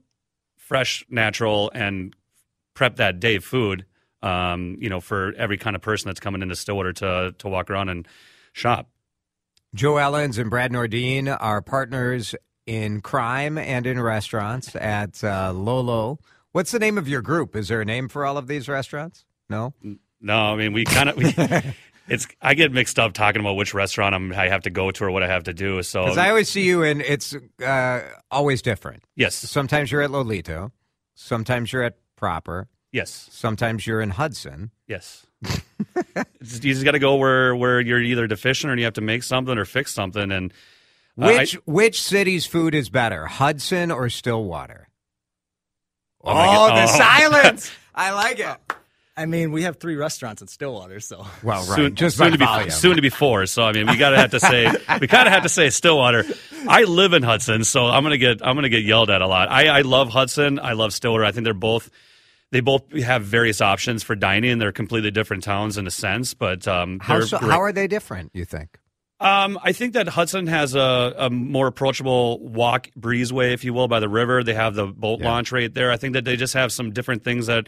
fresh, 0.56 1.04
natural, 1.10 1.70
and 1.76 2.16
prep 2.74 2.96
that 2.96 3.20
day 3.20 3.40
food. 3.40 3.86
Um, 4.24 4.78
you 4.80 4.90
know, 4.90 5.02
for 5.02 5.34
every 5.38 5.58
kind 5.58 5.76
of 5.76 5.82
person 5.82 6.08
that's 6.08 6.20
coming 6.20 6.42
into 6.42 6.56
Stillwater 6.56 6.94
to 6.94 7.36
to 7.38 7.48
walk 7.50 7.70
around 7.70 7.90
and 7.90 8.08
shop. 8.54 8.90
Joe 9.76 9.94
Ehlenz 9.94 10.40
and 10.40 10.50
Brad 10.50 10.72
Nordeen 10.72 11.36
are 11.40 11.62
partners 11.62 12.36
in 12.70 13.02
crime 13.02 13.58
and 13.58 13.88
in 13.88 14.00
restaurants 14.00 14.76
at 14.76 15.24
uh, 15.24 15.52
Lolo. 15.54 16.20
What's 16.52 16.72
the 16.72 16.80
name 16.80 16.98
of 16.98 17.08
your 17.08 17.22
group? 17.22 17.56
Is 17.56 17.68
there 17.68 17.82
a 17.82 17.86
name 17.86 18.10
for 18.10 18.26
all 18.26 18.38
of 18.38 18.46
these 18.48 18.70
restaurants? 18.70 19.26
No. 19.50 19.74
No, 20.22 20.38
I 20.38 20.56
mean 20.56 20.74
we 20.74 20.86
kind 20.86 21.10
of 21.10 21.18
we. 21.18 21.34
It's 22.12 22.26
I 22.42 22.56
get 22.56 22.72
mixed 22.72 22.98
up 22.98 23.14
talking 23.14 23.40
about 23.40 23.54
which 23.56 23.76
restaurant 23.76 24.16
I'm, 24.16 24.34
I 24.34 24.50
have 24.50 24.64
to 24.64 24.72
go 24.72 24.90
to 24.90 25.04
or 25.04 25.12
what 25.12 25.22
I 25.22 25.28
have 25.28 25.44
to 25.44 25.54
do. 25.54 25.84
So 25.84 26.02
Because 26.06 26.18
I 26.18 26.30
always 26.30 26.50
see 26.50 26.64
you 26.64 26.82
and 26.82 27.02
It's 27.02 27.36
uh, 27.64 28.02
always 28.32 28.64
different. 28.64 29.04
yes, 29.16 29.36
Sometimes 29.36 29.92
you're 29.92 30.02
at 30.02 30.10
Lolito. 30.10 30.72
Sometimes 31.14 31.72
you're 31.72 31.84
at 31.84 31.98
Proper. 32.16 32.68
yes, 32.92 33.30
Sometimes 33.32 33.86
you're 33.86 34.02
in 34.02 34.10
Hudson. 34.12 34.72
yes. 34.88 35.26
You 36.42 36.74
just 36.74 36.84
got 36.84 36.92
to 36.92 37.00
go 37.00 37.16
where 37.16 37.56
where 37.56 37.80
you're 37.80 38.02
either 38.02 38.26
deficient 38.28 38.72
or 38.74 38.76
you 38.78 38.86
have 38.86 38.94
to 38.96 39.02
make 39.02 39.24
something 39.24 39.58
or 39.58 39.66
fix 39.66 39.94
something. 39.94 40.32
And 40.32 40.52
uh, 41.22 41.26
I- 41.26 41.38
Which 41.40 41.54
which 41.66 42.02
city's 42.02 42.46
food 42.46 42.74
is 42.76 42.90
better, 42.90 43.26
Hudson 43.28 43.92
or 43.92 44.10
Stillwater? 44.10 44.88
Oh 46.24 46.34
my 46.34 46.46
God. 46.46 46.78
the 46.78 46.84
Oh. 46.94 46.98
silence! 46.98 47.72
I 47.96 48.12
like 48.12 48.40
it. 48.40 48.58
I 49.18 49.26
mean, 49.26 49.52
we 49.52 49.64
have 49.64 49.78
three 49.78 49.96
restaurants 49.98 50.42
in 50.42 50.48
Stillwater, 50.48 51.02
so 51.02 51.26
Well, 51.44 51.66
right, 51.66 51.76
soon, 51.76 51.96
just 51.96 52.18
soon 52.18 52.32
to 52.32 52.38
be 52.38 52.46
volume. 52.46 52.70
soon 52.72 52.96
to 52.96 53.02
be 53.02 53.10
four. 53.10 53.46
So 53.48 53.64
I 53.64 53.74
mean, 53.74 53.88
we 53.88 53.98
gotta 53.98 54.18
have 54.18 54.32
to 54.32 54.40
say 54.40 54.66
we 55.02 55.08
kind 55.08 55.28
of 55.28 55.34
have 55.34 55.44
to 55.44 55.50
say 55.50 55.70
Stillwater. 55.70 56.24
I 56.68 56.84
live 56.84 57.12
in 57.14 57.24
Hudson, 57.24 57.64
so 57.66 57.86
I'm 57.88 58.04
gonna 58.04 58.18
get 58.18 58.46
I'm 58.46 58.56
gonna 58.56 58.70
get 58.70 58.84
yelled 58.86 59.10
at 59.10 59.22
a 59.22 59.28
lot. 59.28 59.50
I, 59.50 59.68
I 59.68 59.82
love 59.82 60.10
Hudson. 60.10 60.60
I 60.60 60.72
love 60.74 60.94
Stillwater. 60.94 61.26
I 61.26 61.32
think 61.32 61.44
they're 61.44 61.54
both 61.54 61.90
they 62.52 62.62
both 62.62 62.92
have 62.94 63.24
various 63.26 63.60
options 63.62 64.04
for 64.04 64.16
dining. 64.16 64.58
They're 64.58 64.72
completely 64.72 65.12
different 65.12 65.44
towns 65.44 65.78
in 65.78 65.86
a 65.86 65.92
sense, 65.92 66.34
but 66.34 66.68
um, 66.68 67.00
How, 67.00 67.20
so, 67.22 67.38
how 67.38 67.62
are 67.62 67.72
they 67.74 67.88
different? 67.88 68.32
You 68.34 68.46
think? 68.46 68.80
Um, 69.20 69.60
I 69.62 69.74
think 69.74 69.94
that 69.94 70.08
Hudson 70.08 70.48
has 70.48 70.76
a, 70.76 71.14
a 71.18 71.30
more 71.30 71.68
approachable 71.68 72.40
walk 72.40 72.88
breezeway, 72.98 73.52
if 73.54 73.64
you 73.66 73.74
will, 73.74 73.88
by 73.90 74.00
the 74.00 74.08
river. 74.10 74.44
They 74.44 74.54
have 74.54 74.76
the 74.76 74.88
boat 74.88 75.20
Yeah. 75.20 75.30
launch 75.30 75.52
right 75.52 75.74
there. 75.74 75.92
I 75.92 75.98
think 75.98 76.14
that 76.14 76.24
they 76.26 76.38
just 76.38 76.54
have 76.54 76.72
some 76.72 76.92
different 76.92 77.24
things 77.24 77.48
that 77.48 77.68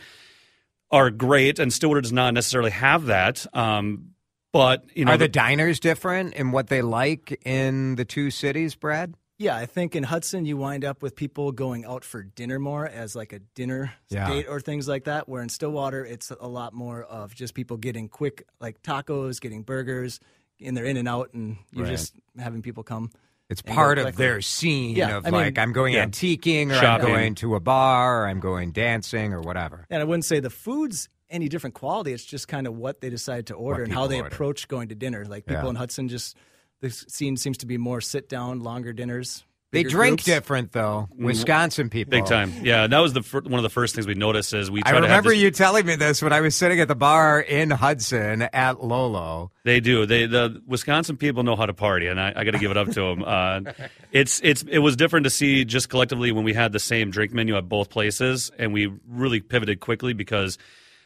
are 0.91 1.09
great, 1.09 1.59
and 1.59 1.71
Stillwater 1.71 2.01
does 2.01 2.13
not 2.13 2.33
necessarily 2.33 2.71
have 2.71 3.05
that. 3.07 3.45
Um, 3.55 4.11
but 4.53 4.85
you 4.95 5.05
know, 5.05 5.11
Are 5.13 5.17
the 5.17 5.27
diners 5.29 5.79
different 5.79 6.33
in 6.35 6.51
what 6.51 6.67
they 6.67 6.81
like 6.81 7.39
in 7.45 7.95
the 7.95 8.05
two 8.05 8.29
cities, 8.31 8.75
Brad? 8.75 9.13
Yeah, 9.37 9.55
I 9.57 9.65
think 9.65 9.95
in 9.95 10.03
Hudson 10.03 10.45
you 10.45 10.55
wind 10.57 10.85
up 10.85 11.01
with 11.01 11.15
people 11.15 11.51
going 11.51 11.83
out 11.83 12.03
for 12.05 12.21
dinner 12.21 12.59
more 12.59 12.85
as 12.87 13.15
like 13.15 13.33
a 13.33 13.39
dinner 13.39 13.93
Yeah. 14.09 14.27
date 14.29 14.45
or 14.47 14.59
things 14.59 14.87
like 14.87 15.05
that. 15.05 15.27
Where 15.27 15.41
in 15.41 15.49
Stillwater 15.49 16.05
it's 16.05 16.31
a 16.31 16.47
lot 16.47 16.73
more 16.73 17.03
of 17.03 17.33
just 17.33 17.55
people 17.55 17.77
getting 17.77 18.07
quick 18.07 18.45
like 18.59 18.81
tacos, 18.83 19.41
getting 19.41 19.63
burgers, 19.63 20.19
and 20.63 20.75
they're 20.75 20.85
in 20.85 20.97
and 20.97 21.07
out, 21.07 21.33
and 21.33 21.57
you're 21.71 21.85
Right. 21.85 21.91
just 21.91 22.13
having 22.37 22.61
people 22.61 22.83
come. 22.83 23.11
It's 23.49 23.61
part 23.61 23.97
of 23.97 24.15
their 24.15 24.39
scene 24.41 24.95
Yeah, 24.95 25.17
of 25.17 25.25
I 25.27 25.31
mean, 25.31 25.41
like 25.41 25.57
I'm 25.59 25.73
going 25.73 25.93
yeah. 25.93 26.05
antiquing 26.05 26.71
or 26.71 26.75
Shopping. 26.75 27.07
I'm 27.07 27.11
going 27.13 27.35
to 27.35 27.55
a 27.55 27.59
bar 27.59 28.23
or 28.23 28.27
I'm 28.27 28.39
going 28.39 28.71
dancing 28.71 29.33
or 29.33 29.41
whatever. 29.41 29.85
And 29.89 30.01
I 30.01 30.05
wouldn't 30.05 30.23
say 30.23 30.39
the 30.39 30.49
food's 30.49 31.09
any 31.29 31.49
different 31.49 31.73
quality. 31.73 32.13
It's 32.13 32.23
just 32.23 32.47
kind 32.47 32.65
of 32.65 32.77
what 32.77 33.01
they 33.01 33.09
decide 33.09 33.47
to 33.47 33.53
order 33.55 33.83
and 33.83 33.91
how 33.91 34.07
they 34.07 34.17
order. 34.17 34.27
approach 34.29 34.69
going 34.69 34.87
to 34.89 34.95
dinner. 34.95 35.25
Like 35.25 35.45
people 35.45 35.63
Yeah. 35.63 35.69
in 35.71 35.75
Hudson, 35.75 36.07
just 36.07 36.37
the 36.79 36.89
scene 36.91 37.35
seems 37.35 37.57
to 37.59 37.65
be 37.65 37.77
more 37.77 37.99
sit 37.99 38.29
down, 38.29 38.61
longer 38.61 38.93
dinners. 38.93 39.43
They 39.71 39.83
drink 39.83 40.11
groups. 40.11 40.23
different 40.25 40.73
though. 40.73 41.07
Wisconsin 41.15 41.89
people. 41.89 42.11
big 42.11 42.25
time. 42.25 42.51
Yeah, 42.61 42.87
that 42.87 42.99
was 42.99 43.13
the 43.13 43.23
fir- 43.23 43.41
one 43.41 43.53
of 43.53 43.63
the 43.63 43.69
first 43.69 43.95
things 43.95 44.05
we 44.05 44.15
noticed 44.15 44.53
is 44.53 44.69
we 44.69 44.83
I 44.83 44.91
to 44.91 45.01
remember 45.01 45.29
this- 45.29 45.39
you 45.39 45.49
telling 45.51 45.85
me 45.85 45.95
this 45.95 46.21
when 46.21 46.33
I 46.33 46.41
was 46.41 46.55
sitting 46.55 46.81
at 46.81 46.89
the 46.89 46.95
bar 46.95 47.39
in 47.39 47.69
Hudson 47.69 48.41
at 48.41 48.83
Lolo. 48.83 49.51
They 49.63 49.79
do. 49.79 50.05
They 50.05 50.25
the 50.25 50.61
Wisconsin 50.67 51.15
people 51.15 51.43
know 51.43 51.55
how 51.55 51.65
to 51.65 51.73
party, 51.73 52.07
and 52.07 52.19
I, 52.19 52.33
I 52.35 52.43
got 52.43 52.51
to 52.51 52.59
give 52.59 52.71
it 52.71 52.77
up 52.77 52.87
to 52.91 53.01
them. 53.01 53.23
Uh, 53.25 53.61
it's 54.11 54.41
it's 54.43 54.63
it 54.63 54.79
was 54.79 54.97
different 54.97 55.23
to 55.23 55.29
see 55.29 55.63
just 55.63 55.87
collectively 55.87 56.33
when 56.33 56.43
we 56.43 56.53
had 56.53 56.73
the 56.73 56.79
same 56.79 57.09
drink 57.09 57.31
menu 57.31 57.55
at 57.55 57.69
both 57.69 57.89
places, 57.89 58.51
and 58.59 58.73
we 58.73 58.91
really 59.07 59.39
pivoted 59.39 59.79
quickly 59.79 60.11
because 60.11 60.57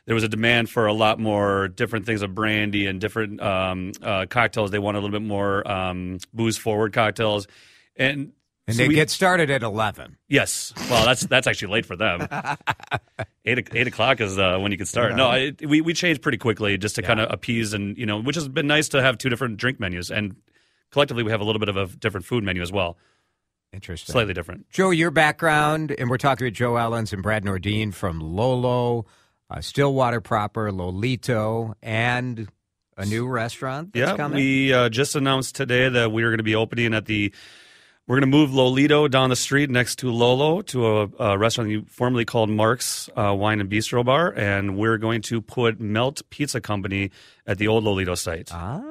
there 0.08 0.15
was 0.15 0.23
a 0.23 0.30
demand 0.30 0.71
for 0.71 0.88
a 0.88 0.93
lot 0.93 1.19
more 1.19 1.67
different 1.67 2.08
things 2.08 2.23
of 2.23 2.34
brandy 2.34 2.88
and 2.88 2.99
different 2.99 3.41
um, 3.41 3.91
uh, 4.01 4.25
cocktails. 4.28 4.71
They 4.71 4.80
wanted 4.80 4.99
a 4.99 5.01
little 5.01 5.19
bit 5.19 5.25
more 5.28 5.69
um, 5.69 6.17
booze 6.34 6.58
forward 6.58 6.93
cocktails, 6.93 7.45
and. 7.95 8.32
And 8.67 8.75
so 8.75 8.82
they 8.84 8.88
we- 8.88 8.95
get 8.95 9.10
started 9.10 9.49
at 9.51 9.62
11. 9.62 10.17
Yes. 10.28 10.73
Well, 10.89 11.06
that's 11.06 11.21
that's 11.21 11.45
actually 11.47 11.71
late 11.73 11.86
for 11.86 11.95
them. 11.95 12.28
eight 13.45 13.69
eight 13.73 13.88
o'clock 13.88 14.19
is 14.21 14.38
uh, 14.39 14.58
when 14.58 14.71
you 14.71 14.78
can 14.78 14.88
start. 14.88 15.15
No, 15.15 15.32
it, 15.32 15.67
we 15.67 15.82
we 15.82 15.93
changed 15.93 16.21
pretty 16.21 16.39
quickly 16.39 16.78
just 16.78 16.95
to 16.95 17.01
kind 17.01 17.19
of 17.19 17.32
appease 17.32 17.73
and 17.73 17.97
you 17.97 18.06
know, 18.06 18.19
which 18.19 18.36
has 18.36 18.47
been 18.47 18.67
nice 18.67 18.89
to 18.89 19.01
have 19.01 19.17
two 19.17 19.30
different 19.30 19.58
drink 19.58 19.80
menus 19.80 20.10
and 20.10 20.36
collectively 20.91 21.23
we 21.23 21.32
have 21.32 21.41
a 21.41 21.43
little 21.43 21.60
bit 21.60 21.69
of 21.69 21.78
a 21.78 21.88
different 21.88 22.25
food 22.25 22.43
menu 22.43 22.62
as 22.62 22.71
well, 22.71 22.97
Interesting. 23.73 24.13
slightly 24.13 24.34
different. 24.34 24.69
Joe, 24.69 24.91
your 24.91 25.12
background, 25.12 25.93
and 25.97 26.10
we're 26.10 26.17
talking 26.17 26.45
with 26.45 26.54
Joe 26.54 26.73
Ehlenz 26.73 27.12
and 27.12 27.21
Brad 27.21 27.43
Nordeen 27.43 27.93
from 27.93 28.19
Lolo, 28.19 29.06
uh, 29.49 29.62
Stillwater 29.62 30.21
proper, 30.21 30.71
Lolito, 30.71 31.73
and 31.82 32.47
a 32.97 33.06
new 33.06 33.28
restaurant 33.28 33.91
that's 33.93 34.12
yeah, 34.12 34.17
coming. 34.17 34.38
we 34.38 34.73
uh, 34.73 34.88
just 34.88 35.15
announced 35.15 35.56
today 35.56 35.89
that 35.89 36.12
we 36.12 36.23
are 36.23 36.30
going 36.30 36.38
to 36.38 36.43
be 36.43 36.56
opening 36.56 36.93
at 36.93 37.06
the. 37.06 37.34
We're 38.08 38.20
going 38.20 38.32
to 38.32 38.38
move 38.38 38.52
Lolito 38.52 39.10
down 39.10 39.32
the 39.32 39.36
street 39.36 39.72
next 39.72 39.96
to 40.00 40.12
Lolo 40.12 40.62
to 40.62 40.86
a, 40.86 41.10
a 41.18 41.38
restaurant 41.39 41.72
you 41.72 41.86
formerly 41.89 42.24
called 42.24 42.52
Mark's 42.52 43.10
uh, 43.18 43.34
Wine 43.36 43.60
and 43.60 43.68
Bistro 43.68 44.06
Bar, 44.06 44.32
and 44.38 44.78
we're 44.78 45.00
going 45.00 45.24
to 45.24 45.41
put 45.41 45.80
Melt 45.80 46.22
Pizza 46.30 46.62
Company 46.62 47.10
at 47.48 47.58
the 47.58 47.68
old 47.68 47.84
Lolito 47.84 48.15
site. 48.15 48.50
ah, 48.54 48.84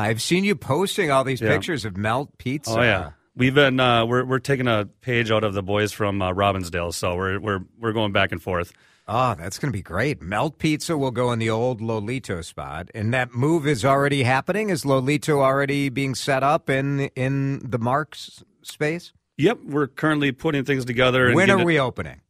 I've 0.00 0.20
seen 0.20 0.44
you 0.44 0.54
posting 0.54 1.10
all 1.10 1.24
these 1.24 1.40
Yeah. 1.40 1.48
pictures 1.48 1.86
of 1.86 1.96
Melt 1.96 2.36
Pizza. 2.36 2.78
Oh 2.78 2.82
yeah, 2.82 3.10
we've 3.34 3.54
been 3.54 3.80
uh, 3.80 4.04
we're 4.04 4.24
we're 4.26 4.38
taking 4.38 4.66
a 4.68 4.84
page 5.00 5.30
out 5.30 5.44
of 5.44 5.54
the 5.54 5.62
boys 5.62 5.92
from 5.92 6.20
uh, 6.20 6.32
Robbinsdale, 6.32 6.92
so 6.92 7.16
we're 7.16 7.38
we're 7.40 7.60
we're 7.80 7.92
going 7.94 8.12
back 8.12 8.32
and 8.32 8.42
forth. 8.42 8.72
Oh, 9.10 9.34
that's 9.34 9.58
going 9.58 9.72
to 9.72 9.76
be 9.76 9.80
great. 9.82 10.20
Melt 10.20 10.58
Pizza 10.58 10.98
will 10.98 11.10
go 11.12 11.32
in 11.32 11.38
the 11.38 11.48
old 11.48 11.80
Lolito 11.80 12.44
spot, 12.44 12.90
and 12.94 13.14
that 13.14 13.32
move 13.32 13.66
is 13.66 13.82
already 13.82 14.24
happening. 14.24 14.68
Is 14.68 14.84
Lolito 14.84 15.36
already 15.40 15.88
being 15.88 16.14
set 16.14 16.42
up 16.42 16.68
in 16.68 17.08
in 17.16 17.60
the 17.64 17.78
Marks 17.78 18.42
space? 18.62 19.12
Yep, 19.36 19.58
we're 19.64 19.86
currently 19.86 20.32
putting 20.32 20.64
things 20.64 20.84
together. 20.84 21.26
And 21.26 21.34
When 21.36 21.46
getting 21.46 21.60
are 21.60 21.62
it 21.62 21.66
we 21.66 21.78
opening? 21.78 22.20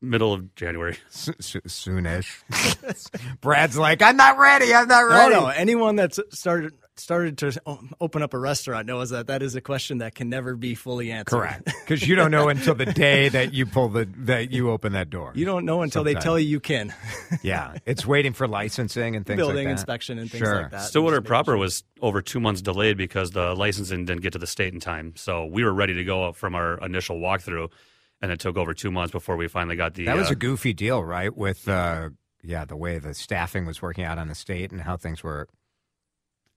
Middle 0.00 0.32
of 0.32 0.54
January. 0.54 0.96
S- 1.08 1.30
s- 1.38 1.56
soonish. 1.66 2.42
Brad's 3.40 3.76
like, 3.76 4.00
I'm 4.00 4.16
not 4.16 4.38
ready. 4.38 4.72
I'm 4.72 4.86
not 4.86 5.00
ready. 5.00 5.34
No, 5.34 5.40
ready. 5.40 5.46
no. 5.46 5.60
Anyone 5.60 5.96
that's 5.96 6.20
started 6.30 6.72
started 6.98 7.38
to 7.38 7.60
open 8.00 8.22
up 8.22 8.34
a 8.34 8.38
restaurant 8.38 8.86
knows 8.86 9.10
that 9.10 9.26
that 9.28 9.42
is 9.42 9.54
a 9.54 9.60
question 9.60 9.98
that 9.98 10.14
can 10.14 10.28
never 10.28 10.54
be 10.56 10.74
fully 10.74 11.10
answered. 11.10 11.36
Correct, 11.36 11.64
because 11.84 12.06
you 12.06 12.14
don't 12.16 12.30
know 12.30 12.48
until 12.50 12.74
the 12.74 12.86
day 12.86 13.28
that 13.28 13.52
you 13.54 13.66
pull 13.66 13.88
the 13.88 14.08
that 14.18 14.50
you 14.50 14.70
open 14.70 14.92
that 14.92 15.10
door. 15.10 15.32
You 15.34 15.44
don't 15.44 15.64
know 15.64 15.82
until 15.82 16.04
they 16.04 16.14
tell 16.14 16.38
you 16.38 16.48
you 16.48 16.60
can. 16.60 16.94
yeah, 17.42 17.76
it's 17.86 18.04
waiting 18.06 18.32
for 18.32 18.48
licensing 18.48 19.16
and 19.16 19.24
things 19.26 19.36
Building 19.38 19.56
like 19.56 19.66
that. 19.66 19.70
inspection 19.72 20.18
and 20.18 20.30
things 20.30 20.42
Sure. 20.44 20.62
like 20.62 20.70
that. 20.72 20.82
Stillwater 20.82 21.18
Just 21.18 21.26
proper 21.28 21.52
sure. 21.52 21.58
was 21.58 21.84
over 22.00 22.20
two 22.22 22.40
months 22.40 22.60
delayed 22.62 22.96
because 22.96 23.30
the 23.32 23.54
licensing 23.54 24.04
didn't 24.04 24.22
get 24.22 24.32
to 24.32 24.38
the 24.38 24.46
state 24.46 24.72
in 24.74 24.80
time. 24.80 25.12
So 25.16 25.46
we 25.46 25.64
were 25.64 25.72
ready 25.74 25.94
to 25.94 26.04
go 26.04 26.32
from 26.32 26.54
our 26.54 26.78
initial 26.84 27.18
walkthrough, 27.18 27.70
and 28.20 28.32
it 28.32 28.40
took 28.40 28.56
over 28.56 28.74
two 28.74 28.90
months 28.90 29.12
before 29.12 29.36
we 29.36 29.48
finally 29.48 29.76
got 29.76 29.94
the. 29.94 30.04
That 30.06 30.16
was 30.16 30.28
uh, 30.30 30.32
a 30.32 30.36
goofy 30.36 30.72
deal, 30.72 31.02
right? 31.04 31.34
With 31.36 31.68
uh, 31.68 32.10
yeah, 32.42 32.64
the 32.64 32.76
way 32.76 32.98
the 32.98 33.14
staffing 33.14 33.66
was 33.66 33.82
working 33.82 34.04
out 34.04 34.18
on 34.18 34.28
the 34.28 34.34
state 34.34 34.72
and 34.72 34.80
how 34.80 34.96
things 34.96 35.22
were 35.22 35.48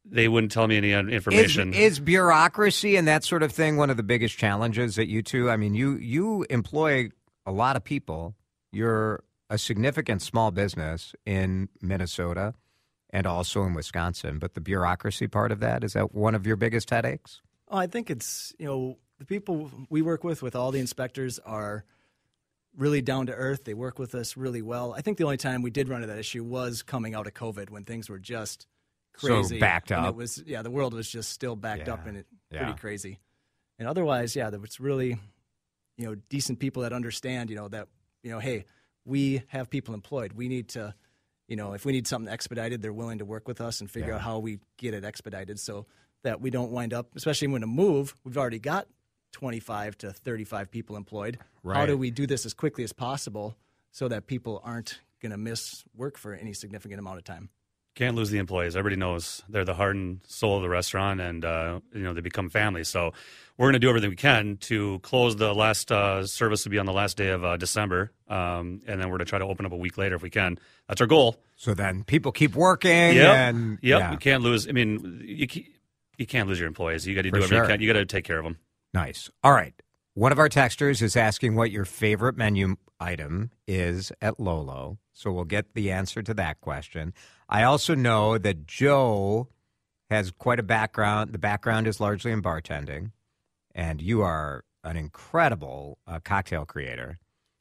they 0.06 0.28
wouldn't 0.28 0.52
tell 0.52 0.68
me 0.68 0.78
any 0.78 0.94
uh, 0.94 1.04
Is, 1.04 1.10
information. 1.10 1.74
is 1.74 2.00
bureaucracy 2.00 2.96
and 2.96 3.08
that 3.08 3.24
sort 3.24 3.44
of 3.44 3.52
thing 3.52 3.78
one 3.78 3.90
of 3.90 3.98
the 3.98 4.04
biggest 4.04 4.38
challenges 4.38 4.96
that 4.96 5.08
you 5.08 5.22
two? 5.22 5.50
I 5.50 5.58
mean, 5.58 5.74
you 5.74 5.96
you 5.98 6.46
employ 6.50 7.10
a 7.46 7.52
lot 7.52 7.76
of 7.76 7.84
people. 7.84 8.36
You're 8.72 9.24
a 9.50 9.58
significant 9.58 10.22
small 10.22 10.52
business 10.52 11.14
in 11.26 11.70
Minnesota 11.82 12.54
and 13.10 13.28
also 13.28 13.64
in 13.64 13.74
Wisconsin. 13.74 14.40
But 14.40 14.54
the 14.54 14.62
bureaucracy 14.62 15.28
part 15.28 15.52
of 15.52 15.60
that 15.60 15.84
is 15.84 15.94
that 15.94 16.16
one 16.16 16.36
of 16.36 16.48
your 16.48 16.56
biggest 16.56 16.90
headaches? 16.90 17.42
Oh, 17.68 17.78
I 17.78 17.88
think 17.88 18.10
it's 18.10 18.54
you 18.58 18.66
know 18.66 18.98
the 19.20 19.26
people 19.26 19.70
we 19.90 20.02
work 20.02 20.24
with 20.24 20.42
with 20.42 20.56
all 20.56 20.72
the 20.72 20.80
inspectors 20.80 21.38
are 21.40 21.86
really 22.76 23.02
down 23.02 23.26
to 23.28 23.34
earth. 23.34 23.66
They 23.66 23.74
work 23.74 24.00
with 24.00 24.16
us 24.16 24.38
really 24.38 24.62
well. 24.62 24.94
I 24.94 25.02
think 25.02 25.18
the 25.18 25.26
only 25.26 25.38
time 25.38 25.62
we 25.62 25.70
did 25.70 25.90
run 25.90 26.02
into 26.02 26.14
that 26.14 26.20
issue 26.20 26.44
was 26.44 26.82
coming 26.84 27.14
out 27.14 27.28
of 27.28 27.34
COVID 27.34 27.70
when 27.70 27.84
things 27.84 28.10
were 28.10 28.20
just 28.20 28.66
So 29.18 29.28
crazy. 29.28 29.60
backed 29.60 29.92
and 29.92 30.06
up. 30.06 30.14
It 30.14 30.16
was 30.16 30.44
yeah, 30.46 30.62
the 30.62 30.72
world 30.72 30.94
was 30.94 31.10
just 31.10 31.32
still 31.32 31.56
backed 31.56 31.90
up 31.90 32.02
Yeah. 32.04 32.10
and 32.10 32.18
it 32.20 32.28
Yeah. 32.52 32.64
pretty 32.66 32.80
crazy. 32.80 33.20
And 33.80 33.88
otherwise, 33.88 34.36
yeah, 34.36 34.50
there 34.50 34.60
was 34.60 34.80
really 34.80 35.18
you 35.98 36.06
know 36.06 36.16
decent 36.30 36.60
people 36.60 36.84
that 36.84 36.94
understand 36.94 37.50
you 37.50 37.56
know 37.56 37.68
that 37.68 37.88
you 38.24 38.32
know 38.32 38.40
hey 38.40 38.66
we 39.06 39.44
have 39.48 39.70
people 39.70 39.94
employed. 39.94 40.34
We 40.34 40.48
need 40.48 40.70
to 40.70 40.94
you 41.48 41.56
know 41.56 41.74
if 41.74 41.86
we 41.86 41.92
need 41.92 42.08
something 42.08 42.32
expedited, 42.32 42.82
they're 42.82 42.94
willing 42.94 43.20
to 43.20 43.26
work 43.26 43.48
with 43.48 43.60
us 43.62 43.82
and 43.82 43.90
figure 43.92 44.10
Yeah. 44.10 44.16
out 44.16 44.22
how 44.22 44.40
we 44.40 44.60
get 44.78 44.94
it 44.94 45.04
expedited 45.04 45.60
so 45.60 45.86
that 46.24 46.40
we 46.40 46.50
don't 46.52 46.72
wind 46.72 46.94
up, 46.94 47.16
especially 47.16 47.48
when 47.48 47.64
a 47.64 47.68
move, 47.68 48.16
we've 48.24 48.38
already 48.38 48.60
got 48.60 48.88
25 49.34 49.98
to 50.00 50.12
35 50.14 50.70
people 50.70 50.96
employed. 50.96 51.40
How 51.66 51.86
do 51.86 51.98
we 51.98 52.12
do 52.12 52.28
this 52.28 52.46
as 52.46 52.54
quickly 52.54 52.84
as 52.84 52.94
possible 52.94 53.56
so 53.92 54.08
that 54.08 54.28
people 54.28 54.62
aren't 54.64 55.00
going 55.22 55.32
to 55.32 55.38
miss 55.38 55.84
work 55.96 56.18
for 56.18 56.34
any 56.34 56.54
significant 56.54 57.00
amount 57.00 57.18
of 57.18 57.24
time? 57.24 57.50
Can't 57.94 58.16
lose 58.16 58.30
the 58.30 58.38
employees. 58.38 58.76
Everybody 58.78 58.96
knows 59.00 59.44
they're 59.50 59.66
the 59.66 59.74
heart 59.74 59.96
and 59.98 60.22
soul 60.26 60.56
of 60.56 60.62
the 60.62 60.70
restaurant, 60.70 61.20
and 61.20 61.44
uh, 61.44 61.82
you 61.94 62.02
know 62.04 62.14
they 62.14 62.22
become 62.22 62.50
family. 62.50 62.86
So 62.86 63.12
we're 63.58 63.66
going 63.66 63.74
to 63.74 63.80
do 63.80 63.90
everything 63.90 64.10
we 64.10 64.16
can 64.16 64.58
to 64.62 65.00
close 65.00 65.36
the 65.36 65.54
last 65.54 65.92
uh, 65.92 66.26
service 66.26 66.64
to 66.64 66.70
be 66.70 66.80
on 66.80 66.86
the 66.86 66.94
last 66.94 67.18
day 67.18 67.30
of 67.30 67.44
uh, 67.44 67.58
December, 67.58 68.12
um, 68.30 68.82
and 68.88 69.00
then 69.02 69.10
we're 69.10 69.18
going 69.18 69.20
to 69.20 69.26
try 69.26 69.40
to 69.40 69.46
open 69.46 69.66
up 69.66 69.74
a 69.74 69.78
week 69.78 69.98
later 69.98 70.16
if 70.16 70.22
we 70.22 70.30
can. 70.30 70.58
That's 70.88 71.02
our 71.02 71.08
goal. 71.08 71.36
So 71.58 71.74
then 71.74 72.04
people 72.06 72.32
keep 72.32 72.56
working 72.56 72.92
Yep. 73.16 73.36
and 73.36 73.80
Yep. 73.82 74.00
yeah. 74.00 74.12
We 74.12 74.18
can't 74.18 74.42
lose. 74.42 74.68
I 74.70 74.72
mean, 74.72 75.22
you 75.26 75.48
you 76.18 76.26
can't 76.26 76.48
lose 76.48 76.60
your 76.60 76.68
employees. 76.68 77.06
You 77.06 77.14
got 77.14 77.24
to 77.24 77.32
do 77.32 77.38
everything 77.38 77.58
sure. 77.58 77.64
you 77.66 77.70
can. 77.70 77.82
You 77.82 77.88
got 77.92 78.00
to 78.00 78.06
take 78.06 78.24
care 78.24 78.40
of 78.40 78.46
them. 78.46 78.58
Nice. 78.94 79.30
All 79.44 79.52
right. 79.52 79.74
One 80.14 80.32
of 80.32 80.40
our 80.40 80.50
texters 80.50 81.02
is 81.02 81.16
asking 81.16 81.56
what 81.56 81.72
your 81.72 81.86
favorite 81.86 82.36
menu 82.38 82.76
item 83.00 83.52
is 83.68 84.12
at 84.22 84.40
Lolo. 84.40 84.98
So 85.22 85.32
we'll 85.32 85.44
get 85.44 85.76
the 85.76 85.92
answer 85.92 86.24
to 86.24 86.34
that 86.34 86.62
question. 86.62 87.14
I 87.48 87.62
also 87.62 87.94
know 87.94 88.40
that 88.40 88.66
Joe 88.66 89.50
has 90.10 90.32
quite 90.32 90.60
a 90.60 90.64
background. 90.64 91.32
The 91.32 91.38
background 91.38 91.86
is 91.86 92.00
largely 92.00 92.32
in 92.32 92.42
bartending, 92.42 93.12
and 93.76 94.02
you 94.02 94.24
are 94.24 94.66
an 94.84 94.98
incredible 94.98 96.00
uh, 96.08 96.22
cocktail 96.24 96.66
creator. 96.66 97.20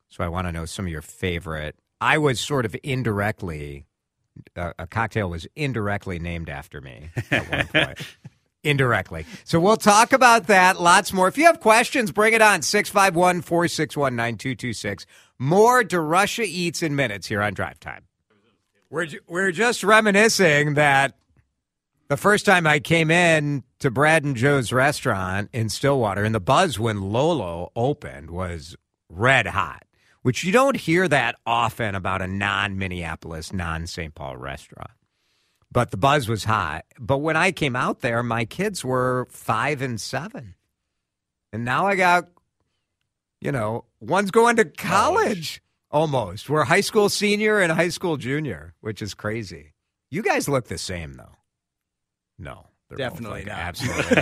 So 0.09 0.25
I 0.25 0.29
want 0.29 0.49
to 0.49 0.53
know 0.53 0.65
some 0.65 0.87
of 0.87 0.91
your 0.91 1.03
favorite. 1.03 1.77
I 2.01 2.17
was 2.17 2.41
sort 2.41 2.65
of 2.65 2.75
indirectly, 2.83 3.85
uh, 4.57 4.73
a 4.79 4.87
cocktail 4.87 5.29
was 5.29 5.47
indirectly 5.55 6.19
named 6.19 6.49
after 6.49 6.81
me 6.81 7.11
at 7.31 7.51
one 7.51 7.67
point. 7.67 7.99
Indirectly. 8.63 9.25
So 9.45 9.59
we'll 9.59 9.79
talk 9.79 10.13
about 10.13 10.49
that. 10.49 10.79
Lots 10.81 11.13
more. 11.15 11.29
If 11.29 11.39
you 11.39 11.47
have 11.47 11.61
questions, 11.61 12.13
bring 12.13 12.35
it 12.35 12.43
on. 12.43 12.61
651 12.61 13.41
461 13.41 14.15
9226. 14.15 15.07
More 15.39 15.83
DeRusha 15.83 16.45
Eats 16.45 16.83
in 16.83 16.95
minutes 16.95 17.27
here 17.27 17.41
on 17.41 17.55
Drive 17.55 17.81
Time. 17.81 18.05
We're, 18.91 19.07
we're 19.27 19.53
just 19.53 19.83
reminiscing 19.83 20.75
that 20.75 21.15
the 22.09 22.19
first 22.19 22.45
time 22.45 22.67
I 22.67 22.81
came 22.81 23.11
in 23.11 23.63
to 23.79 23.91
Brad 23.91 24.25
and 24.25 24.37
Joe's 24.37 24.73
restaurant 24.73 25.49
in 25.53 25.71
Stillwater, 25.71 26.25
and 26.25 26.35
the 26.35 26.41
buzz 26.41 26.79
when 26.79 27.01
Lolo 27.01 27.73
opened 27.75 28.31
was 28.31 28.77
red 29.09 29.47
hot, 29.47 29.85
which 30.21 30.45
you 30.45 30.53
don't 30.53 30.77
hear 30.77 31.09
that 31.09 31.37
often 31.47 31.95
about 31.95 32.21
a 32.21 32.27
non 32.27 32.77
Minneapolis, 32.77 33.55
non 33.55 33.87
St. 33.87 34.15
Paul 34.15 34.37
restaurant 34.37 34.91
but 35.73 35.91
the 35.91 35.97
buzz 35.97 36.29
was 36.29 36.45
high. 36.45 36.83
But 36.99 37.19
when 37.19 37.37
I 37.37 37.53
came 37.53 37.77
out 37.77 38.01
there, 38.01 38.23
my 38.23 38.45
kids 38.45 38.85
were 38.85 39.27
five 39.31 39.83
and 39.83 40.01
seven. 40.01 40.55
And 41.53 41.65
now 41.65 41.87
I 41.87 41.97
got, 41.97 42.29
you 43.41 43.53
know, 43.53 43.85
one's 44.01 44.31
going 44.31 44.57
to 44.57 44.65
college 44.65 45.63
almost. 45.91 46.49
We're 46.49 46.65
high 46.65 46.81
school 46.83 47.09
senior 47.09 47.59
and 47.59 47.73
high 47.73 47.89
school 47.89 48.17
junior, 48.17 48.75
which 48.81 49.03
is 49.03 49.15
crazy. 49.15 49.73
You 50.11 50.23
guys 50.23 50.49
look 50.49 50.67
the 50.69 50.79
same, 50.79 51.15
though. 51.15 51.33
No. 52.39 52.67
they're 52.89 52.99
Definitely 52.99 53.45
like- 53.45 53.49
not. 53.49 53.59
Absolutely 53.59 54.17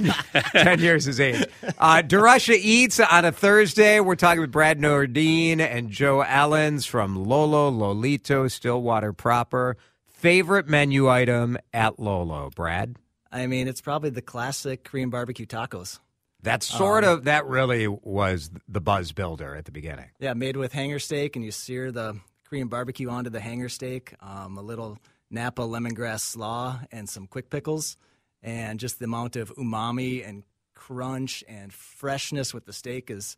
not. 0.00 0.12
ten, 0.52 0.80
years 0.80 1.06
is 1.06 1.20
age. 1.20 1.44
Uh, 1.78 2.02
DeRusha 2.04 2.56
Eats 2.60 2.98
on 3.00 3.24
a 3.24 3.30
Thursday. 3.32 4.00
We're 4.00 4.16
talking 4.16 4.40
with 4.40 4.50
Brad 4.50 4.80
Nordeen 4.80 5.60
and 5.60 5.90
Joe 5.90 6.24
Ehlenz 6.26 6.86
from 6.88 7.14
Lolo, 7.24 7.70
Lolito, 7.70 8.50
Stillwater 8.50 9.12
proper. 9.12 9.76
Favorite 10.24 10.66
menu 10.66 11.06
item 11.06 11.58
at 11.74 12.00
Lolo, 12.00 12.48
Brad? 12.56 12.96
I 13.30 13.46
mean, 13.46 13.68
it's 13.68 13.82
probably 13.82 14.08
the 14.08 14.22
classic 14.22 14.82
Korean 14.82 15.10
barbecue 15.10 15.44
tacos. 15.44 15.98
That's 16.42 16.66
sort 16.66 17.04
of, 17.04 17.24
that 17.24 17.44
really 17.44 17.88
was 17.88 18.50
the 18.66 18.80
buzz 18.80 19.12
builder 19.12 19.54
at 19.54 19.66
the 19.66 19.70
beginning. 19.70 20.06
Yeah, 20.18 20.32
made 20.32 20.56
with 20.56 20.72
hanger 20.72 20.98
steak, 20.98 21.36
and 21.36 21.44
you 21.44 21.50
sear 21.50 21.92
the 21.92 22.18
Korean 22.48 22.68
barbecue 22.68 23.10
onto 23.10 23.28
the 23.28 23.38
hanger 23.38 23.68
steak, 23.68 24.14
um, 24.20 24.56
a 24.56 24.62
little 24.62 24.96
Napa 25.30 25.60
lemongrass 25.60 26.20
slaw, 26.20 26.80
and 26.90 27.06
some 27.06 27.26
quick 27.26 27.50
pickles, 27.50 27.98
and 28.42 28.80
just 28.80 29.00
the 29.00 29.04
amount 29.04 29.36
of 29.36 29.54
umami 29.56 30.26
and 30.26 30.42
crunch 30.74 31.44
and 31.46 31.70
freshness 31.70 32.54
with 32.54 32.64
the 32.64 32.72
steak 32.72 33.10
is. 33.10 33.36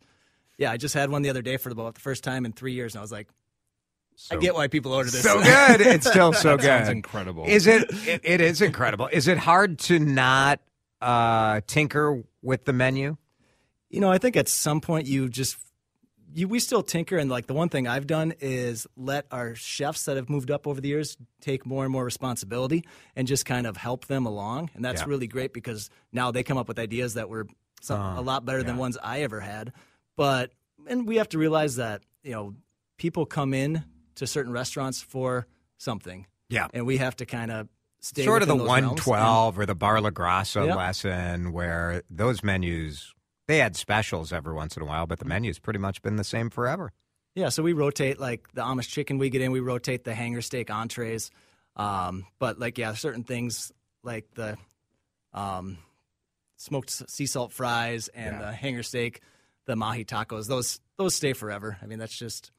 Yeah, 0.57 0.71
I 0.71 0.77
just 0.77 0.93
had 0.93 1.09
one 1.09 1.21
the 1.21 1.29
other 1.29 1.41
day 1.41 1.57
for 1.57 1.69
about 1.69 1.95
the 1.95 2.01
first 2.01 2.23
time 2.23 2.45
in 2.45 2.53
three 2.53 2.71
years, 2.71 2.95
and 2.95 2.99
I 2.99 3.01
was 3.01 3.11
like, 3.11 3.27
I 4.31 4.35
get 4.37 4.55
why 4.55 4.67
people 4.67 4.93
order 4.93 5.09
this. 5.09 5.23
So 5.23 5.41
good. 5.43 5.81
It's 5.81 6.07
still 6.09 6.33
so 6.33 6.57
good. 6.57 6.63
Sounds 6.65 6.89
incredible. 6.89 7.45
Is 7.45 7.67
it, 7.67 7.83
it? 8.07 8.21
It 8.23 8.41
is 8.41 8.61
incredible. 8.61 9.07
Is 9.11 9.27
it 9.27 9.37
hard 9.37 9.79
to 9.79 9.99
not 9.99 10.59
uh, 11.01 11.61
tinker 11.67 12.23
with 12.41 12.65
the 12.65 12.73
menu? 12.73 13.17
You 13.89 13.99
know, 14.01 14.11
I 14.11 14.17
think 14.17 14.35
at 14.35 14.49
some 14.49 14.81
point 14.81 15.07
you 15.07 15.29
just 15.29 15.57
you 16.33 16.47
we 16.47 16.59
still 16.59 16.83
tinker 16.83 17.17
and 17.17 17.29
like 17.29 17.47
the 17.47 17.53
one 17.53 17.69
thing 17.69 17.87
I've 17.87 18.05
done 18.05 18.33
is 18.41 18.85
let 18.97 19.25
our 19.31 19.55
chefs 19.55 20.05
that 20.05 20.17
have 20.17 20.29
moved 20.29 20.51
up 20.51 20.67
over 20.67 20.81
the 20.81 20.89
years 20.89 21.15
take 21.39 21.65
more 21.65 21.83
and 21.83 21.91
more 21.91 22.03
responsibility 22.03 22.83
and 23.15 23.27
just 23.27 23.45
kind 23.45 23.65
of 23.65 23.77
help 23.77 24.07
them 24.07 24.25
along 24.25 24.69
and 24.75 24.83
that's 24.83 25.01
Yeah. 25.01 25.07
really 25.07 25.27
great 25.27 25.53
because 25.53 25.89
now 26.11 26.31
they 26.31 26.43
come 26.43 26.57
up 26.57 26.67
with 26.67 26.79
ideas 26.79 27.13
that 27.13 27.29
were 27.29 27.47
some, 27.81 27.99
Uh, 28.01 28.19
a 28.19 28.21
lot 28.21 28.43
better 28.43 28.61
than 28.61 28.75
ones 28.77 28.97
I 29.01 29.21
ever 29.21 29.39
had. 29.39 29.71
But 30.17 30.51
and 30.87 31.07
we 31.07 31.15
have 31.15 31.29
to 31.29 31.37
realize 31.37 31.77
that, 31.77 32.01
you 32.23 32.31
know, 32.31 32.55
people 32.97 33.25
come 33.25 33.53
in 33.53 33.83
to 34.17 34.27
certain 34.27 34.51
restaurants 34.51 35.01
for 35.01 35.47
something. 35.77 36.27
Yeah. 36.49 36.67
And 36.73 36.85
we 36.85 36.97
have 36.97 37.15
to 37.17 37.25
kind 37.25 37.49
of 37.51 37.67
stay 38.01 38.23
sort 38.23 38.41
of 38.43 38.47
the 38.47 38.53
within 38.55 38.67
those 38.67 38.81
realms 38.81 38.91
and- 38.91 38.99
112 39.07 39.59
or 39.59 39.65
the 39.65 39.75
Bar 39.75 40.01
La 40.01 40.09
Grassa 40.11 40.67
Yeah. 40.67 40.75
lesson 40.75 41.51
where 41.51 42.03
those 42.09 42.43
menus 42.43 43.13
they 43.47 43.57
had 43.59 43.75
specials 43.77 44.31
every 44.33 44.53
once 44.53 44.75
in 44.77 44.83
a 44.83 44.85
while 44.85 45.07
but 45.07 45.19
the 45.19 45.25
menu's 45.25 45.57
pretty 45.57 45.79
much 45.79 46.01
been 46.01 46.15
the 46.17 46.23
same 46.23 46.49
forever 46.49 46.91
Yeah, 47.35 47.49
so 47.49 47.63
we 47.63 47.73
rotate 47.73 48.19
like 48.19 48.47
the 48.53 48.61
Amish 48.61 48.89
chicken 48.89 49.17
we 49.17 49.29
get 49.29 49.41
in, 49.41 49.51
we 49.51 49.59
rotate 49.61 50.03
the 50.03 50.13
hanger 50.15 50.41
steak 50.41 50.69
entrees. 50.71 51.29
Um, 51.75 52.25
but 52.39 52.57
like 52.59 52.77
yeah, 52.77 52.93
certain 52.93 53.23
things 53.23 53.71
like 54.03 54.25
the 54.35 54.57
um, 55.33 55.77
smoked 56.55 56.89
sea 57.09 57.25
salt 57.27 57.51
fries 57.53 58.07
and 58.09 58.35
Yeah. 58.35 58.41
the 58.45 58.51
hanger 58.53 58.83
steak, 58.83 59.21
the 59.65 59.75
mahi 59.75 60.03
tacos, 60.05 60.47
those 60.47 60.79
those 60.97 61.13
stay 61.15 61.33
forever. 61.33 61.77
I 61.81 61.85
mean, 61.85 61.99
that's 61.99 62.17
just 62.17 62.51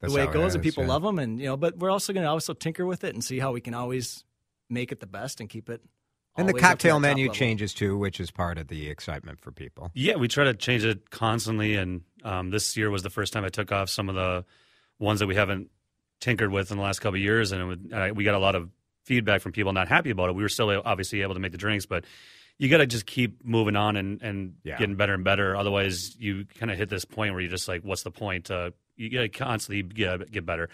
That's 0.00 0.12
the 0.12 0.18
way 0.18 0.24
it 0.24 0.32
goes, 0.32 0.54
and 0.54 0.62
people 0.62 0.84
yeah. 0.84 0.90
love 0.90 1.02
them. 1.02 1.18
And 1.18 1.40
you 1.40 1.46
know, 1.46 1.56
but 1.56 1.78
we're 1.78 1.90
also 1.90 2.12
going 2.12 2.24
to 2.24 2.30
also 2.30 2.52
tinker 2.52 2.84
with 2.84 3.04
it 3.04 3.14
and 3.14 3.24
see 3.24 3.38
how 3.38 3.52
we 3.52 3.60
can 3.60 3.74
always 3.74 4.24
make 4.68 4.92
it 4.92 5.00
the 5.00 5.06
best 5.06 5.40
and 5.40 5.48
keep 5.48 5.70
it. 5.70 5.80
and 6.36 6.48
the 6.48 6.52
always 6.52 6.62
up 6.62 6.68
to 6.68 6.72
cocktail 6.72 7.00
menu 7.00 7.26
level. 7.26 7.34
changes 7.34 7.72
too 7.72 7.96
which 7.96 8.20
is 8.20 8.30
part 8.30 8.58
of 8.58 8.68
the 8.68 8.88
excitement 8.90 9.40
for 9.40 9.52
people 9.52 9.90
Yeah, 9.94 10.16
we 10.16 10.28
try 10.28 10.44
to 10.44 10.54
change 10.54 10.84
it 10.84 11.08
constantly, 11.10 11.76
and 11.76 12.02
um, 12.24 12.50
this 12.50 12.76
year 12.76 12.90
was 12.90 13.02
the 13.02 13.10
first 13.10 13.32
time 13.32 13.44
I 13.44 13.48
took 13.48 13.72
off 13.72 13.88
some 13.88 14.08
of 14.08 14.14
the 14.14 14.44
ones 14.98 15.20
that 15.20 15.26
we 15.26 15.34
haven't 15.34 15.70
tinkered 16.20 16.50
with 16.50 16.70
in 16.70 16.76
the 16.76 16.82
last 16.82 16.98
couple 16.98 17.16
of 17.16 17.22
years, 17.22 17.52
and 17.52 17.62
it 17.62 17.64
would, 17.64 17.92
uh, 17.92 18.12
we 18.14 18.24
got 18.24 18.34
a 18.34 18.38
lot 18.38 18.54
of 18.54 18.70
feedback 19.04 19.40
from 19.40 19.52
people 19.52 19.72
not 19.72 19.88
happy 19.88 20.10
about 20.10 20.28
it. 20.28 20.34
We 20.34 20.42
were 20.42 20.48
still 20.48 20.82
obviously 20.84 21.22
able 21.22 21.34
to 21.34 21.40
make 21.40 21.52
the 21.52 21.58
drinks, 21.58 21.86
but 21.86 22.04
you 22.58 22.68
got 22.68 22.78
to 22.78 22.86
just 22.86 23.06
keep 23.06 23.44
moving 23.44 23.76
on 23.76 23.96
and, 23.96 24.20
and 24.22 24.54
Yeah. 24.64 24.78
getting 24.78 24.96
better 24.96 25.14
and 25.14 25.22
better. 25.24 25.54
Otherwise, 25.54 26.16
you 26.18 26.46
kind 26.58 26.72
of 26.72 26.78
hit 26.78 26.88
this 26.88 27.04
point 27.04 27.32
where 27.32 27.40
you're 27.40 27.50
just 27.50 27.68
like, 27.68 27.82
what's 27.82 28.02
the 28.02 28.10
point? 28.10 28.50
Uh, 28.50 28.70
you 28.96 29.10
got 29.10 29.20
to 29.22 29.28
constantly 29.28 29.82
get, 29.82 30.30
get 30.30 30.46
better. 30.46 30.68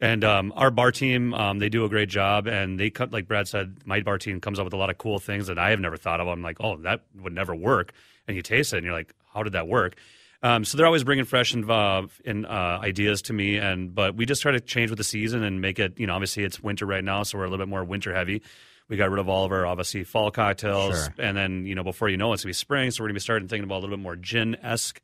And 0.00 0.24
um, 0.24 0.52
our 0.56 0.70
bar 0.72 0.90
team, 0.90 1.32
um, 1.32 1.60
they 1.60 1.68
do 1.68 1.84
a 1.84 1.88
great 1.88 2.08
job, 2.08 2.48
and 2.48 2.78
they 2.78 2.90
cut 2.90 3.12
like 3.12 3.28
Brad 3.28 3.46
said. 3.46 3.76
My 3.84 4.00
bar 4.00 4.18
team 4.18 4.40
comes 4.40 4.58
up 4.58 4.64
with 4.64 4.74
a 4.74 4.76
lot 4.76 4.90
of 4.90 4.98
cool 4.98 5.20
things 5.20 5.46
that 5.46 5.58
I 5.58 5.70
have 5.70 5.78
never 5.78 5.96
thought 5.96 6.20
of. 6.20 6.26
I'm 6.26 6.42
like, 6.42 6.56
oh, 6.60 6.76
that 6.78 7.02
would 7.20 7.32
never 7.32 7.54
work. 7.54 7.92
And 8.26 8.36
you 8.36 8.42
taste 8.42 8.72
it, 8.72 8.78
and 8.78 8.84
you're 8.84 8.94
like, 8.94 9.14
how 9.32 9.44
did 9.44 9.52
that 9.52 9.68
work? 9.68 9.96
Um, 10.42 10.64
so 10.64 10.76
they're 10.76 10.86
always 10.86 11.04
bringing 11.04 11.24
fresh 11.24 11.54
and 11.54 11.70
uh, 11.70 12.08
in, 12.24 12.44
uh, 12.46 12.80
ideas 12.82 13.22
to 13.22 13.32
me, 13.32 13.58
and 13.58 13.94
but 13.94 14.16
we 14.16 14.26
just 14.26 14.42
try 14.42 14.50
to 14.50 14.60
change 14.60 14.90
with 14.90 14.96
the 14.98 15.04
season 15.04 15.44
and 15.44 15.60
make 15.60 15.78
it. 15.78 16.00
You 16.00 16.08
know, 16.08 16.14
obviously 16.14 16.42
it's 16.42 16.60
winter 16.60 16.84
right 16.84 17.04
now, 17.04 17.22
so 17.22 17.38
we're 17.38 17.44
a 17.44 17.48
little 17.48 17.64
bit 17.64 17.70
more 17.70 17.84
winter 17.84 18.12
heavy. 18.12 18.42
We 18.88 18.96
got 18.96 19.08
rid 19.08 19.20
of 19.20 19.28
all 19.28 19.44
of 19.44 19.52
our 19.52 19.64
obviously 19.64 20.02
fall 20.02 20.32
cocktails, 20.32 20.96
Sure. 20.96 21.14
and 21.18 21.36
then 21.36 21.64
you 21.64 21.76
know 21.76 21.84
before 21.84 22.08
you 22.08 22.16
know 22.16 22.32
it, 22.32 22.34
it's 22.34 22.42
gonna 22.42 22.50
be 22.50 22.54
spring, 22.54 22.90
so 22.90 23.04
we're 23.04 23.06
gonna 23.08 23.14
be 23.14 23.20
starting 23.20 23.46
thinking 23.46 23.62
about 23.64 23.76
a 23.76 23.82
little 23.82 23.96
bit 23.96 24.02
more 24.02 24.16
gin 24.16 24.56
esque 24.64 25.00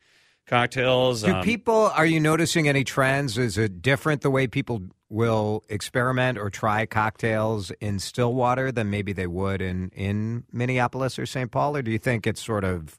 cocktails. 0.48 1.22
Do 1.22 1.32
Um, 1.34 1.44
people, 1.44 1.90
are 1.94 2.06
you 2.06 2.18
noticing 2.20 2.68
any 2.68 2.82
trends? 2.84 3.38
Is 3.38 3.56
it 3.58 3.80
different 3.82 4.22
the 4.22 4.30
way 4.30 4.46
people 4.46 4.82
will 5.10 5.62
experiment 5.68 6.36
or 6.38 6.50
try 6.50 6.84
cocktails 6.86 7.70
in 7.80 7.98
Stillwater 7.98 8.72
than 8.72 8.90
maybe 8.90 9.12
they 9.12 9.26
would 9.26 9.62
in, 9.62 9.90
in 9.90 10.44
Minneapolis 10.52 11.18
or 11.18 11.26
St. 11.26 11.50
Paul? 11.50 11.76
Or 11.76 11.82
do 11.82 11.90
you 11.90 11.98
think 11.98 12.26
it's 12.26 12.44
sort 12.44 12.64
of 12.64 12.98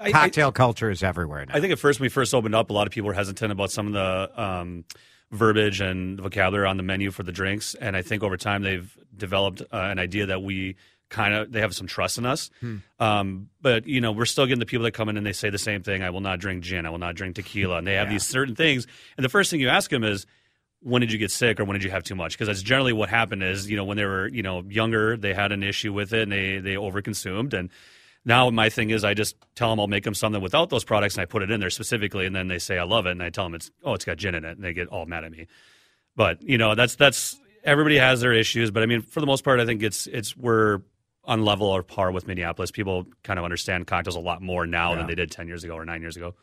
I- 0.00 0.08
I- 0.08 0.12
cocktail 0.12 0.52
culture 0.52 0.90
is 0.90 1.02
everywhere 1.02 1.44
now? 1.46 1.54
I 1.54 1.60
think 1.60 1.72
at 1.72 1.78
first 1.78 2.00
when 2.00 2.04
we 2.06 2.10
first 2.10 2.32
opened 2.34 2.54
up, 2.54 2.70
a 2.70 2.72
lot 2.72 2.86
of 2.86 2.92
people 2.92 3.08
were 3.08 3.14
hesitant 3.14 3.52
about 3.52 3.70
some 3.70 3.88
of 3.88 3.92
the 3.92 4.42
um, 4.42 4.84
verbiage 5.30 5.80
and 5.80 6.20
vocabulary 6.20 6.66
on 6.66 6.76
the 6.76 6.82
menu 6.82 7.10
for 7.10 7.22
the 7.22 7.32
drinks, 7.32 7.74
and 7.74 7.96
I 7.96 8.02
think 8.02 8.22
over 8.22 8.36
time 8.36 8.62
they've 8.62 8.96
developed 9.16 9.60
uh, 9.62 9.66
an 9.76 9.98
idea 9.98 10.26
that 10.26 10.42
we 10.42 10.76
kind 11.10 11.34
of 11.34 11.52
they 11.52 11.60
have 11.60 11.74
some 11.74 11.86
trust 11.86 12.16
in 12.16 12.24
us. 12.24 12.50
Um, 12.98 13.50
but 13.60 13.86
you 13.86 14.00
know, 14.00 14.12
we're 14.12 14.24
still 14.24 14.46
getting 14.46 14.60
the 14.60 14.66
people 14.66 14.84
that 14.84 14.92
come 14.92 15.10
in 15.10 15.18
and 15.18 15.26
they 15.26 15.34
say 15.34 15.50
the 15.50 15.58
same 15.58 15.82
thing: 15.82 16.02
"I 16.02 16.10
will 16.10 16.22
not 16.22 16.40
drink 16.40 16.64
gin. 16.64 16.86
I 16.86 16.90
will 16.90 16.98
not 16.98 17.14
drink 17.14 17.36
tequila," 17.36 17.76
and 17.76 17.86
they 17.86 17.94
have 17.94 18.08
these 18.08 18.26
certain 18.26 18.54
things. 18.56 18.86
And 19.18 19.24
the 19.24 19.28
first 19.28 19.50
thing 19.50 19.60
you 19.60 19.68
ask 19.68 19.90
them 19.90 20.04
is. 20.04 20.26
When 20.82 21.02
did 21.02 21.12
you 21.12 21.18
get 21.18 21.30
sick, 21.30 21.60
or 21.60 21.66
when 21.66 21.74
did 21.74 21.84
you 21.84 21.90
have 21.90 22.04
too 22.04 22.14
much? 22.14 22.32
Because 22.32 22.46
that's 22.48 22.62
generally 22.62 22.94
what 22.94 23.10
happened. 23.10 23.42
Is 23.42 23.68
you 23.68 23.76
know 23.76 23.84
when 23.84 23.98
they 23.98 24.06
were 24.06 24.28
you 24.28 24.42
know 24.42 24.62
younger, 24.66 25.14
they 25.14 25.34
had 25.34 25.52
an 25.52 25.62
issue 25.62 25.92
with 25.92 26.14
it 26.14 26.22
and 26.22 26.32
they 26.32 26.58
they 26.58 26.72
overconsumed, 26.76 27.52
and 27.52 27.68
now 28.24 28.50
my 28.50 28.68
thing 28.68 28.90
is 28.90 29.04
I 29.04 29.14
just 29.14 29.36
tell 29.54 29.70
them 29.70 29.80
I'll 29.80 29.86
make 29.86 30.04
them 30.04 30.14
something 30.14 30.40
without 30.42 30.70
those 30.70 30.84
products 30.84 31.16
and 31.16 31.22
I 31.22 31.24
put 31.26 31.42
it 31.42 31.50
in 31.50 31.60
there 31.60 31.70
specifically 31.70 32.26
and 32.26 32.34
then 32.34 32.48
they 32.48 32.58
say 32.58 32.78
I 32.78 32.84
love 32.84 33.06
it 33.06 33.12
and 33.12 33.22
I 33.22 33.30
tell 33.30 33.44
them 33.44 33.54
it's 33.54 33.70
oh 33.84 33.94
it's 33.94 34.04
got 34.04 34.18
gin 34.18 34.34
in 34.34 34.44
it 34.44 34.52
and 34.52 34.64
they 34.64 34.72
get 34.72 34.88
all 34.88 35.06
mad 35.06 35.24
at 35.24 35.32
me. 35.32 35.46
But 36.16 36.42
you 36.42 36.58
know 36.58 36.74
that's 36.74 36.96
that's 36.96 37.38
everybody 37.64 37.96
has 37.96 38.20
their 38.20 38.32
issues 38.32 38.70
but 38.70 38.82
I 38.82 38.86
mean 38.86 39.02
for 39.02 39.20
the 39.20 39.26
most 39.26 39.44
part 39.44 39.60
I 39.60 39.66
think 39.66 39.82
it's 39.82 40.06
it's 40.06 40.36
we're 40.36 40.80
on 41.24 41.44
level 41.44 41.66
or 41.66 41.82
par 41.82 42.10
with 42.12 42.26
Minneapolis. 42.26 42.70
People 42.70 43.06
kind 43.22 43.38
of 43.38 43.44
understand 43.44 43.86
cocktails 43.86 44.16
a 44.16 44.20
lot 44.20 44.40
more 44.42 44.66
now 44.66 44.90
Yeah. 44.92 44.98
than 44.98 45.06
they 45.06 45.14
did 45.14 45.30
10 45.30 45.46
years 45.48 45.64
ago 45.64 45.74
or 45.74 45.84
9 45.84 46.00
years 46.00 46.16
ago. 46.16 46.34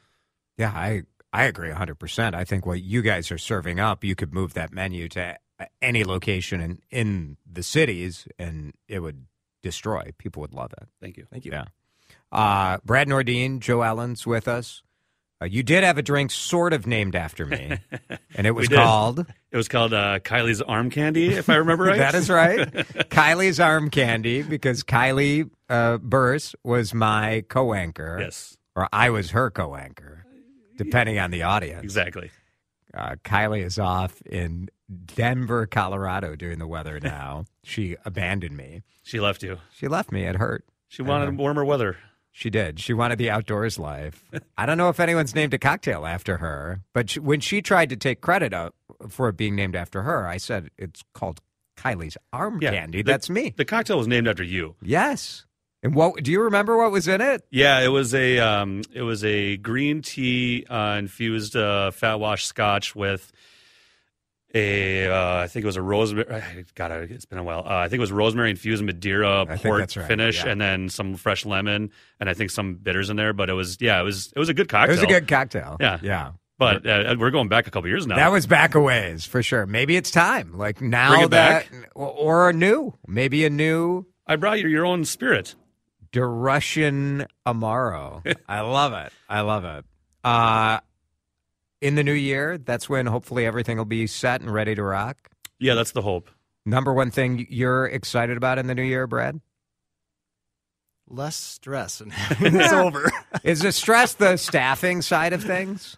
Yeah, 0.58 0.72
I 0.72 1.04
I 1.34 1.44
agree 1.44 1.70
100%. 1.70 2.34
I 2.36 2.46
think 2.46 2.66
what 2.66 2.82
you 2.82 3.02
guys 3.02 3.32
are 3.32 3.38
serving 3.38 3.80
up, 3.80 4.04
you 4.04 4.16
could 4.16 4.34
move 4.34 4.54
that 4.54 4.72
menu 4.72 5.10
to 5.10 5.38
any 5.82 6.04
location 6.06 6.62
in, 6.62 6.80
in 6.90 7.38
the 7.52 7.64
cities 7.64 8.28
and 8.40 8.74
it 8.88 9.00
would 9.00 9.26
destroy. 9.62 10.12
People 10.18 10.42
would 10.42 10.54
love 10.54 10.72
it. 10.82 10.88
Thank 11.02 11.18
you. 11.18 11.26
Thank 11.30 11.46
you. 11.46 11.52
Yeah. 11.52 11.66
Uh, 12.32 12.78
Brad 12.86 13.08
Nordeen, 13.08 13.60
Joe 13.60 13.80
Ehlenz 13.80 14.26
with 14.26 14.48
us. 14.48 14.84
Uh, 15.40 15.46
you 15.46 15.62
did 15.62 15.84
have 15.84 15.98
a 15.98 16.02
drink 16.02 16.32
sort 16.32 16.74
of 16.74 16.88
named 16.88 17.16
after 17.16 17.46
me, 17.46 17.78
and 18.36 18.48
it 18.48 18.52
was 18.52 18.68
called. 18.68 19.20
It 19.52 19.58
was 19.58 19.68
called 19.68 19.94
uh, 19.94 20.20
Kylie's 20.20 20.62
Arm 20.62 20.90
Candy 20.90 21.28
if 21.28 21.50
I 21.50 21.56
remember 21.58 21.84
right. 21.86 21.98
That 21.98 22.16
is 22.16 22.30
right. 22.30 22.60
Kylie's 23.10 23.60
Arm 23.60 23.90
Candy, 23.90 24.42
because 24.42 24.84
Kylie 24.84 25.50
uh, 25.70 25.98
Burse 25.98 26.56
was 26.64 26.94
my 26.94 27.44
co 27.50 27.74
anchor. 27.74 28.18
Yes. 28.20 28.58
Or 28.76 28.90
I 28.92 29.10
was 29.12 29.32
her 29.32 29.52
co 29.52 29.76
anchor, 29.76 30.26
depending 30.76 31.20
on 31.20 31.30
the 31.32 31.44
audience. 31.44 31.84
Exactly. 31.84 32.32
Uh, 32.94 33.16
Kylie 33.24 33.64
is 33.64 33.78
off 33.78 34.22
in 34.24 34.70
Denver, 35.06 35.68
Colorado 35.68 36.36
during 36.36 36.58
the 36.58 36.68
weather 36.68 37.00
now. 37.00 37.46
she 37.64 37.96
abandoned 38.06 38.58
me. 38.58 38.82
She 39.04 39.20
left 39.20 39.44
you. 39.44 39.58
She 39.72 39.88
left 39.88 40.12
me. 40.12 40.24
It 40.24 40.36
hurt. 40.36 40.66
She 40.88 41.02
wanted 41.02 41.38
warmer 41.38 41.64
weather. 41.66 41.98
She 42.38 42.52
did. 42.52 42.80
She 42.80 42.94
wanted 42.94 43.18
the 43.18 43.32
outdoors 43.32 43.80
life. 43.80 44.24
I 44.60 44.68
don't 44.68 44.78
know 44.78 44.90
if 44.90 45.00
anyone's 45.00 45.34
named 45.34 45.56
a 45.56 45.58
cocktail 45.58 46.06
after 46.06 46.38
her, 46.38 46.82
but 46.94 47.10
she, 47.10 47.20
when 47.20 47.40
she 47.40 47.64
tried 47.64 47.90
to 47.90 47.96
take 47.96 48.22
credit 48.22 48.54
uh, 48.54 48.70
for 49.10 49.28
it 49.30 49.38
being 49.38 49.56
named 49.56 49.76
after 49.76 50.04
her, 50.04 50.28
I 50.28 50.38
said 50.38 50.70
it's 50.78 51.04
called 51.16 51.42
Kylie's 51.78 52.16
Arm 52.32 52.60
Yeah, 52.62 52.70
Candy. 52.74 53.02
the- 53.02 53.12
That's 53.12 53.28
me. 53.28 53.56
The 53.58 53.66
cocktail 53.66 53.98
was 53.98 54.08
named 54.08 54.28
after 54.28 54.44
you. 54.44 54.76
Yes. 54.84 55.46
And 55.82 55.96
what 55.96 56.22
do 56.24 56.32
you 56.32 56.44
remember? 56.44 56.78
What 56.78 56.92
was 56.92 57.08
in 57.08 57.22
it? 57.22 57.44
Yeah, 57.50 57.80
it 57.80 57.88
was 57.88 58.14
a 58.14 58.38
um, 58.38 58.84
it 58.94 59.02
was 59.02 59.24
a 59.24 59.58
green 59.58 60.04
tea 60.04 60.64
uh, 60.70 60.98
infused 61.00 61.56
uh, 61.56 61.90
fat 61.90 62.20
wash 62.20 62.46
scotch 62.46 62.96
with 62.96 63.32
a 64.54 65.08
uh, 65.08 65.38
I 65.44 65.48
think 65.48 65.64
it 65.64 65.68
was 65.68 65.76
a 65.76 65.82
rosemary. 65.82 66.66
God, 66.76 66.92
it's 66.92 67.26
been 67.26 67.38
a 67.38 67.44
while. 67.44 67.60
Uh, 67.60 67.76
I 67.76 67.90
think 67.90 67.98
it 67.98 68.02
was 68.02 68.12
rosemary 68.12 68.50
infused 68.50 68.84
Madeira 68.84 69.46
port 69.58 69.96
right, 69.96 70.08
finish, 70.08 70.44
yeah. 70.44 70.52
and 70.52 70.62
then 70.62 70.90
some 70.90 71.16
fresh 71.16 71.46
lemon, 71.46 71.92
and 72.20 72.30
I 72.30 72.34
think 72.34 72.52
some 72.52 72.76
bitters 72.76 73.10
in 73.10 73.18
there. 73.18 73.34
But 73.34 73.50
it 73.50 73.54
was 73.54 73.78
yeah, 73.80 74.00
it 74.00 74.04
was 74.04 74.32
it 74.36 74.40
was 74.40 74.50
a 74.50 74.54
good 74.54 74.70
cocktail. 74.70 74.96
It 74.96 75.02
was 75.02 75.04
a 75.04 75.08
good 75.08 75.28
cocktail. 75.28 75.78
Yeah. 75.80 76.00
Yeah. 76.02 76.32
But 76.60 76.88
uh, 76.88 77.16
we're 77.20 77.30
going 77.30 77.50
back 77.50 77.68
a 77.68 77.72
couple 77.72 77.88
years 77.88 78.08
now. 78.08 78.16
That 78.16 78.32
was 78.32 78.48
back 78.48 78.74
a 78.74 78.80
ways 78.80 79.26
for 79.26 79.44
sure. 79.44 79.68
Maybe 79.68 79.96
it's 79.96 80.10
time. 80.10 80.58
Like 80.58 80.82
now 80.82 81.28
that, 81.28 81.70
back. 81.70 81.92
or, 81.94 82.10
or 82.10 82.50
a 82.50 82.54
new, 82.54 82.96
maybe 83.06 83.46
a 83.46 83.50
new 83.52 84.08
I 84.28 84.36
brought 84.36 84.60
you 84.60 84.68
your 84.68 84.86
own 84.86 85.06
spirit. 85.06 85.56
De 86.12 86.24
Russian 86.24 87.26
Amaro. 87.46 88.36
I 88.48 88.62
love 88.62 88.94
it. 88.94 89.14
I 89.30 89.42
love 89.42 89.64
it. 89.64 89.86
Uh, 90.24 90.80
in 91.82 91.96
the 91.96 92.04
new 92.04 92.14
year, 92.14 92.58
that's 92.58 92.90
when 92.90 93.06
hopefully 93.06 93.46
everything 93.46 93.78
will 93.78 93.86
be 93.86 94.08
set 94.08 94.42
and 94.42 94.52
ready 94.54 94.76
to 94.76 94.84
rock. 94.84 95.30
Yeah, 95.60 95.74
that's 95.76 95.92
the 95.92 96.02
hope. 96.02 96.30
Number 96.66 96.94
one 96.94 97.12
thing 97.12 97.48
you're 97.50 97.86
excited 97.86 98.38
about 98.38 98.58
in 98.60 98.68
the 98.68 98.76
new 98.76 98.84
year, 98.84 99.08
Brad? 99.08 99.40
Less 101.10 101.38
stress 101.38 102.02
and 102.02 102.12
it's 102.40 102.74
over. 102.74 103.10
Is 103.44 103.62
the 103.62 103.72
stress 103.72 104.14
the 104.14 104.38
staffing 104.38 105.02
side 105.02 105.34
of 105.34 105.44
things? 105.44 105.96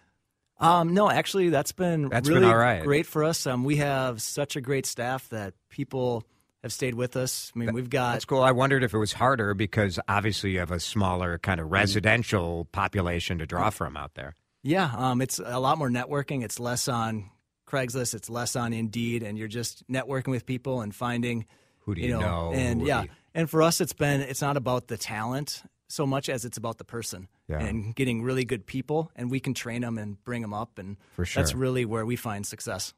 Um, 0.58 0.92
no, 0.94 1.10
actually, 1.10 1.48
that's 1.48 1.72
been 1.72 2.10
That's 2.10 2.28
been 2.28 2.38
really 2.38 2.52
all 2.52 2.56
right. 2.58 2.84
great 2.84 3.06
for 3.06 3.24
us. 3.24 3.46
Um, 3.46 3.64
we 3.64 3.76
have 3.76 4.20
such 4.20 4.56
a 4.56 4.60
great 4.60 4.84
staff 4.86 5.28
that 5.30 5.54
people 5.70 6.24
have 6.62 6.72
stayed 6.72 6.94
with 6.94 7.16
us. 7.16 7.50
I 7.56 7.58
mean, 7.58 7.72
we've 7.72 7.88
got 7.88 8.12
That's 8.12 8.26
cool. 8.26 8.42
I 8.42 8.52
wondered 8.52 8.84
if 8.84 8.92
it 8.92 8.98
was 8.98 9.14
harder 9.14 9.54
because 9.54 9.98
obviously 10.06 10.52
you 10.52 10.58
have 10.58 10.70
a 10.70 10.78
smaller 10.78 11.38
kind 11.38 11.60
of 11.60 11.72
residential 11.72 12.66
population 12.72 13.38
to 13.38 13.46
draw 13.46 13.70
from 13.70 13.96
out 13.96 14.14
there. 14.14 14.34
Yeah, 14.62 14.90
um, 14.96 15.20
it's 15.22 15.38
a 15.44 15.58
lot 15.58 15.78
more 15.78 15.88
networking. 15.90 16.42
It's 16.44 16.60
less 16.60 16.88
on 16.88 17.30
Craigslist. 17.66 18.14
It's 18.14 18.28
less 18.30 18.56
on 18.56 18.72
Indeed, 18.72 19.22
and 19.22 19.38
you're 19.38 19.48
just 19.48 19.86
networking 19.88 20.28
with 20.28 20.46
people 20.46 20.80
and 20.82 20.94
finding 20.94 21.46
Who 21.80 21.94
do 21.94 22.00
you, 22.02 22.18
know? 22.18 22.52
And 22.54 22.86
yeah, 22.86 23.02
you- 23.04 23.08
and 23.34 23.48
for 23.48 23.62
us, 23.62 23.80
it's 23.80 23.92
been 23.92 24.20
it's 24.20 24.42
not 24.42 24.56
about 24.56 24.88
the 24.88 24.96
talent 24.98 25.62
so 25.88 26.06
much 26.06 26.28
as 26.28 26.44
it's 26.44 26.56
about 26.56 26.78
the 26.78 26.84
person 26.84 27.26
Yeah. 27.48 27.58
and 27.60 27.94
getting 27.96 28.22
really 28.22 28.44
good 28.44 28.64
people, 28.66 29.10
and 29.16 29.28
we 29.30 29.40
can 29.40 29.54
train 29.54 29.82
them 29.82 29.98
and 29.98 30.22
bring 30.24 30.40
them 30.42 30.54
up, 30.54 30.78
and 30.78 30.96
For 31.16 31.24
sure. 31.24 31.42
that's 31.42 31.54
really 31.54 31.84
where 31.84 32.06
we 32.06 32.14
find 32.16 32.46
success. 32.46 32.94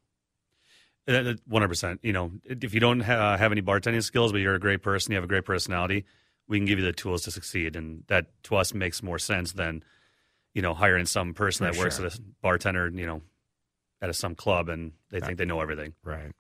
One 1.06 1.36
hundred 1.50 1.68
percent. 1.68 2.00
You 2.02 2.12
know, 2.12 2.32
if 2.44 2.72
you 2.74 2.80
don't 2.80 3.00
ha- 3.00 3.36
have 3.36 3.50
any 3.50 3.60
bartending 3.62 4.02
skills, 4.04 4.30
but 4.30 4.38
you're 4.40 4.54
a 4.54 4.60
great 4.60 4.82
person, 4.82 5.10
you 5.12 5.16
have 5.16 5.24
a 5.24 5.28
great 5.28 5.44
personality, 5.44 6.04
we 6.46 6.58
can 6.58 6.66
give 6.66 6.78
you 6.78 6.84
the 6.84 6.92
tools 6.92 7.22
to 7.22 7.30
succeed, 7.30 7.74
and 7.76 8.04
that 8.06 8.26
to 8.44 8.56
us 8.56 8.72
makes 8.72 9.02
more 9.02 9.18
sense 9.18 9.52
than 9.52 9.82
you 10.54 10.62
know 10.62 10.74
hiring 10.74 11.06
some 11.06 11.34
person 11.34 11.66
For 11.66 11.72
that 11.72 11.78
works 11.78 11.96
sure. 11.98 12.06
at 12.06 12.14
a 12.14 12.20
bartender, 12.42 12.88
you 12.88 13.06
know, 13.06 13.22
at 14.00 14.10
a, 14.10 14.14
some 14.14 14.34
club, 14.34 14.68
and 14.68 14.92
they 15.10 15.20
think 15.20 15.38
they 15.38 15.44
know 15.44 15.60
everything. 15.60 15.94
Right. 16.04 16.32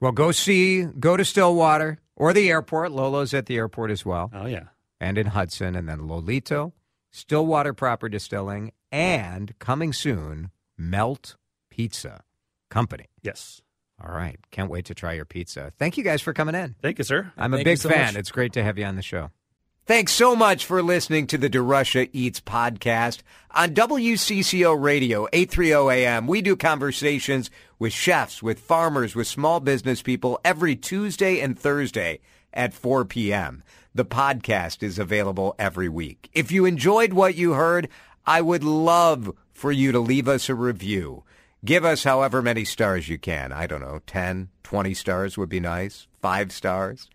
Well, 0.00 0.12
go 0.12 0.32
see, 0.32 0.84
go 0.84 1.16
to 1.16 1.24
Stillwater 1.24 1.98
or 2.16 2.32
the 2.32 2.48
airport. 2.50 2.90
Lolo's 2.92 3.34
at 3.34 3.46
the 3.46 3.56
airport 3.56 3.90
as 3.90 4.04
well, 4.04 4.30
Oh 4.34 4.46
yeah, 4.46 4.64
and 5.00 5.18
in 5.18 5.26
Hudson, 5.28 5.76
and 5.76 5.88
then 5.88 6.00
Lolito, 6.00 6.72
Stillwater 7.10 7.74
Proper 7.74 8.08
Distilling, 8.08 8.72
and 8.90 9.58
coming 9.58 9.92
soon, 9.92 10.50
Melt 10.78 11.36
Pizza 11.70 12.22
Company. 12.70 13.06
yes. 13.22 13.60
All 14.02 14.14
right. 14.14 14.38
Can't 14.50 14.70
wait 14.70 14.86
to 14.86 14.94
try 14.94 15.12
your 15.12 15.26
pizza. 15.26 15.74
Thank 15.78 15.98
you 15.98 16.04
guys 16.04 16.22
for 16.22 16.32
coming 16.32 16.54
in. 16.54 16.74
Thank 16.80 16.96
you, 16.96 17.04
sir. 17.04 17.30
I'm 17.36 17.52
a 17.52 17.58
Thank 17.58 17.66
you 17.66 17.72
big 17.72 17.78
so 17.80 17.90
fan. 17.90 18.06
much. 18.14 18.16
It's 18.16 18.30
great 18.30 18.54
to 18.54 18.62
have 18.64 18.78
you 18.78 18.86
on 18.86 18.96
the 18.96 19.02
show. 19.02 19.30
Thanks 19.90 20.12
so 20.12 20.36
much 20.36 20.66
for 20.66 20.84
listening 20.84 21.26
to 21.26 21.36
the 21.36 21.50
DeRusha 21.50 22.10
Eats 22.12 22.40
podcast 22.40 23.22
on 23.50 23.70
WCCO 23.70 24.80
Radio, 24.80 25.26
830 25.32 26.04
AM. 26.04 26.28
We 26.28 26.42
do 26.42 26.54
conversations 26.54 27.50
with 27.80 27.92
chefs, 27.92 28.40
with 28.40 28.60
farmers, 28.60 29.16
with 29.16 29.26
small 29.26 29.58
business 29.58 30.00
people 30.00 30.38
every 30.44 30.76
Tuesday 30.76 31.40
and 31.40 31.58
Thursday 31.58 32.20
at 32.54 32.72
4 32.72 33.04
p.m. 33.04 33.64
The 33.92 34.04
podcast 34.04 34.84
is 34.84 34.96
available 34.96 35.56
every 35.58 35.88
week. 35.88 36.30
If 36.32 36.52
you 36.52 36.66
enjoyed 36.66 37.12
what 37.12 37.34
you 37.34 37.54
heard, 37.54 37.88
I 38.24 38.42
would 38.42 38.62
love 38.62 39.32
for 39.52 39.72
you 39.72 39.90
to 39.90 39.98
leave 39.98 40.28
us 40.28 40.48
a 40.48 40.54
review. 40.54 41.24
Give 41.64 41.84
us 41.84 42.04
however 42.04 42.40
many 42.40 42.64
stars 42.64 43.08
you 43.08 43.18
can. 43.18 43.50
I 43.50 43.66
don't 43.66 43.80
know, 43.80 44.02
10, 44.06 44.50
20 44.62 44.94
stars 44.94 45.36
would 45.36 45.48
be 45.48 45.58
nice, 45.58 46.06
five 46.22 46.52
stars 46.52 47.10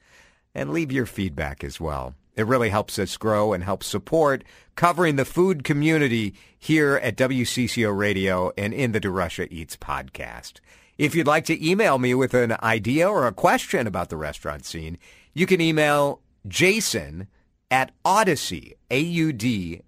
and 0.53 0.73
leave 0.73 0.91
your 0.91 1.05
feedback 1.05 1.63
as 1.63 1.79
well. 1.79 2.15
It 2.35 2.47
really 2.47 2.69
helps 2.69 2.99
us 2.99 3.17
grow 3.17 3.53
and 3.53 3.63
helps 3.63 3.87
support 3.87 4.43
covering 4.75 5.15
the 5.15 5.25
food 5.25 5.63
community 5.63 6.35
here 6.57 6.95
at 7.01 7.15
WCCO 7.15 7.97
Radio 7.97 8.51
and 8.57 8.73
in 8.73 8.91
the 8.91 8.99
DeRusha 8.99 9.47
Eats 9.49 9.77
podcast. 9.77 10.59
If 10.97 11.15
you'd 11.15 11.27
like 11.27 11.45
to 11.45 11.65
email 11.65 11.97
me 11.97 12.13
with 12.13 12.33
an 12.33 12.55
idea 12.63 13.09
or 13.09 13.27
a 13.27 13.33
question 13.33 13.87
about 13.87 14.09
the 14.09 14.17
restaurant 14.17 14.65
scene, 14.65 14.97
you 15.33 15.45
can 15.45 15.61
email 15.61 16.21
Jason 16.47 17.27
at 17.71 17.91
Audacy, 18.03 18.73
A-U-D-A-C-Y 18.91 19.79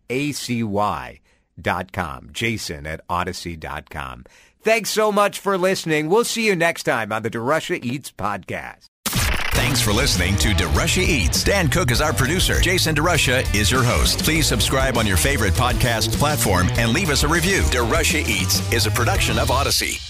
dot 1.60 1.91
com. 1.91 2.30
Jason 2.32 2.86
at 2.86 3.08
Audacy 3.08 3.60
dot 3.60 3.89
com. 3.89 4.24
Thanks 4.62 4.89
so 4.89 5.12
much 5.12 5.39
for 5.39 5.58
listening. 5.58 6.10
We'll 6.10 6.24
see 6.24 6.45
you 6.45 6.56
next 6.56 6.84
time 6.84 7.12
on 7.12 7.24
the 7.24 7.30
DeRusha 7.30 7.84
Eats 7.84 8.12
podcast. 8.12 8.86
Thanks 9.58 9.82
for 9.82 9.91
listening 9.91 10.36
to 10.36 10.49
DeRusha 10.49 11.01
Eats. 11.01 11.43
Dan 11.43 11.68
Cook 11.68 11.89
is 11.89 11.99
our 11.99 12.14
producer. 12.14 12.62
Jason 12.62 12.93
DeRusha 12.93 13.41
is 13.55 13.72
your 13.72 13.82
host. 13.82 14.24
Please 14.24 14.45
subscribe 14.45 14.97
on 14.97 15.08
your 15.08 15.18
favorite 15.18 15.55
podcast 15.55 16.16
platform 16.20 16.68
and 16.74 16.91
leave 16.91 17.10
us 17.10 17.24
a 17.24 17.28
review. 17.28 17.64
DeRusha 17.64 18.20
Eats 18.30 18.72
is 18.72 18.86
a 18.86 18.91
production 18.91 19.39
of 19.39 19.47
Audacy. 19.47 20.08